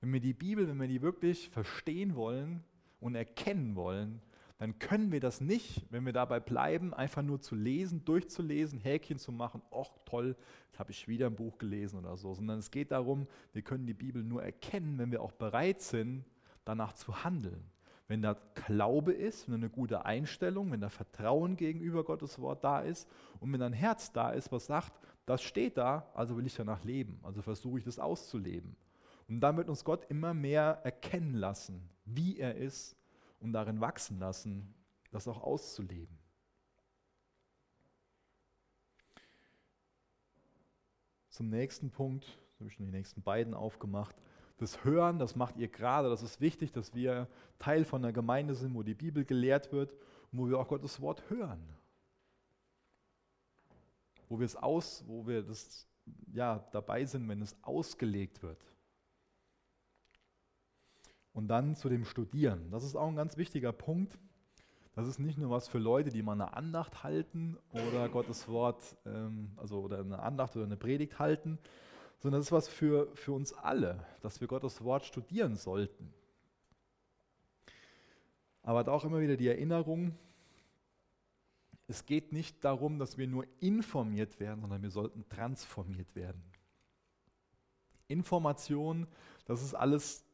Wenn 0.00 0.12
wir 0.12 0.20
die 0.20 0.32
Bibel, 0.32 0.66
wenn 0.68 0.80
wir 0.80 0.88
die 0.88 1.02
wirklich 1.02 1.50
verstehen 1.50 2.14
wollen 2.14 2.64
und 3.00 3.14
erkennen 3.14 3.74
wollen, 3.74 4.22
dann 4.60 4.78
können 4.78 5.10
wir 5.10 5.20
das 5.20 5.40
nicht, 5.40 5.86
wenn 5.90 6.06
wir 6.06 6.12
dabei 6.12 6.38
bleiben, 6.38 6.94
einfach 6.94 7.22
nur 7.22 7.40
zu 7.40 7.54
lesen, 7.54 8.04
durchzulesen, 8.04 8.78
Häkchen 8.78 9.18
zu 9.18 9.32
machen, 9.32 9.62
ach 9.72 9.88
toll, 10.04 10.36
jetzt 10.68 10.78
habe 10.78 10.92
ich 10.92 11.08
wieder 11.08 11.26
ein 11.26 11.34
Buch 11.34 11.58
gelesen 11.58 11.98
oder 11.98 12.16
so, 12.16 12.34
sondern 12.34 12.58
es 12.58 12.70
geht 12.70 12.92
darum, 12.92 13.26
wir 13.52 13.62
können 13.62 13.86
die 13.86 13.94
Bibel 13.94 14.22
nur 14.22 14.42
erkennen, 14.42 14.98
wenn 14.98 15.10
wir 15.10 15.22
auch 15.22 15.32
bereit 15.32 15.82
sind, 15.82 16.24
danach 16.64 16.92
zu 16.92 17.24
handeln 17.24 17.64
wenn 18.10 18.22
da 18.22 18.36
Glaube 18.66 19.12
ist, 19.12 19.46
wenn 19.46 19.54
eine 19.54 19.70
gute 19.70 20.04
Einstellung, 20.04 20.72
wenn 20.72 20.80
da 20.80 20.88
Vertrauen 20.88 21.56
gegenüber 21.56 22.02
Gottes 22.02 22.40
Wort 22.40 22.64
da 22.64 22.80
ist 22.80 23.08
und 23.38 23.52
wenn 23.52 23.62
ein 23.62 23.72
Herz 23.72 24.10
da 24.10 24.32
ist, 24.32 24.50
was 24.50 24.66
sagt, 24.66 24.92
das 25.26 25.42
steht 25.42 25.78
da, 25.78 26.10
also 26.12 26.36
will 26.36 26.44
ich 26.44 26.56
danach 26.56 26.82
leben, 26.82 27.20
also 27.22 27.40
versuche 27.40 27.78
ich 27.78 27.84
das 27.84 28.00
auszuleben. 28.00 28.74
Und 29.28 29.38
dann 29.38 29.56
wird 29.56 29.68
uns 29.68 29.84
Gott 29.84 30.06
immer 30.10 30.34
mehr 30.34 30.80
erkennen 30.82 31.34
lassen, 31.34 31.88
wie 32.04 32.36
er 32.40 32.56
ist 32.56 32.96
und 33.40 33.52
darin 33.52 33.80
wachsen 33.80 34.18
lassen, 34.18 34.74
das 35.10 35.26
auch 35.26 35.42
auszuleben. 35.42 36.18
Zum 41.30 41.48
nächsten 41.48 41.90
Punkt, 41.90 42.26
da 42.26 42.60
habe 42.60 42.68
ich 42.68 42.74
schon 42.74 42.86
die 42.86 42.92
nächsten 42.92 43.22
beiden 43.22 43.54
aufgemacht, 43.54 44.14
das 44.58 44.84
Hören, 44.84 45.18
das 45.18 45.36
macht 45.36 45.56
ihr 45.56 45.68
gerade. 45.68 46.10
Das 46.10 46.22
ist 46.22 46.40
wichtig, 46.40 46.70
dass 46.72 46.94
wir 46.94 47.28
Teil 47.58 47.86
von 47.86 48.04
einer 48.04 48.12
Gemeinde 48.12 48.54
sind, 48.54 48.74
wo 48.74 48.82
die 48.82 48.94
Bibel 48.94 49.24
gelehrt 49.24 49.72
wird 49.72 49.92
und 50.30 50.38
wo 50.38 50.48
wir 50.48 50.58
auch 50.58 50.68
Gottes 50.68 51.00
Wort 51.00 51.30
hören. 51.30 51.66
Wo 54.28 54.38
wir 54.38 54.44
es 54.44 54.56
aus, 54.56 55.02
wo 55.06 55.26
wir 55.26 55.42
das 55.42 55.88
ja 56.32 56.58
dabei 56.72 57.06
sind, 57.06 57.26
wenn 57.28 57.40
es 57.40 57.56
ausgelegt 57.62 58.42
wird. 58.42 58.62
Und 61.32 61.48
dann 61.48 61.76
zu 61.76 61.88
dem 61.88 62.04
Studieren. 62.04 62.70
Das 62.70 62.84
ist 62.84 62.96
auch 62.96 63.08
ein 63.08 63.16
ganz 63.16 63.36
wichtiger 63.36 63.72
Punkt. 63.72 64.18
Das 64.94 65.06
ist 65.06 65.18
nicht 65.18 65.38
nur 65.38 65.50
was 65.50 65.68
für 65.68 65.78
Leute, 65.78 66.10
die 66.10 66.22
mal 66.22 66.32
eine 66.32 66.54
Andacht 66.54 67.04
halten 67.04 67.56
oder 67.72 68.08
Gottes 68.08 68.48
Wort, 68.48 68.96
ähm, 69.06 69.52
also 69.56 69.80
oder 69.80 70.00
eine 70.00 70.18
Andacht 70.18 70.56
oder 70.56 70.64
eine 70.64 70.76
Predigt 70.76 71.18
halten, 71.18 71.58
sondern 72.18 72.40
das 72.40 72.48
ist 72.48 72.52
was 72.52 72.68
für, 72.68 73.08
für 73.14 73.32
uns 73.32 73.52
alle, 73.52 74.04
dass 74.20 74.40
wir 74.40 74.48
Gottes 74.48 74.82
Wort 74.82 75.04
studieren 75.04 75.56
sollten. 75.56 76.12
Aber 78.62 78.84
da 78.84 78.92
auch 78.92 79.04
immer 79.04 79.20
wieder 79.20 79.36
die 79.36 79.48
Erinnerung, 79.48 80.18
es 81.86 82.06
geht 82.06 82.32
nicht 82.32 82.64
darum, 82.64 82.98
dass 82.98 83.18
wir 83.18 83.26
nur 83.26 83.46
informiert 83.58 84.38
werden, 84.38 84.60
sondern 84.60 84.82
wir 84.82 84.90
sollten 84.90 85.28
transformiert 85.28 86.14
werden. 86.14 86.42
Information, 88.06 89.06
das 89.44 89.62
ist 89.62 89.74
alles, 89.74 90.24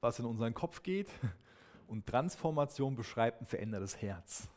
was 0.00 0.18
in 0.18 0.24
unseren 0.24 0.54
Kopf 0.54 0.82
geht. 0.82 1.08
Und 1.86 2.06
Transformation 2.06 2.96
beschreibt 2.96 3.40
ein 3.40 3.46
verändertes 3.46 4.00
Herz. 4.02 4.48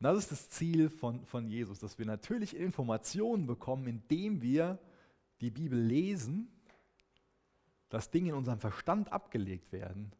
Und 0.00 0.04
das 0.04 0.18
ist 0.18 0.32
das 0.32 0.48
Ziel 0.50 0.90
von, 0.90 1.24
von 1.26 1.46
Jesus, 1.46 1.78
dass 1.78 1.98
wir 1.98 2.06
natürlich 2.06 2.56
Informationen 2.56 3.46
bekommen, 3.46 3.86
indem 3.86 4.42
wir 4.42 4.78
die 5.40 5.50
Bibel 5.50 5.78
lesen, 5.78 6.48
dass 7.88 8.10
Dinge 8.10 8.30
in 8.30 8.34
unserem 8.34 8.58
Verstand 8.58 9.12
abgelegt 9.12 9.70
werden. 9.70 10.12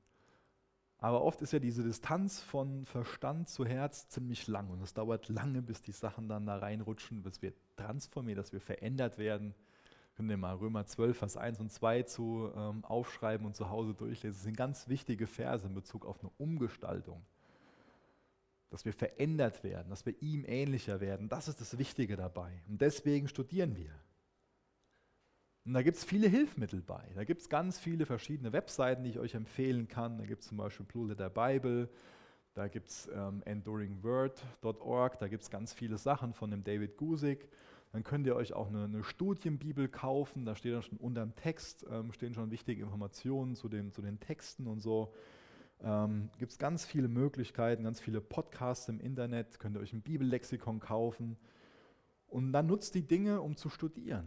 Aber 0.99 1.23
oft 1.25 1.43
ist 1.43 1.53
ja 1.53 1.59
diese 1.59 1.83
Distanz 1.83 2.41
von 2.41 2.87
Verstand 2.87 3.49
zu 3.49 3.67
Herz 3.67 4.09
ziemlich 4.09 4.47
lang 4.47 4.71
und 4.71 4.81
es 4.83 4.95
dauert 4.95 5.29
lange, 5.29 5.61
bis 5.61 5.83
die 5.83 5.91
Sachen 5.91 6.29
dann 6.29 6.47
da 6.47 6.59
reinrutschen, 6.59 7.23
bis 7.23 7.43
wir 7.43 7.53
transformieren, 7.75 8.37
dass 8.37 8.53
wir 8.53 8.61
verändert 8.61 9.19
werden. 9.19 9.53
Können 10.23 10.31
wir 10.31 10.37
mal 10.37 10.55
Römer 10.55 10.87
12, 10.87 11.19
Vers 11.19 11.37
1 11.37 11.59
und 11.59 11.73
2 11.73 12.05
zu 12.05 12.53
ähm, 12.55 12.85
aufschreiben 12.85 13.45
und 13.45 13.57
zu 13.57 13.71
Hause 13.71 13.93
durchlesen. 13.93 14.37
Das 14.37 14.45
sind 14.45 14.57
ganz 14.57 14.87
wichtige 14.87 15.27
Verse 15.27 15.67
in 15.67 15.75
Bezug 15.75 16.07
auf 16.07 16.21
eine 16.21 16.31
Umgestaltung 16.39 17.27
dass 18.71 18.85
wir 18.85 18.93
verändert 18.93 19.65
werden, 19.65 19.91
dass 19.91 20.07
wir 20.07 20.15
ihm 20.23 20.45
ähnlicher 20.47 21.01
werden. 21.01 21.29
Das 21.29 21.49
ist 21.49 21.61
das 21.61 21.77
Wichtige 21.77 22.15
dabei. 22.15 22.53
Und 22.69 22.81
deswegen 22.81 23.27
studieren 23.27 23.77
wir. 23.77 23.91
Und 25.65 25.75
da 25.75 25.83
gibt 25.83 25.97
es 25.97 26.05
viele 26.05 26.29
Hilfsmittel 26.29 26.81
bei. 26.81 27.03
Da 27.17 27.25
gibt 27.25 27.41
es 27.41 27.49
ganz 27.49 27.81
viele 27.81 28.07
verschiedene 28.07 28.53
Webseiten, 28.53 29.03
die 29.03 29.11
ich 29.11 29.19
euch 29.19 29.35
empfehlen 29.35 29.89
kann. 29.89 30.19
Da 30.19 30.25
gibt 30.25 30.43
es 30.43 30.49
zum 30.49 30.57
Beispiel 30.57 30.87
Blue 30.87 31.09
Letter 31.09 31.31
Bible, 31.31 31.91
da 32.55 32.69
gibt 32.69 32.89
es 32.91 33.11
ähm, 33.13 33.43
enduringword.org, 33.45 35.19
da 35.19 35.27
gibt 35.27 35.43
es 35.43 35.51
ganz 35.51 35.73
viele 35.73 35.99
Sachen 35.99 36.33
von 36.33 36.53
dem 36.53 36.63
David 36.63 36.97
Gusick. 36.97 37.49
Dann 37.93 38.05
könnt 38.05 38.27
ihr 38.27 38.35
euch 38.35 38.55
auch 38.55 38.69
eine, 38.69 38.85
eine 38.85 39.05
Studienbibel 39.05 39.87
kaufen, 39.87 40.47
da 40.47 40.57
steht 40.57 40.73
dann 40.73 40.83
schon 40.83 40.97
unter 40.97 41.21
dem 41.21 41.37
Text, 41.37 41.87
ähm, 41.91 42.13
stehen 42.13 42.33
schon 42.33 42.51
wichtige 42.51 42.83
Informationen 42.83 43.55
zu 43.55 43.69
den, 43.69 43.93
zu 43.93 44.01
den 44.01 44.19
Texten 44.19 44.67
und 44.67 44.81
so. 44.81 45.13
Ähm, 45.83 46.31
Gibt 46.39 46.53
es 46.53 46.59
ganz 46.59 46.87
viele 46.87 47.09
Möglichkeiten, 47.09 47.85
ganz 47.85 48.01
viele 48.01 48.23
Podcasts 48.23 48.89
im 48.89 48.99
Internet, 48.99 49.61
könnt 49.61 49.77
ihr 49.77 49.81
euch 49.81 49.93
ein 49.93 50.01
Bibellexikon 50.01 50.81
kaufen 50.81 51.37
und 52.29 52.53
dann 52.53 52.67
nutzt 52.67 52.95
die 52.95 53.07
Dinge, 53.07 53.43
um 53.43 53.57
zu 53.57 53.69
studieren. 53.69 54.27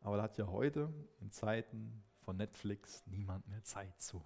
Aber 0.00 0.16
da 0.16 0.22
hat 0.22 0.38
ja 0.38 0.46
heute 0.46 0.92
in 1.20 1.32
Zeiten 1.32 2.04
von 2.20 2.36
Netflix 2.36 3.04
niemand 3.06 3.48
mehr 3.48 3.64
Zeit 3.64 4.00
zu. 4.00 4.24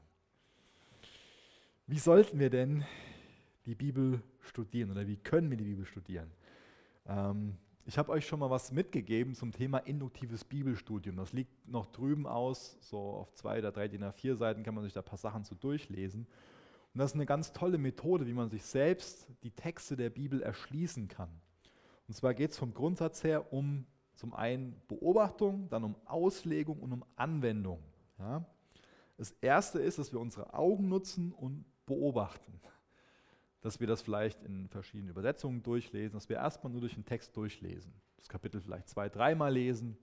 Wie 1.87 1.99
sollten 1.99 2.39
wir 2.39 2.51
denn 2.51 2.85
die 3.65 3.75
Bibel 3.75 4.23
studieren 4.41 4.91
oder 4.91 5.07
wie 5.07 5.17
können 5.17 5.51
wir 5.51 5.57
die 5.57 5.65
Bibel 5.65 5.87
studieren? 5.87 6.31
Ähm, 7.07 7.57
ich 7.85 7.99
habe 7.99 8.13
euch 8.13 8.27
schon 8.27 8.39
mal 8.39 8.51
was 8.51 8.71
mitgegeben 8.71 9.35
zum 9.35 9.51
Thema 9.53 9.79
induktives 9.79 10.45
Bibelstudium. 10.45 11.17
Das 11.17 11.33
liegt 11.33 11.69
noch 11.69 11.87
drüben 11.87 12.27
aus, 12.27 12.77
so 12.81 12.99
auf 12.99 13.33
zwei 13.35 13.59
oder 13.59 13.73
drei 13.73 13.89
DIN 13.89 14.05
A4 14.05 14.37
Seiten 14.37 14.63
kann 14.63 14.75
man 14.75 14.85
sich 14.85 14.93
da 14.93 15.01
ein 15.01 15.07
paar 15.07 15.19
Sachen 15.19 15.45
zu 15.45 15.55
durchlesen. 15.57 16.27
Und 16.95 16.99
das 16.99 17.11
ist 17.11 17.15
eine 17.15 17.27
ganz 17.27 17.53
tolle 17.53 17.79
Methode, 17.79 18.27
wie 18.27 18.35
man 18.35 18.51
sich 18.51 18.63
selbst 18.63 19.27
die 19.43 19.51
Texte 19.51 19.97
der 19.97 20.11
Bibel 20.11 20.43
erschließen 20.43 21.09
kann. 21.09 21.31
Und 22.07 22.15
zwar 22.15 22.35
geht 22.35 22.53
es 22.53 22.59
vom 22.59 22.73
Grundsatz 22.73 23.25
her 23.25 23.53
um 23.53 23.87
zum 24.15 24.35
einen 24.35 24.81
Beobachtung, 24.87 25.69
dann 25.69 25.83
um 25.85 25.97
Auslegung 26.05 26.79
und 26.79 26.93
um 26.93 27.05
Anwendung. 27.17 27.83
Ja? 28.19 28.45
Das 29.17 29.33
erste 29.41 29.81
ist, 29.81 29.99
dass 29.99 30.13
wir 30.13 30.21
unsere 30.21 30.55
Augen 30.55 30.89
nutzen 30.89 31.33
und 31.33 31.65
beobachten 31.87 32.61
dass 33.63 33.81
wir 33.81 33.87
das 33.87 34.03
vielleicht 34.03 34.43
in 34.43 34.69
verschiedenen 34.69 35.11
Übersetzungen 35.11 35.63
durchlesen, 35.63 36.15
dass 36.15 36.29
wir 36.29 36.37
erstmal 36.37 36.73
nur 36.73 36.81
durch 36.81 36.95
den 36.95 37.07
Text 37.07 37.37
durchlesen, 37.37 37.95
das 38.17 38.29
Kapitel 38.29 38.61
vielleicht 38.61 38.89
zwei, 38.89 39.09
dreimal 39.09 39.53
lesen, 39.53 39.97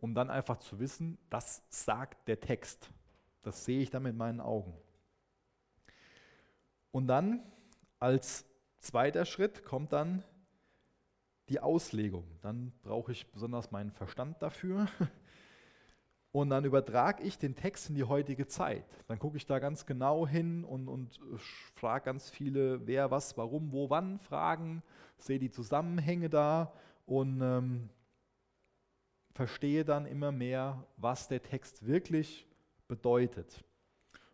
um 0.00 0.14
dann 0.14 0.30
einfach 0.30 0.58
zu 0.58 0.78
wissen, 0.78 1.18
das 1.28 1.62
sagt 1.68 2.28
der 2.28 2.40
Text. 2.40 2.90
Das 3.42 3.64
sehe 3.64 3.82
ich 3.82 3.90
dann 3.90 4.04
mit 4.04 4.16
meinen 4.16 4.40
Augen. 4.40 4.74
Und 6.92 7.08
dann 7.08 7.42
als 7.98 8.46
zweiter 8.78 9.24
Schritt 9.24 9.64
kommt 9.64 9.92
dann 9.92 10.22
die 11.48 11.60
Auslegung. 11.60 12.24
Dann 12.40 12.72
brauche 12.82 13.12
ich 13.12 13.30
besonders 13.32 13.70
meinen 13.70 13.90
Verstand 13.90 14.40
dafür. 14.40 14.86
Und 16.34 16.50
dann 16.50 16.64
übertrage 16.64 17.22
ich 17.22 17.38
den 17.38 17.54
Text 17.54 17.88
in 17.90 17.94
die 17.94 18.02
heutige 18.02 18.48
Zeit. 18.48 18.84
Dann 19.06 19.20
gucke 19.20 19.36
ich 19.36 19.46
da 19.46 19.60
ganz 19.60 19.86
genau 19.86 20.26
hin 20.26 20.64
und, 20.64 20.88
und 20.88 21.20
frage 21.76 22.06
ganz 22.06 22.28
viele, 22.28 22.84
wer, 22.88 23.12
was, 23.12 23.36
warum, 23.36 23.70
wo, 23.70 23.88
wann 23.88 24.18
Fragen, 24.18 24.82
sehe 25.16 25.38
die 25.38 25.52
Zusammenhänge 25.52 26.28
da 26.28 26.72
und 27.06 27.40
ähm, 27.40 27.88
verstehe 29.30 29.84
dann 29.84 30.06
immer 30.06 30.32
mehr, 30.32 30.84
was 30.96 31.28
der 31.28 31.40
Text 31.40 31.86
wirklich 31.86 32.48
bedeutet. 32.88 33.62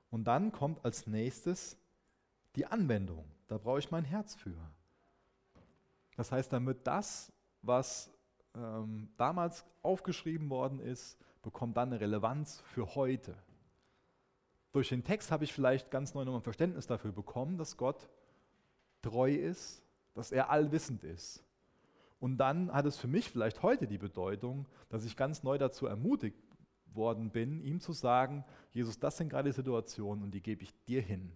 Und 0.09 0.25
dann 0.25 0.53
kommt 0.53 0.83
als 0.87 1.07
nächstes 1.07 1.77
die 2.57 2.65
Anwendung. 2.65 3.27
Da 3.47 3.59
brauche 3.59 3.79
ich 3.79 3.91
mein 3.91 4.07
Herz 4.07 4.35
für. 4.35 4.57
Das 6.17 6.33
heißt, 6.33 6.51
damit 6.51 6.87
das, 6.87 7.31
was 7.61 8.11
ähm, 8.55 9.11
damals 9.19 9.67
aufgeschrieben 9.83 10.49
worden 10.49 10.81
ist, 10.81 11.19
bekommt 11.43 11.77
dann 11.77 11.91
eine 11.91 12.01
Relevanz 12.01 12.63
für 12.67 12.95
heute. 12.95 13.37
Durch 14.73 14.89
den 14.89 15.05
Text 15.05 15.31
habe 15.31 15.45
ich 15.45 15.53
vielleicht 15.53 15.91
ganz 15.91 16.15
neu 16.15 16.25
nochmal 16.25 16.41
ein 16.41 16.45
Verständnis 16.45 16.87
dafür 16.87 17.13
bekommen, 17.13 17.59
dass 17.59 17.77
Gott 17.77 18.09
treu 19.03 19.33
ist, 19.33 19.83
dass 20.15 20.33
er 20.33 20.51
allwissend 20.51 21.03
ist. 21.05 21.45
Und 22.21 22.37
dann 22.37 22.73
hat 22.73 22.85
es 22.85 22.99
für 22.99 23.09
mich 23.09 23.31
vielleicht 23.31 23.63
heute 23.63 23.87
die 23.87 23.99
Bedeutung, 23.99 24.67
dass 24.91 25.05
ich 25.05 25.17
ganz 25.17 25.43
neu 25.43 25.57
dazu 25.59 25.87
ermutigt 25.87 26.39
worden 26.93 27.31
bin, 27.31 27.61
ihm 27.63 27.81
zu 27.81 27.93
sagen, 27.93 28.45
Jesus, 28.73 28.99
das 28.99 29.17
sind 29.17 29.31
gerade 29.31 29.53
Situationen 29.53 30.23
und 30.25 30.33
die 30.33 30.43
gebe 30.43 30.63
ich 30.63 30.75
dir 30.85 31.01
hin. 31.01 31.33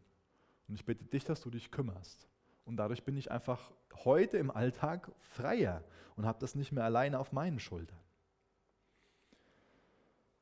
Und 0.69 0.75
ich 0.75 0.85
bitte 0.85 1.05
dich, 1.05 1.25
dass 1.25 1.41
du 1.41 1.51
dich 1.51 1.71
kümmerst. 1.71 2.29
Und 2.65 2.77
dadurch 2.77 3.05
bin 3.05 3.17
ich 3.17 3.31
einfach 3.31 3.73
heute 4.05 4.39
im 4.39 4.51
Alltag 4.51 5.11
freier 5.21 5.83
und 6.17 6.27
habe 6.27 6.39
das 6.41 6.55
nicht 6.55 6.73
mehr 6.73 6.85
alleine 6.85 7.19
auf 7.19 7.33
meinen 7.33 7.59
Schultern. 7.59 7.99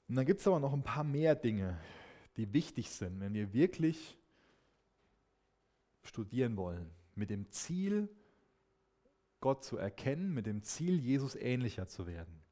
Und 0.08 0.16
dann 0.16 0.26
gibt 0.26 0.40
es 0.40 0.46
aber 0.46 0.60
noch 0.60 0.72
ein 0.72 0.82
paar 0.82 1.04
mehr 1.04 1.34
Dinge, 1.34 1.78
die 2.36 2.52
wichtig 2.52 2.90
sind, 2.90 3.20
wenn 3.20 3.34
wir 3.34 3.52
wirklich 3.52 4.18
studieren 6.02 6.56
wollen, 6.56 6.90
mit 7.14 7.30
dem 7.30 7.50
Ziel, 7.50 8.08
Gott 9.40 9.64
zu 9.64 9.76
erkennen, 9.76 10.32
mit 10.32 10.46
dem 10.46 10.62
Ziel, 10.62 10.98
Jesus 11.00 11.34
ähnlicher 11.34 11.88
zu 11.88 12.06
werden. 12.06 12.42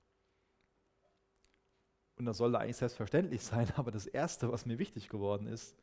Und 2.17 2.27
das 2.27 2.37
sollte 2.37 2.59
eigentlich 2.59 2.77
selbstverständlich 2.77 3.43
sein, 3.43 3.69
aber 3.77 3.91
das 3.91 4.07
Erste, 4.07 4.53
was 4.53 4.67
mir 4.67 4.79
wichtig 4.79 5.09
geworden 5.09 5.47
ist, 5.47 5.77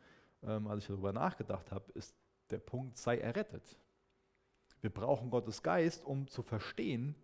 ähm, 0.43 0.67
als 0.67 0.83
ich 0.83 0.87
darüber 0.87 1.13
nachgedacht 1.13 1.71
habe, 1.71 1.91
ist 1.93 2.15
der 2.51 2.59
Punkt, 2.59 2.97
sei 2.97 3.17
errettet. 3.17 3.77
Wir 4.81 4.91
brauchen 4.91 5.31
Gottes 5.31 5.63
Geist, 5.63 6.05
um 6.05 6.27
zu 6.27 6.43
verstehen, 6.43 7.15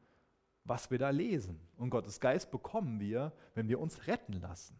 was 0.66 0.90
wir 0.92 0.98
da 0.98 1.10
lesen. 1.10 1.60
Und 1.78 1.90
Gottes 1.90 2.20
Geist 2.20 2.52
bekommen 2.52 3.00
wir, 3.00 3.34
wenn 3.56 3.68
wir 3.68 3.80
uns 3.80 4.08
retten 4.08 4.34
lassen. 4.34 4.80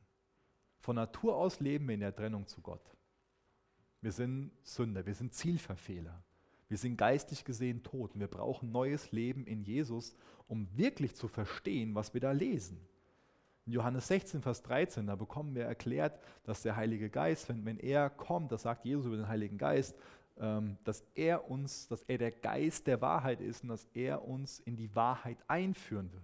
Von 0.80 0.96
Natur 0.96 1.36
aus 1.36 1.60
leben 1.60 1.88
wir 1.88 1.96
in 1.96 2.02
der 2.02 2.16
Trennung 2.16 2.48
zu 2.48 2.62
Gott. 2.62 2.96
Wir 4.02 4.12
sind 4.12 4.52
Sünder, 4.64 5.06
wir 5.06 5.16
sind 5.16 5.34
Zielverfehler. 5.34 6.24
Wir 6.68 6.78
sind 6.78 6.98
geistig 6.98 7.46
gesehen 7.46 7.84
tot 7.84 8.14
und 8.14 8.20
wir 8.20 8.28
brauchen 8.28 8.72
neues 8.72 9.12
Leben 9.12 9.46
in 9.46 9.62
Jesus, 9.62 10.16
um 10.48 10.68
wirklich 10.76 11.16
zu 11.16 11.28
verstehen, 11.28 11.96
was 11.96 12.14
wir 12.14 12.22
da 12.22 12.32
lesen. 12.32 12.80
In 13.66 13.74
Johannes 13.74 14.08
16, 14.08 14.42
Vers 14.42 14.62
13, 14.64 15.08
da 15.08 15.16
bekommen 15.16 15.56
wir 15.56 15.64
erklärt, 15.64 16.20
dass 16.44 16.64
der 16.64 16.76
Heilige 16.76 17.10
Geist, 17.10 17.48
wenn, 17.48 17.64
wenn 17.66 17.78
er 17.78 18.10
kommt, 18.10 18.52
das 18.52 18.64
sagt 18.64 18.86
Jesus 18.86 19.06
über 19.06 19.16
den 19.16 19.28
Heiligen 19.28 19.58
Geist, 19.58 19.96
dass 20.36 21.04
er 21.14 21.50
uns, 21.50 21.88
dass 21.88 22.02
er 22.04 22.18
der 22.18 22.32
Geist 22.32 22.88
der 22.88 23.02
Wahrheit 23.02 23.40
ist 23.40 23.64
und 23.64 23.70
dass 23.70 23.88
er 23.94 24.28
uns 24.28 24.60
in 24.60 24.76
die 24.76 24.94
Wahrheit 24.96 25.38
einführen 25.48 26.12
wird. 26.12 26.24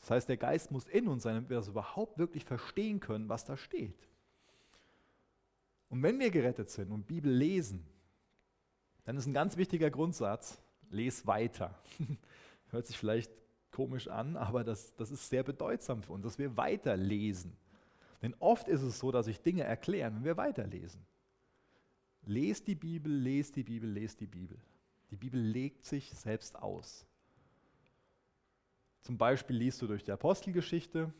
Das 0.00 0.10
heißt, 0.10 0.28
der 0.28 0.36
Geist 0.36 0.72
muss 0.72 0.86
in 0.86 1.06
uns 1.06 1.22
sein, 1.22 1.34
damit 1.36 1.48
wir 1.48 1.56
das 1.56 1.68
überhaupt 1.68 2.18
wirklich 2.18 2.44
verstehen 2.44 2.98
können, 2.98 3.28
was 3.28 3.44
da 3.44 3.56
steht. 3.56 4.08
Und 5.88 6.02
wenn 6.02 6.18
wir 6.18 6.30
gerettet 6.30 6.70
sind 6.70 6.90
und 6.90 7.06
Bibel 7.06 7.32
lesen, 7.32 7.86
dann 9.04 9.16
ist 9.16 9.26
ein 9.26 9.34
ganz 9.34 9.56
wichtiger 9.56 9.90
Grundsatz, 9.90 10.60
les 10.90 11.26
weiter. 11.26 11.78
Hört 12.70 12.86
sich 12.86 12.98
vielleicht 12.98 13.30
komisch 13.70 14.08
an, 14.08 14.36
aber 14.36 14.64
das, 14.64 14.94
das 14.96 15.10
ist 15.10 15.28
sehr 15.28 15.44
bedeutsam 15.44 16.02
für 16.02 16.14
uns, 16.14 16.24
dass 16.24 16.38
wir 16.38 16.56
weiterlesen. 16.56 17.56
Denn 18.22 18.34
oft 18.38 18.68
ist 18.68 18.82
es 18.82 18.98
so, 18.98 19.12
dass 19.12 19.26
sich 19.26 19.40
Dinge 19.40 19.62
erklären, 19.64 20.16
wenn 20.16 20.24
wir 20.24 20.36
weiterlesen. 20.36 21.04
Lest 22.24 22.68
die 22.68 22.74
Bibel, 22.74 23.12
lest 23.12 23.56
die 23.56 23.64
Bibel, 23.64 23.90
lest 23.90 24.20
die 24.20 24.26
Bibel. 24.26 24.58
Die 25.10 25.16
Bibel 25.16 25.40
legt 25.40 25.84
sich 25.84 26.10
selbst 26.12 26.56
aus. 26.56 27.06
Zum 29.02 29.18
Beispiel 29.18 29.56
liest 29.56 29.82
du 29.82 29.88
durch 29.88 30.04
die 30.04 30.12
Apostelgeschichte 30.12 31.12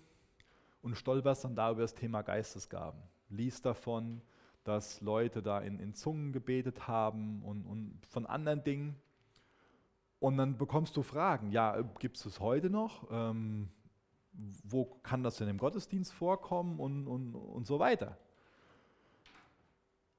und 0.83 0.97
stolperst 0.97 1.45
dann 1.45 1.57
da 1.57 1.71
über 1.73 1.83
das 1.83 1.95
Thema 1.95 2.23
Geistesgaben. 2.23 3.03
Liest 3.29 3.67
davon, 3.67 4.23
dass 4.65 5.01
Leute 5.01 5.43
da 5.43 5.61
in, 5.61 5.81
in 5.81 5.95
Zungen 5.95 6.33
gebetet 6.33 6.87
haben 6.87 7.43
und, 7.43 7.67
und 7.67 8.07
von 8.07 8.27
anderen 8.27 8.63
Dingen. 8.63 8.97
Und 10.21 10.37
dann 10.37 10.57
bekommst 10.57 10.97
du 10.97 11.03
Fragen. 11.03 11.51
Ja, 11.51 11.83
gibt 11.99 12.17
es 12.17 12.25
es 12.25 12.39
heute 12.39 12.71
noch? 12.71 13.09
Ähm, 13.11 13.69
wo 14.33 14.85
kann 14.85 15.25
das 15.25 15.37
denn 15.37 15.49
im 15.49 15.59
Gottesdienst 15.59 16.13
vorkommen? 16.13 16.79
Und, 16.79 17.09
und, 17.09 17.35
und 17.35 17.67
so 17.67 17.81
weiter. 17.81 18.17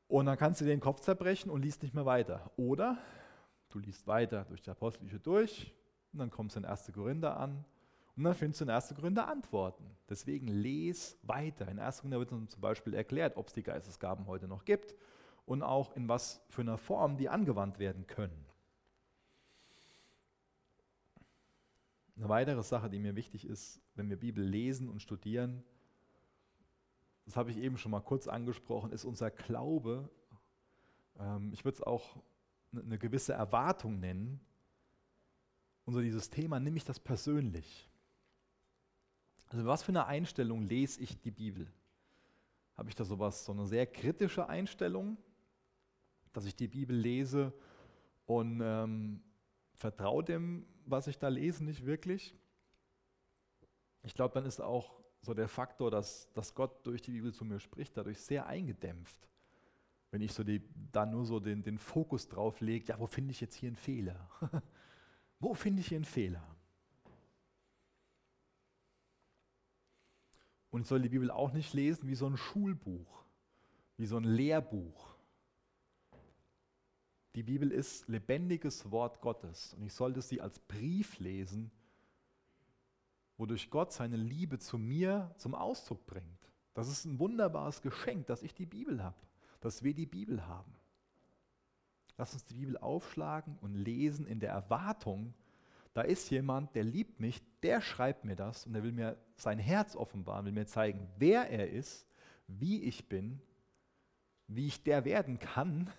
Und 0.07 0.25
dann 0.27 0.37
kannst 0.37 0.61
du 0.61 0.65
den 0.65 0.79
Kopf 0.79 0.99
zerbrechen 1.01 1.49
und 1.49 1.61
liest 1.61 1.81
nicht 1.81 1.95
mehr 1.95 2.05
weiter. 2.05 2.51
Oder 2.55 2.97
Du 3.73 3.79
liest 3.79 4.05
weiter 4.05 4.45
durch 4.45 4.61
die 4.61 4.69
Apostelische 4.69 5.19
durch 5.19 5.73
und 6.11 6.19
dann 6.19 6.29
kommst 6.29 6.55
du 6.55 6.59
in 6.59 6.65
1. 6.65 6.91
Korinther 6.93 7.37
an 7.37 7.65
und 8.15 8.23
dann 8.23 8.35
findest 8.35 8.61
du 8.61 8.65
in 8.65 8.69
1. 8.69 8.93
Korinther 8.93 9.27
Antworten. 9.27 9.83
Deswegen 10.07 10.47
les 10.47 11.17
weiter. 11.23 11.67
In 11.67 11.79
1. 11.79 12.01
Korinther 12.01 12.19
wird 12.19 12.31
uns 12.33 12.51
zum 12.51 12.61
Beispiel 12.61 12.93
erklärt, 12.93 13.35
ob 13.35 13.47
es 13.47 13.53
die 13.53 13.63
Geistesgaben 13.63 14.27
heute 14.27 14.47
noch 14.47 14.63
gibt 14.63 14.93
und 15.47 15.63
auch 15.63 15.95
in 15.95 16.07
was 16.07 16.39
für 16.49 16.61
einer 16.61 16.77
Form 16.77 17.17
die 17.17 17.29
angewandt 17.29 17.79
werden 17.79 18.05
können. 18.05 18.45
Eine 22.15 22.29
weitere 22.29 22.61
Sache, 22.61 22.91
die 22.91 22.99
mir 22.99 23.15
wichtig 23.15 23.43
ist, 23.43 23.81
wenn 23.95 24.07
wir 24.07 24.17
Bibel 24.17 24.43
lesen 24.43 24.87
und 24.87 25.01
studieren, 25.01 25.63
das 27.25 27.37
habe 27.37 27.51
ich 27.51 27.57
eben 27.57 27.77
schon 27.77 27.91
mal 27.91 28.01
kurz 28.01 28.27
angesprochen, 28.27 28.91
ist 28.91 29.05
unser 29.05 29.31
Glaube, 29.31 30.09
ähm, 31.19 31.51
ich 31.53 31.63
würde 31.63 31.75
es 31.75 31.83
auch 31.83 32.17
eine 32.73 32.97
gewisse 32.97 33.33
Erwartung 33.33 33.99
nennen, 33.99 34.39
unser 35.85 36.01
dieses 36.01 36.29
Thema, 36.29 36.59
nehme 36.59 36.77
ich 36.77 36.85
das 36.85 36.99
persönlich. 36.99 37.89
Also 39.47 39.65
was 39.65 39.83
für 39.83 39.91
eine 39.91 40.05
Einstellung 40.05 40.63
lese 40.63 41.01
ich 41.01 41.19
die 41.21 41.31
Bibel? 41.31 41.71
Habe 42.75 42.89
ich 42.89 42.95
da 42.95 43.03
sowas, 43.03 43.45
so 43.45 43.51
eine 43.51 43.67
sehr 43.67 43.85
kritische 43.85 44.47
Einstellung, 44.47 45.17
dass 46.31 46.45
ich 46.45 46.55
die 46.55 46.67
Bibel 46.67 46.95
lese 46.95 47.53
und 48.25 48.61
ähm, 48.63 49.21
vertraue 49.75 50.23
dem, 50.23 50.65
was 50.85 51.07
ich 51.07 51.19
da 51.19 51.27
lese, 51.27 51.63
nicht 51.63 51.85
wirklich? 51.85 52.35
Ich 54.01 54.15
glaube, 54.15 54.33
dann 54.33 54.45
ist 54.45 54.59
auch 54.59 55.02
so 55.23 55.33
der 55.33 55.47
Faktor, 55.47 55.89
dass, 55.89 56.31
dass 56.33 56.53
Gott 56.53 56.85
durch 56.85 57.01
die 57.01 57.11
Bibel 57.11 57.33
zu 57.33 57.45
mir 57.45 57.59
spricht, 57.59 57.95
dadurch 57.95 58.19
sehr 58.19 58.45
eingedämpft. 58.45 59.29
Wenn 60.11 60.21
ich 60.21 60.33
so 60.33 60.43
die, 60.43 60.61
da 60.91 61.05
nur 61.05 61.25
so 61.25 61.39
den, 61.39 61.63
den 61.63 61.77
Fokus 61.77 62.27
drauf 62.27 62.59
lege, 62.59 62.85
ja, 62.87 62.99
wo 62.99 63.07
finde 63.07 63.31
ich 63.31 63.41
jetzt 63.41 63.55
hier 63.55 63.67
einen 63.67 63.77
Fehler? 63.77 64.29
wo 65.39 65.53
finde 65.53 65.79
ich 65.79 65.87
hier 65.87 65.97
einen 65.97 66.05
Fehler? 66.05 66.45
Und 70.69 70.81
ich 70.81 70.87
soll 70.87 71.01
die 71.01 71.09
Bibel 71.09 71.31
auch 71.31 71.53
nicht 71.53 71.73
lesen 71.73 72.09
wie 72.09 72.15
so 72.15 72.27
ein 72.27 72.35
Schulbuch, 72.35 73.23
wie 73.97 74.05
so 74.05 74.17
ein 74.17 74.23
Lehrbuch. 74.25 75.15
Die 77.35 77.43
Bibel 77.43 77.71
ist 77.71 78.07
lebendiges 78.09 78.91
Wort 78.91 79.21
Gottes 79.21 79.73
und 79.75 79.83
ich 79.83 79.93
sollte 79.93 80.21
sie 80.21 80.41
als 80.41 80.59
Brief 80.59 81.17
lesen, 81.19 81.71
wodurch 83.37 83.69
Gott 83.69 83.91
seine 83.91 84.17
Liebe 84.17 84.59
zu 84.59 84.77
mir 84.77 85.33
zum 85.37 85.55
Ausdruck 85.55 86.05
bringt. 86.05 86.51
Das 86.73 86.87
ist 86.87 87.05
ein 87.05 87.19
wunderbares 87.19 87.81
Geschenk, 87.81 88.27
dass 88.27 88.43
ich 88.43 88.53
die 88.53 88.65
Bibel 88.65 89.03
habe, 89.03 89.17
dass 89.61 89.83
wir 89.83 89.93
die 89.93 90.05
Bibel 90.05 90.47
haben. 90.47 90.73
Lass 92.17 92.33
uns 92.33 92.45
die 92.45 92.55
Bibel 92.55 92.77
aufschlagen 92.77 93.57
und 93.61 93.73
lesen 93.73 94.27
in 94.27 94.39
der 94.39 94.51
Erwartung, 94.51 95.33
da 95.93 96.01
ist 96.01 96.31
jemand, 96.31 96.73
der 96.75 96.83
liebt 96.83 97.19
mich, 97.19 97.41
der 97.61 97.79
schreibt 97.79 98.25
mir 98.25 98.35
das 98.35 98.65
und 98.65 98.73
der 98.73 98.83
will 98.83 98.91
mir 98.91 99.17
sein 99.35 99.59
Herz 99.59 99.95
offenbaren, 99.95 100.45
will 100.45 100.51
mir 100.51 100.65
zeigen, 100.65 101.07
wer 101.17 101.49
er 101.49 101.69
ist, 101.69 102.07
wie 102.47 102.81
ich 102.83 103.07
bin, 103.09 103.41
wie 104.47 104.67
ich 104.67 104.83
der 104.83 105.05
werden 105.05 105.39
kann, 105.39 105.89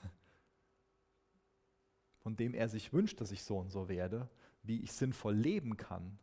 von 2.19 2.37
dem 2.37 2.55
er 2.55 2.69
sich 2.69 2.93
wünscht, 2.93 3.21
dass 3.21 3.31
ich 3.31 3.43
so 3.45 3.59
und 3.59 3.71
so 3.71 3.89
werde, 3.89 4.29
wie 4.63 4.81
ich 4.81 4.93
sinnvoll 4.93 5.35
leben 5.35 5.77
kann. 5.77 6.19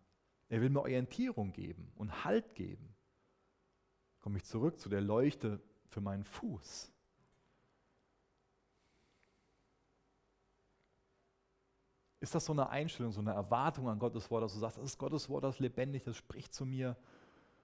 Er 0.51 0.59
will 0.59 0.69
mir 0.69 0.81
Orientierung 0.81 1.53
geben 1.53 1.93
und 1.95 2.25
Halt 2.25 2.55
geben. 2.55 2.93
Komme 4.19 4.37
ich 4.37 4.43
zurück 4.43 4.81
zu 4.81 4.89
der 4.89 4.99
Leuchte 4.99 5.61
für 5.87 6.01
meinen 6.01 6.25
Fuß. 6.25 6.91
Ist 12.19 12.35
das 12.35 12.43
so 12.43 12.51
eine 12.51 12.69
Einstellung, 12.69 13.13
so 13.13 13.21
eine 13.21 13.31
Erwartung 13.31 13.87
an 13.87 13.97
Gottes 13.97 14.29
Wort, 14.29 14.43
dass 14.43 14.53
du 14.53 14.59
sagst, 14.59 14.77
das 14.77 14.83
ist 14.83 14.97
Gottes 14.97 15.29
Wort, 15.29 15.45
das 15.45 15.55
ist 15.55 15.61
lebendig, 15.61 16.03
das 16.03 16.17
spricht 16.17 16.53
zu 16.53 16.65
mir. 16.65 16.97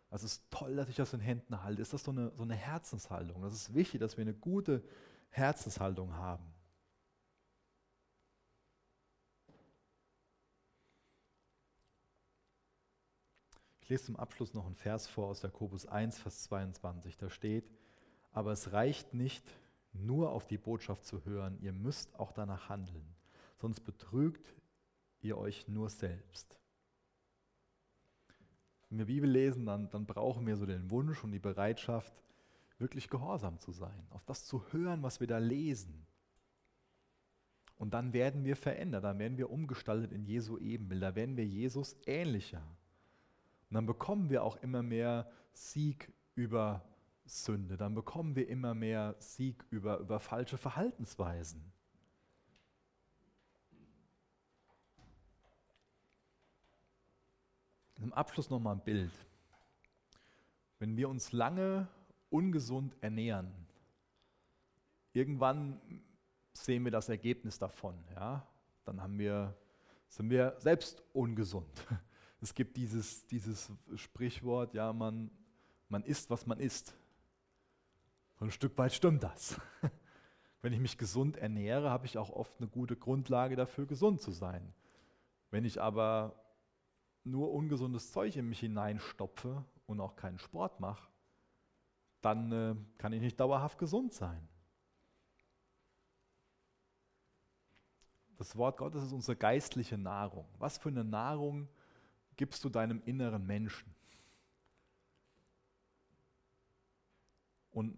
Das 0.10 0.24
ist 0.24 0.50
toll, 0.50 0.78
dass 0.78 0.88
ich 0.88 0.96
das 0.96 1.12
in 1.12 1.20
Händen 1.20 1.62
halte. 1.62 1.82
Ist 1.82 1.92
das 1.92 2.06
so 2.06 2.12
eine, 2.12 2.32
so 2.38 2.44
eine 2.44 2.56
Herzenshaltung? 2.56 3.42
Das 3.42 3.54
ist 3.54 3.74
wichtig, 3.74 4.00
dass 4.00 4.16
wir 4.16 4.22
eine 4.22 4.34
gute 4.34 4.82
Herzenshaltung 5.30 6.14
haben. 6.16 6.54
Ich 13.88 13.90
lese 13.90 14.08
zum 14.08 14.18
Abschluss 14.18 14.54
noch 14.54 14.66
einen 14.66 14.76
Vers 14.76 15.08
vor 15.08 15.28
aus 15.28 15.44
Jakobus 15.44 15.86
1, 15.86 16.20
Vers 16.20 16.44
22. 16.44 17.16
Da 17.16 17.30
steht, 17.30 17.72
aber 18.34 18.52
es 18.52 18.74
reicht 18.74 19.14
nicht, 19.14 19.46
nur 19.94 20.32
auf 20.32 20.46
die 20.46 20.58
Botschaft 20.58 21.06
zu 21.06 21.24
hören, 21.24 21.58
ihr 21.62 21.72
müsst 21.72 22.14
auch 22.20 22.34
danach 22.34 22.68
handeln 22.68 23.16
sonst 23.58 23.82
betrügt 23.82 24.54
ihr 25.22 25.38
euch 25.38 25.68
nur 25.68 25.90
selbst. 25.90 26.58
Wenn 28.90 29.00
wir 29.00 29.06
Bibel 29.06 29.30
lesen, 29.30 29.66
dann, 29.66 29.90
dann 29.90 30.06
brauchen 30.06 30.46
wir 30.48 30.56
so 30.56 30.66
den 30.66 30.90
Wunsch 30.90 31.24
und 31.24 31.32
die 31.32 31.40
Bereitschaft, 31.40 32.14
wirklich 32.80 33.10
gehorsam 33.10 33.60
zu 33.60 33.72
sein, 33.72 34.08
auf 34.12 34.24
das 34.26 34.46
zu 34.46 34.64
hören, 34.72 35.02
was 35.02 35.20
wir 35.20 35.28
da 35.28 35.40
lesen. 35.40 36.06
Und 37.76 37.94
dann 37.94 38.14
werden 38.14 38.46
wir 38.46 38.56
verändert, 38.56 39.04
dann 39.04 39.20
werden 39.20 39.38
wir 39.38 39.50
umgestaltet 39.50 40.12
in 40.12 40.24
Jesu 40.24 40.58
Ebenbild, 40.58 41.02
da 41.02 41.16
werden 41.16 41.38
wir 41.38 41.46
Jesus 41.46 41.96
ähnlicher. 42.06 42.62
Und 43.70 43.76
dann 43.76 43.86
bekommen 43.86 44.30
wir 44.30 44.44
auch 44.44 44.56
immer 44.58 44.82
mehr 44.82 45.30
Sieg 45.52 46.12
über 46.36 46.84
Sünde, 47.26 47.76
dann 47.76 47.94
bekommen 47.94 48.36
wir 48.36 48.48
immer 48.48 48.74
mehr 48.74 49.16
Sieg 49.20 49.66
über, 49.70 49.98
über 50.00 50.20
falsche 50.20 50.58
Verhaltensweisen. 50.58 51.74
Im 58.02 58.14
Abschluss 58.14 58.50
nochmal 58.50 58.76
ein 58.76 58.84
Bild. 58.84 59.12
Wenn 60.80 60.96
wir 60.96 61.10
uns 61.10 61.32
lange 61.32 61.88
ungesund 62.30 62.96
ernähren, 63.02 63.52
irgendwann 65.14 65.82
sehen 66.54 66.84
wir 66.86 66.92
das 66.92 67.10
Ergebnis 67.10 67.58
davon. 67.58 67.96
Ja? 68.16 68.48
Dann 68.86 69.02
haben 69.02 69.18
wir, 69.18 69.56
sind 70.08 70.30
wir 70.30 70.56
selbst 70.60 71.04
ungesund. 71.14 71.86
Es 72.42 72.54
gibt 72.54 72.78
dieses, 72.78 73.26
dieses 73.28 73.72
Sprichwort, 73.96 74.74
ja, 74.74 74.94
man, 74.94 75.32
man 75.90 76.04
isst, 76.04 76.30
was 76.30 76.46
man 76.46 76.60
isst. 76.60 76.96
So 78.40 78.46
ein 78.46 78.52
Stück 78.52 78.78
weit 78.78 78.94
stimmt 78.94 79.24
das. 79.24 79.60
Wenn 80.62 80.74
ich 80.74 80.80
mich 80.80 80.98
gesund 80.98 81.38
ernähre, 81.38 81.90
habe 81.90 82.06
ich 82.06 82.18
auch 82.18 82.30
oft 82.30 82.54
eine 82.60 82.68
gute 82.68 82.96
Grundlage 82.96 83.56
dafür, 83.56 83.86
gesund 83.86 84.22
zu 84.22 84.32
sein. 84.32 84.74
Wenn 85.50 85.66
ich 85.66 85.82
aber 85.82 86.36
nur 87.24 87.52
ungesundes 87.52 88.12
Zeug 88.12 88.36
in 88.36 88.48
mich 88.48 88.60
hineinstopfe 88.60 89.64
und 89.86 90.00
auch 90.00 90.16
keinen 90.16 90.40
Sport 90.40 90.80
mache, 90.80 91.08
dann 92.22 92.52
äh, 92.52 92.76
kann 92.98 93.14
ich 93.14 93.22
nicht 93.22 93.40
dauerhaft 93.40 93.78
gesund 93.78 94.14
sein. 94.14 94.48
Das 98.38 98.56
Wort 98.56 98.78
Gottes 98.78 99.04
ist 99.04 99.14
unsere 99.14 99.36
geistliche 99.36 99.98
Nahrung. 99.98 100.48
Was 100.60 100.78
für 100.78 100.90
eine 100.90 101.04
Nahrung 101.04 101.68
gibst 102.38 102.64
du 102.64 102.70
deinem 102.70 103.02
inneren 103.06 103.46
Menschen? 103.46 103.94
Und 107.72 107.98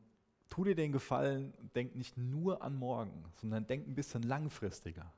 tu 0.50 0.64
dir 0.64 0.76
den 0.76 0.92
Gefallen, 0.92 1.54
denk 1.76 1.96
nicht 1.96 2.18
nur 2.18 2.62
an 2.62 2.76
morgen, 2.76 3.24
sondern 3.36 3.68
denk 3.68 3.88
ein 3.88 3.96
bisschen 3.96 4.24
langfristiger. 4.24 5.14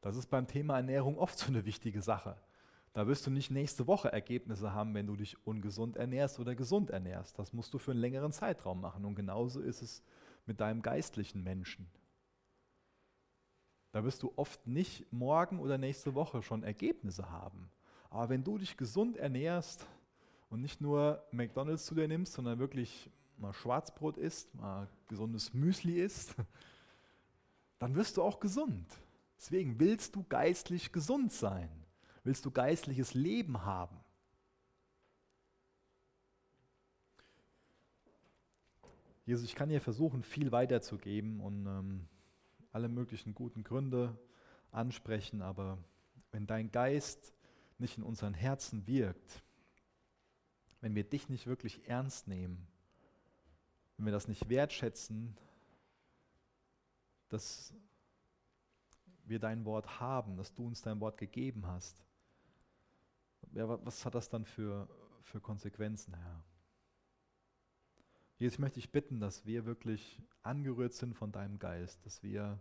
Das 0.00 0.16
ist 0.16 0.30
beim 0.30 0.46
Thema 0.46 0.76
Ernährung 0.76 1.18
oft 1.18 1.38
so 1.38 1.48
eine 1.48 1.64
wichtige 1.64 2.00
Sache. 2.00 2.36
Da 2.94 3.08
wirst 3.08 3.26
du 3.26 3.30
nicht 3.30 3.50
nächste 3.50 3.86
Woche 3.88 4.12
Ergebnisse 4.12 4.72
haben, 4.72 4.94
wenn 4.94 5.06
du 5.06 5.16
dich 5.16 5.36
ungesund 5.44 5.96
ernährst 5.96 6.38
oder 6.38 6.54
gesund 6.54 6.90
ernährst. 6.90 7.38
Das 7.38 7.52
musst 7.52 7.74
du 7.74 7.78
für 7.78 7.90
einen 7.90 8.00
längeren 8.00 8.30
Zeitraum 8.30 8.80
machen. 8.80 9.04
Und 9.04 9.16
genauso 9.16 9.60
ist 9.60 9.82
es 9.82 10.02
mit 10.46 10.60
deinem 10.60 10.80
geistlichen 10.80 11.42
Menschen. 11.42 11.90
Da 13.90 14.04
wirst 14.04 14.22
du 14.22 14.32
oft 14.36 14.66
nicht 14.66 15.12
morgen 15.12 15.58
oder 15.58 15.76
nächste 15.76 16.14
Woche 16.14 16.42
schon 16.42 16.62
Ergebnisse 16.62 17.30
haben. 17.30 17.70
Aber 18.14 18.28
wenn 18.28 18.44
du 18.44 18.58
dich 18.58 18.76
gesund 18.76 19.16
ernährst 19.16 19.88
und 20.48 20.60
nicht 20.60 20.80
nur 20.80 21.20
McDonald's 21.32 21.84
zu 21.84 21.96
dir 21.96 22.06
nimmst, 22.06 22.34
sondern 22.34 22.60
wirklich 22.60 23.10
mal 23.38 23.52
Schwarzbrot 23.52 24.18
isst, 24.18 24.54
mal 24.54 24.86
gesundes 25.08 25.52
Müsli 25.52 26.00
isst, 26.00 26.36
dann 27.80 27.96
wirst 27.96 28.16
du 28.16 28.22
auch 28.22 28.38
gesund. 28.38 28.86
Deswegen 29.36 29.80
willst 29.80 30.14
du 30.14 30.22
geistlich 30.28 30.92
gesund 30.92 31.32
sein. 31.32 31.68
Willst 32.22 32.44
du 32.44 32.52
geistliches 32.52 33.14
Leben 33.14 33.64
haben? 33.64 33.98
Jesus, 39.26 39.44
ich 39.44 39.56
kann 39.56 39.70
dir 39.70 39.80
versuchen, 39.80 40.22
viel 40.22 40.52
weiterzugeben 40.52 41.40
und 41.40 41.66
ähm, 41.66 42.08
alle 42.70 42.88
möglichen 42.88 43.34
guten 43.34 43.64
Gründe 43.64 44.16
ansprechen, 44.70 45.42
aber 45.42 45.78
wenn 46.30 46.46
dein 46.46 46.70
Geist 46.70 47.33
nicht 47.78 47.98
in 47.98 48.04
unseren 48.04 48.34
Herzen 48.34 48.86
wirkt, 48.86 49.42
wenn 50.80 50.94
wir 50.94 51.04
dich 51.04 51.28
nicht 51.28 51.46
wirklich 51.46 51.88
ernst 51.88 52.28
nehmen, 52.28 52.66
wenn 53.96 54.06
wir 54.06 54.12
das 54.12 54.28
nicht 54.28 54.48
wertschätzen, 54.48 55.36
dass 57.28 57.74
wir 59.24 59.38
dein 59.38 59.64
Wort 59.64 60.00
haben, 60.00 60.36
dass 60.36 60.52
du 60.52 60.66
uns 60.66 60.82
dein 60.82 61.00
Wort 61.00 61.16
gegeben 61.16 61.66
hast, 61.66 62.04
ja, 63.52 63.68
was 63.84 64.04
hat 64.04 64.14
das 64.14 64.28
dann 64.28 64.44
für, 64.44 64.88
für 65.22 65.40
Konsequenzen, 65.40 66.14
Herr? 66.14 66.44
Jesus, 68.36 68.54
ich 68.54 68.58
möchte 68.58 68.80
dich 68.80 68.90
bitten, 68.90 69.20
dass 69.20 69.46
wir 69.46 69.64
wirklich 69.64 70.20
angerührt 70.42 70.92
sind 70.92 71.14
von 71.14 71.30
deinem 71.30 71.58
Geist, 71.58 72.04
dass 72.04 72.22
wir 72.22 72.60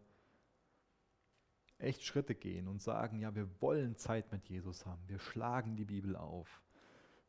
echt 1.83 2.03
Schritte 2.03 2.35
gehen 2.35 2.67
und 2.67 2.81
sagen, 2.81 3.19
ja, 3.19 3.35
wir 3.35 3.49
wollen 3.61 3.95
Zeit 3.95 4.31
mit 4.31 4.47
Jesus 4.47 4.85
haben. 4.85 5.01
Wir 5.07 5.19
schlagen 5.19 5.75
die 5.75 5.85
Bibel 5.85 6.15
auf. 6.15 6.61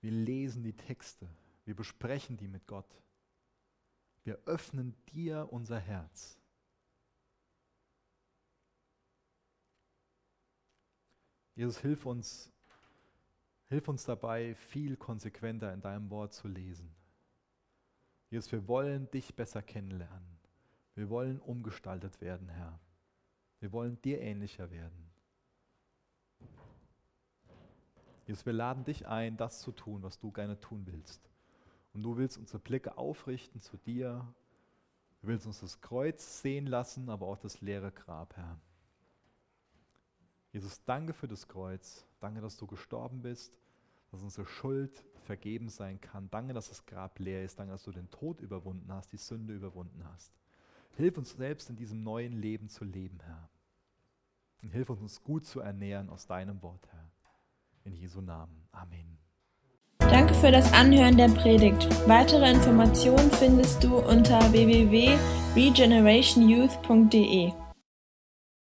Wir 0.00 0.10
lesen 0.10 0.62
die 0.62 0.76
Texte. 0.76 1.28
Wir 1.64 1.74
besprechen 1.74 2.36
die 2.36 2.48
mit 2.48 2.66
Gott. 2.66 3.02
Wir 4.24 4.38
öffnen 4.46 4.94
dir 5.12 5.48
unser 5.50 5.78
Herz. 5.78 6.38
Jesus, 11.54 11.78
hilf 11.78 12.04
uns, 12.04 12.52
hilf 13.68 13.86
uns 13.86 14.04
dabei, 14.04 14.54
viel 14.54 14.96
konsequenter 14.96 15.72
in 15.72 15.80
deinem 15.80 16.10
Wort 16.10 16.32
zu 16.32 16.48
lesen. 16.48 16.94
Jesus, 18.30 18.50
wir 18.50 18.66
wollen 18.66 19.08
dich 19.12 19.36
besser 19.36 19.62
kennenlernen. 19.62 20.38
Wir 20.96 21.08
wollen 21.10 21.40
umgestaltet 21.40 22.20
werden, 22.20 22.48
Herr. 22.48 22.80
Wir 23.64 23.72
wollen 23.72 23.98
dir 24.02 24.20
ähnlicher 24.20 24.70
werden. 24.70 25.10
Jesus, 28.26 28.44
wir 28.44 28.52
laden 28.52 28.84
dich 28.84 29.06
ein, 29.06 29.38
das 29.38 29.60
zu 29.60 29.72
tun, 29.72 30.02
was 30.02 30.18
du 30.18 30.30
gerne 30.30 30.60
tun 30.60 30.82
willst. 30.84 31.30
Und 31.94 32.02
du 32.02 32.18
willst 32.18 32.36
unsere 32.36 32.58
Blicke 32.58 32.98
aufrichten 32.98 33.62
zu 33.62 33.78
dir. 33.78 34.34
Du 35.22 35.28
willst 35.28 35.46
uns 35.46 35.60
das 35.60 35.80
Kreuz 35.80 36.42
sehen 36.42 36.66
lassen, 36.66 37.08
aber 37.08 37.26
auch 37.26 37.38
das 37.38 37.62
leere 37.62 37.90
Grab, 37.90 38.36
Herr. 38.36 38.60
Jesus, 40.52 40.84
danke 40.84 41.14
für 41.14 41.26
das 41.26 41.48
Kreuz. 41.48 42.06
Danke, 42.20 42.42
dass 42.42 42.58
du 42.58 42.66
gestorben 42.66 43.22
bist, 43.22 43.56
dass 44.10 44.22
unsere 44.22 44.46
Schuld 44.46 45.06
vergeben 45.22 45.70
sein 45.70 45.98
kann. 46.02 46.28
Danke, 46.30 46.52
dass 46.52 46.68
das 46.68 46.84
Grab 46.84 47.18
leer 47.18 47.42
ist. 47.42 47.58
Danke, 47.58 47.72
dass 47.72 47.84
du 47.84 47.92
den 47.92 48.10
Tod 48.10 48.42
überwunden 48.42 48.92
hast, 48.92 49.10
die 49.12 49.16
Sünde 49.16 49.54
überwunden 49.54 50.04
hast. 50.12 50.34
Hilf 50.96 51.16
uns 51.16 51.30
selbst 51.30 51.70
in 51.70 51.76
diesem 51.76 52.02
neuen 52.02 52.34
Leben 52.34 52.68
zu 52.68 52.84
leben, 52.84 53.20
Herr. 53.24 53.48
Und 54.62 54.70
hilf 54.70 54.90
uns, 54.90 55.00
uns 55.00 55.22
gut 55.22 55.46
zu 55.46 55.60
ernähren 55.60 56.10
aus 56.10 56.26
deinem 56.26 56.60
Wort, 56.62 56.88
Herr. 56.90 57.08
In 57.84 57.94
Jesu 57.94 58.20
Namen. 58.20 58.66
Amen. 58.72 59.16
Danke 59.98 60.34
für 60.34 60.50
das 60.50 60.72
Anhören 60.72 61.16
der 61.16 61.28
Predigt. 61.28 61.88
Weitere 62.08 62.50
Informationen 62.50 63.30
findest 63.30 63.84
du 63.84 63.98
unter 63.98 64.52
www.regenerationyouth.de. 64.52 67.52